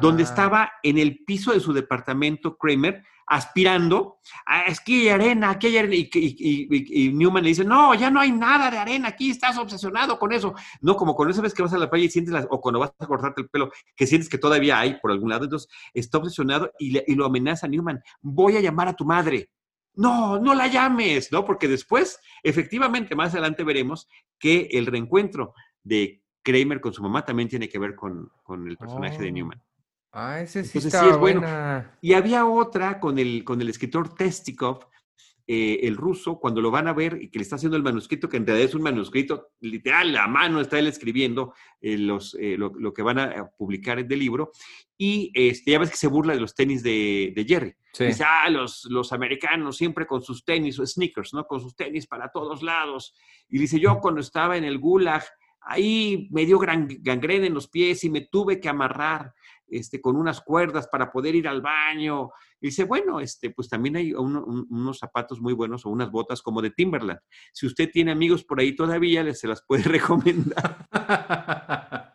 donde 0.00 0.22
ah. 0.22 0.26
estaba 0.26 0.72
en 0.82 0.96
el 0.96 1.24
piso 1.24 1.52
de 1.52 1.60
su 1.60 1.72
departamento 1.72 2.56
Kramer, 2.56 3.02
aspirando, 3.26 4.20
ah, 4.46 4.64
es 4.66 4.80
que 4.80 4.94
hay 4.94 5.08
arena, 5.08 5.50
aquí 5.50 5.66
hay 5.66 5.78
arena, 5.78 5.94
y, 5.94 7.10
Newman 7.12 7.42
le 7.42 7.50
dice, 7.50 7.64
no, 7.64 7.94
ya 7.94 8.10
no 8.10 8.20
hay 8.20 8.30
nada 8.30 8.70
de 8.70 8.78
arena, 8.78 9.08
aquí 9.08 9.30
estás 9.30 9.58
obsesionado 9.58 10.18
con 10.18 10.32
eso. 10.32 10.54
No, 10.80 10.96
como 10.96 11.14
con 11.14 11.28
esa 11.30 11.42
vez 11.42 11.52
que 11.52 11.62
vas 11.62 11.72
a 11.72 11.78
la 11.78 11.90
playa 11.90 12.04
y 12.04 12.10
sientes, 12.10 12.34
o 12.50 12.60
cuando 12.60 12.78
vas 12.78 12.92
a 12.98 13.06
cortarte 13.06 13.42
el 13.42 13.48
pelo, 13.48 13.70
que 13.96 14.06
sientes 14.06 14.28
que 14.28 14.38
todavía 14.38 14.78
hay 14.78 15.00
por 15.00 15.10
algún 15.10 15.30
lado, 15.30 15.44
entonces 15.44 15.68
está 15.92 16.18
obsesionado 16.18 16.70
y, 16.78 16.98
y 17.10 17.14
lo 17.14 17.26
amenaza 17.26 17.66
Newman, 17.66 18.00
voy 18.20 18.56
a 18.56 18.60
llamar 18.60 18.88
a 18.88 18.94
tu 18.94 19.04
madre. 19.04 19.50
No, 19.94 20.38
no 20.38 20.54
la 20.54 20.66
llames, 20.66 21.32
¿no? 21.32 21.44
Porque 21.44 21.68
después, 21.68 22.20
efectivamente, 22.42 23.16
más 23.16 23.32
adelante 23.32 23.64
veremos 23.64 24.08
que 24.38 24.68
el 24.72 24.86
reencuentro 24.86 25.54
de 25.82 26.22
Kramer 26.42 26.80
con 26.80 26.92
su 26.92 27.02
mamá 27.02 27.24
también 27.24 27.48
tiene 27.48 27.68
que 27.68 27.78
ver 27.78 27.96
con, 27.96 28.30
el 28.68 28.76
personaje 28.76 29.18
de 29.18 29.30
oh. 29.30 29.32
Newman. 29.32 29.62
Ah, 30.18 30.40
ese 30.40 30.64
sí 30.64 30.78
está 30.78 31.14
bueno. 31.18 31.42
Y 32.00 32.14
había 32.14 32.46
otra 32.46 33.00
con 33.00 33.18
el, 33.18 33.44
con 33.44 33.60
el 33.60 33.68
escritor 33.68 34.14
Testikov, 34.14 34.86
eh, 35.46 35.80
el 35.82 35.94
ruso, 35.94 36.40
cuando 36.40 36.62
lo 36.62 36.70
van 36.70 36.88
a 36.88 36.94
ver 36.94 37.18
y 37.20 37.28
que 37.28 37.38
le 37.38 37.42
está 37.42 37.56
haciendo 37.56 37.76
el 37.76 37.82
manuscrito, 37.82 38.26
que 38.26 38.38
en 38.38 38.46
realidad 38.46 38.66
es 38.66 38.74
un 38.74 38.80
manuscrito 38.80 39.50
literal, 39.60 40.16
a 40.16 40.26
mano 40.26 40.62
está 40.62 40.78
él 40.78 40.86
escribiendo 40.86 41.52
eh, 41.82 41.98
los, 41.98 42.34
eh, 42.40 42.56
lo, 42.56 42.94
que 42.94 43.02
van 43.02 43.18
a 43.18 43.46
publicar 43.58 43.98
en 43.98 44.10
el 44.10 44.18
libro, 44.18 44.52
y 44.96 45.30
este, 45.34 45.72
ya 45.72 45.78
ves 45.78 45.90
que 45.90 45.98
se 45.98 46.08
burla 46.08 46.32
de 46.32 46.40
los 46.40 46.54
tenis 46.54 46.82
de, 46.82 47.44
Jerry. 47.46 47.74
Dice, 47.98 48.24
ah, 48.26 48.48
los, 48.48 48.86
los 48.86 49.12
americanos 49.12 49.76
siempre 49.76 50.06
con 50.06 50.22
sus 50.22 50.46
tenis, 50.46 50.78
o 50.78 50.86
sneakers, 50.86 51.34
¿no? 51.34 51.46
Con 51.46 51.60
sus 51.60 51.76
tenis 51.76 52.06
para 52.06 52.30
todos 52.30 52.62
lados. 52.62 53.14
Y 53.50 53.58
dice, 53.58 53.78
yo 53.78 54.00
cuando 54.00 54.22
estaba 54.22 54.56
en 54.56 54.64
el 54.64 54.78
gulag, 54.78 55.24
ahí 55.60 56.28
me 56.30 56.46
dio 56.46 56.58
gran 56.58 56.88
gangrena 57.00 57.46
en 57.46 57.54
los 57.54 57.68
pies 57.68 58.04
y 58.04 58.10
me 58.10 58.22
tuve 58.22 58.60
que 58.60 58.68
amarrar 58.68 59.34
este, 59.68 60.00
con 60.00 60.16
unas 60.16 60.40
cuerdas 60.40 60.88
para 60.88 61.10
poder 61.10 61.34
ir 61.34 61.48
al 61.48 61.62
baño. 61.62 62.30
Dice, 62.60 62.84
bueno, 62.84 63.20
este, 63.20 63.50
pues 63.50 63.68
también 63.68 63.96
hay 63.96 64.12
unos 64.14 64.98
zapatos 64.98 65.40
muy 65.40 65.52
buenos 65.52 65.86
o 65.86 65.90
unas 65.90 66.10
botas 66.10 66.42
como 66.42 66.62
de 66.62 66.70
Timberland. 66.70 67.20
Si 67.52 67.66
usted 67.66 67.90
tiene 67.90 68.12
amigos 68.12 68.44
por 68.44 68.60
ahí 68.60 68.74
todavía, 68.74 69.22
les 69.22 69.40
se 69.40 69.48
las 69.48 69.62
puede 69.66 69.82
recomendar. 69.84 70.86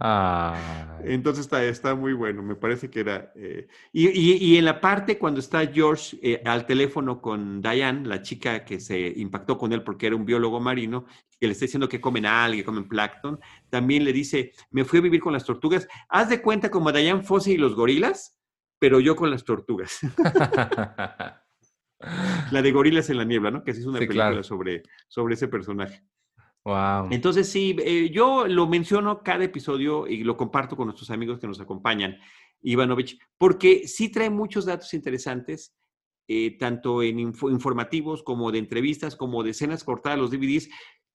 Ah. 0.00 0.87
Entonces 1.04 1.46
está, 1.46 1.64
está 1.64 1.94
muy 1.94 2.12
bueno, 2.12 2.42
me 2.42 2.54
parece 2.54 2.90
que 2.90 3.00
era... 3.00 3.32
Eh, 3.36 3.68
y, 3.92 4.56
en 4.56 4.64
la 4.64 4.80
parte 4.80 5.18
cuando 5.18 5.40
está 5.40 5.66
George 5.66 6.18
eh, 6.22 6.42
al 6.44 6.66
teléfono 6.66 7.20
con 7.20 7.60
Diane, 7.60 8.06
la 8.06 8.22
chica 8.22 8.64
que 8.64 8.80
se 8.80 9.12
impactó 9.16 9.58
con 9.58 9.72
él 9.72 9.82
porque 9.82 10.06
era 10.06 10.16
un 10.16 10.24
biólogo 10.24 10.60
marino, 10.60 11.06
que 11.38 11.46
le 11.46 11.52
está 11.52 11.64
diciendo 11.64 11.88
que 11.88 12.00
comen 12.00 12.26
alga, 12.26 12.56
que 12.56 12.64
comen 12.64 12.88
plancton, 12.88 13.38
también 13.70 14.04
le 14.04 14.12
dice, 14.12 14.52
me 14.70 14.84
fui 14.84 14.98
a 14.98 15.02
vivir 15.02 15.20
con 15.20 15.32
las 15.32 15.44
tortugas. 15.44 15.86
Haz 16.08 16.28
de 16.28 16.42
cuenta 16.42 16.70
como 16.70 16.92
Diane 16.92 17.22
Fossey 17.22 17.54
y 17.54 17.58
los 17.58 17.74
gorilas, 17.74 18.38
pero 18.78 19.00
yo 19.00 19.16
con 19.16 19.30
las 19.30 19.44
tortugas. 19.44 19.98
la 22.50 22.62
de 22.62 22.72
Gorilas 22.72 23.10
en 23.10 23.16
la 23.16 23.24
Niebla, 23.24 23.50
¿no? 23.50 23.64
Que 23.64 23.72
es 23.72 23.84
una 23.84 23.98
película 23.98 24.42
sobre, 24.42 24.82
sobre 25.08 25.34
ese 25.34 25.48
personaje. 25.48 26.02
Entonces, 27.10 27.48
sí, 27.48 27.76
eh, 27.80 28.10
yo 28.10 28.46
lo 28.46 28.66
menciono 28.66 29.22
cada 29.22 29.44
episodio 29.44 30.06
y 30.06 30.24
lo 30.24 30.36
comparto 30.36 30.76
con 30.76 30.86
nuestros 30.86 31.10
amigos 31.10 31.38
que 31.38 31.46
nos 31.46 31.60
acompañan, 31.60 32.16
Ivanovich, 32.60 33.18
porque 33.36 33.86
sí 33.86 34.10
trae 34.10 34.30
muchos 34.30 34.64
datos 34.64 34.92
interesantes, 34.94 35.74
eh, 36.26 36.58
tanto 36.58 37.02
en 37.02 37.20
informativos 37.20 38.22
como 38.22 38.52
de 38.52 38.58
entrevistas, 38.58 39.16
como 39.16 39.42
de 39.42 39.50
escenas 39.50 39.84
cortadas, 39.84 40.18
los 40.18 40.30
DVDs, 40.30 40.68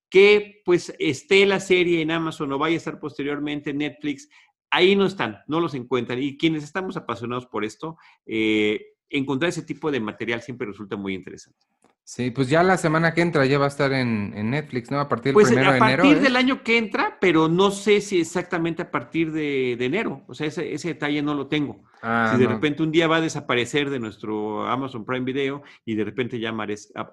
que 0.10 0.62
pues 0.64 0.94
esté 1.00 1.46
la 1.46 1.60
serie 1.60 2.02
en 2.02 2.12
Amazon 2.12 2.52
o 2.52 2.58
vaya 2.58 2.76
a 2.76 2.78
estar 2.78 3.00
posteriormente 3.00 3.72
en 3.72 3.80
Netflix, 3.80 4.30
ahí 4.70 4.96
no 4.96 5.06
están, 5.06 5.40
no 5.48 5.60
los 5.60 5.76
encuentran. 5.76 6.22
Y 6.22 6.38
quienes 6.38 6.64
estamos 6.64 6.98
apasionados 6.98 7.46
por 7.46 7.64
esto, 7.64 7.98
eh, 8.26 8.94
encontrar 9.10 9.50
ese 9.50 9.62
tipo 9.62 9.92
de 9.92 10.00
material 10.00 10.42
siempre 10.42 10.68
resulta 10.68 10.98
muy 10.98 11.14
interesante. 11.14 11.66
Sí, 12.06 12.32
pues 12.32 12.50
ya 12.50 12.64
la 12.64 12.78
semana 12.78 13.14
que 13.14 13.22
entra 13.22 13.46
ya 13.46 13.58
va 13.58 13.66
a 13.66 13.70
estar 13.70 13.94
en, 13.94 14.50
Netflix, 14.50 14.92
¿no? 14.92 15.00
A 15.00 15.08
partir 15.08 15.28
del 15.28 15.36
pues 15.36 15.48
primero 15.48 15.72
de 15.72 15.78
enero. 15.78 16.04
A 16.04 16.06
partir 16.06 16.22
del 16.22 16.36
año 16.36 16.62
que 16.62 16.78
entra, 16.78 17.18
pero 17.22 17.48
no 17.48 17.72
sé 17.72 18.02
si 18.02 18.20
exactamente 18.20 18.82
a 18.82 18.92
partir 18.92 19.32
de, 19.32 19.74
enero. 19.74 20.22
O 20.28 20.34
sea, 20.34 20.48
ese, 20.48 20.78
detalle 20.84 21.22
no 21.22 21.34
lo 21.34 21.48
tengo. 21.48 21.82
Ah, 22.02 22.32
si 22.34 22.42
de 22.42 22.48
repente 22.48 22.84
un 22.84 22.92
día 22.92 23.08
va 23.08 23.18
a 23.18 23.22
desaparecer 23.22 23.90
de 23.90 24.00
nuestro 24.00 24.68
Amazon 24.68 25.06
Prime 25.06 25.24
Video 25.24 25.64
y 25.86 25.96
de 25.96 26.04
repente 26.04 26.38
ya 26.40 26.54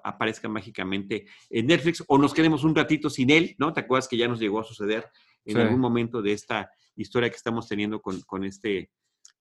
aparezca, 0.03 0.49
mágicamente 0.49 1.25
en 1.49 1.67
Netflix 1.67 2.03
o 2.07 2.17
nos 2.17 2.33
quedemos 2.33 2.65
un 2.65 2.75
ratito 2.75 3.09
sin 3.09 3.29
él, 3.29 3.55
¿no? 3.57 3.71
¿Te 3.71 3.79
acuerdas 3.79 4.09
que 4.09 4.17
ya 4.17 4.27
nos 4.27 4.41
llegó 4.41 4.59
a 4.59 4.65
suceder 4.65 5.07
en 5.45 5.57
algún 5.57 5.79
momento 5.79 6.21
de 6.21 6.33
esta 6.33 6.69
historia 6.97 7.29
que 7.29 7.37
estamos 7.37 7.67
teniendo 7.69 8.01
con, 8.01 8.19
con 8.21 8.43
este 8.43 8.91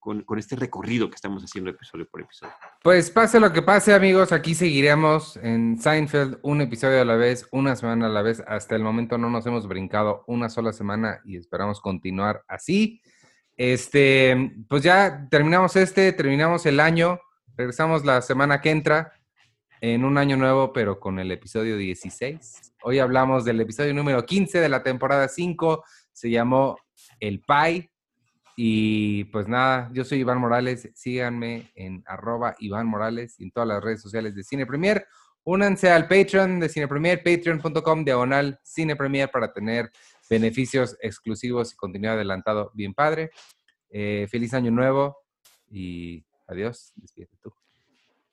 con, 0.01 0.25
este 0.39 0.57
recorrido 0.57 1.09
que 1.09 1.15
estamos 1.15 1.45
haciendo 1.45 1.71
episodio 1.71 2.09
por 2.09 2.23
episodio. 2.23 2.53
Pues 2.83 3.11
pase 3.11 3.39
lo 3.39 3.53
que 3.53 3.63
pase, 3.63 3.95
amigos, 3.95 4.33
aquí 4.33 4.55
seguiremos 4.55 5.37
en 5.37 5.79
Seinfeld 5.79 6.39
un 6.43 6.63
episodio 6.63 7.03
a 7.03 7.05
la 7.05 7.17
vez, 7.17 7.47
una 7.53 7.77
semana 7.77 8.07
a 8.07 8.09
la 8.09 8.23
vez. 8.23 8.43
Hasta 8.47 8.75
el 8.75 8.83
momento 8.83 9.19
no 9.19 9.29
nos 9.29 9.47
hemos 9.47 9.69
brincado 9.69 10.25
una 10.27 10.49
sola 10.49 10.73
semana 10.73 11.21
y 11.25 11.37
esperamos 11.37 11.81
continuar 11.81 12.43
así. 12.49 13.03
Este, 13.57 14.55
pues 14.69 14.83
ya 14.83 15.29
terminamos 15.31 15.77
este, 15.77 16.13
terminamos 16.15 16.65
el 16.65 16.81
año, 16.81 17.21
regresamos 17.57 18.05
la 18.07 18.23
semana 18.23 18.63
que 18.63 18.71
entra 18.71 19.13
en 19.83 20.05
un 20.05 20.17
año 20.17 20.39
nuevo, 20.39 20.73
pero 20.73 20.99
con 20.99 21.19
el 21.19 21.31
episodio 21.31 21.77
16. 21.77 22.75
Hoy 22.83 22.99
hablamos 22.99 23.45
del 23.45 23.61
episodio 23.61 23.93
número 23.93 24.25
15 24.25 24.61
de 24.61 24.69
la 24.71 24.83
temporada 24.83 25.29
5, 25.29 25.85
se 26.11 26.31
llamó 26.31 26.79
El 27.19 27.41
Pai, 27.41 27.90
y 28.57 29.25
pues 29.25 29.49
nada, 29.49 29.91
yo 29.93 30.05
soy 30.05 30.21
Iván 30.21 30.39
Morales, 30.39 30.89
síganme 30.95 31.71
en 31.75 32.03
arroba 32.07 32.55
Iván 32.59 32.87
Morales 32.87 33.37
y 33.39 33.45
en 33.45 33.51
todas 33.51 33.69
las 33.69 33.83
redes 33.83 34.03
sociales 34.03 34.35
de 34.35 34.43
Cine 34.43 34.67
Premier. 34.67 35.07
Únanse 35.45 35.91
al 35.91 36.07
Patreon 36.07 36.61
de 36.61 36.69
Cine 36.69 36.87
Premier, 36.87 37.23
patreon.com 37.23 38.05
diagonal 38.05 38.61
Cine 38.63 38.97
Premier 38.97 39.31
para 39.31 39.53
tener 39.53 39.91
beneficios 40.29 40.97
exclusivos 41.01 41.73
y 41.73 41.77
contenido 41.77 42.13
adelantado 42.13 42.71
bien 42.75 42.95
padre. 42.95 43.31
Eh, 43.91 44.29
feliz 44.31 44.55
año 44.55 44.71
nuevo 44.71 45.17
y 45.71 46.25
adiós. 46.47 46.93
Despídete 46.97 47.37
tú. 47.43 47.53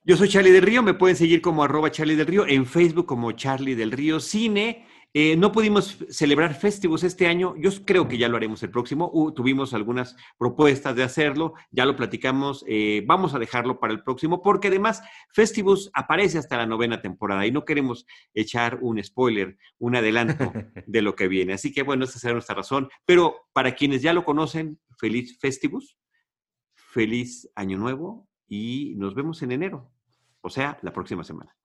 Yo 0.04 0.16
soy 0.16 0.30
Charlie 0.30 0.52
del 0.52 0.62
Río, 0.62 0.82
me 0.82 0.94
pueden 0.94 1.18
seguir 1.18 1.42
como 1.42 1.64
arroba 1.64 1.92
Charlie 1.92 2.16
del 2.16 2.28
Río, 2.28 2.48
en 2.48 2.66
Facebook 2.66 3.06
como 3.06 3.34
Charlie 3.34 3.76
del 3.76 3.92
Río 3.92 4.22
Cine. 4.22 4.87
Eh, 5.14 5.36
no 5.36 5.52
pudimos 5.52 5.98
celebrar 6.10 6.54
festivos 6.54 7.04
este 7.04 7.28
año, 7.28 7.56
yo 7.58 7.72
creo 7.86 8.08
que 8.08 8.18
ya 8.18 8.28
lo 8.28 8.38
haremos 8.38 8.62
el 8.62 8.70
próximo, 8.70 9.12
tuvimos 9.36 9.74
algunas 9.74 10.16
propuestas 10.38 10.96
de 10.96 11.04
hacerlo, 11.04 11.54
ya 11.72 11.86
lo 11.86 11.96
platicamos, 11.96 12.64
eh, 12.68 13.04
vamos 13.08 13.34
a 13.34 13.40
dejarlo 13.40 13.80
para 13.80 13.94
el 13.94 14.04
próximo, 14.04 14.44
porque 14.44 14.68
además 14.68 15.02
Festivus 15.34 15.90
aparece 15.94 16.38
hasta 16.38 16.58
la 16.58 16.68
novena 16.68 17.02
temporada 17.02 17.48
y 17.48 17.52
no 17.52 17.66
queremos 17.66 18.06
echar 18.34 18.80
un 18.82 19.04
spoiler, 19.04 19.58
un 19.80 19.96
adelanto 19.96 20.54
de 20.86 21.02
lo 21.02 21.16
que 21.16 21.28
viene. 21.28 21.54
Así 21.54 21.74
que 21.74 21.84
bueno, 21.84 22.04
esa 22.04 22.20
será 22.20 22.34
nuestra 22.34 22.56
razón, 22.56 22.90
pero 23.06 23.48
para 23.54 23.74
quienes 23.74 24.04
ya 24.04 24.14
lo 24.14 24.24
conocen, 24.24 24.80
feliz 25.00 25.40
Festivus, 25.40 25.98
feliz 26.76 27.50
año 27.56 27.80
nuevo 27.80 28.30
y 28.48 28.94
nos 28.98 29.16
vemos 29.16 29.42
en 29.42 29.52
enero, 29.52 29.92
o 30.42 30.50
sea, 30.52 30.78
la 30.84 30.94
próxima 30.94 31.24
semana. 31.24 31.57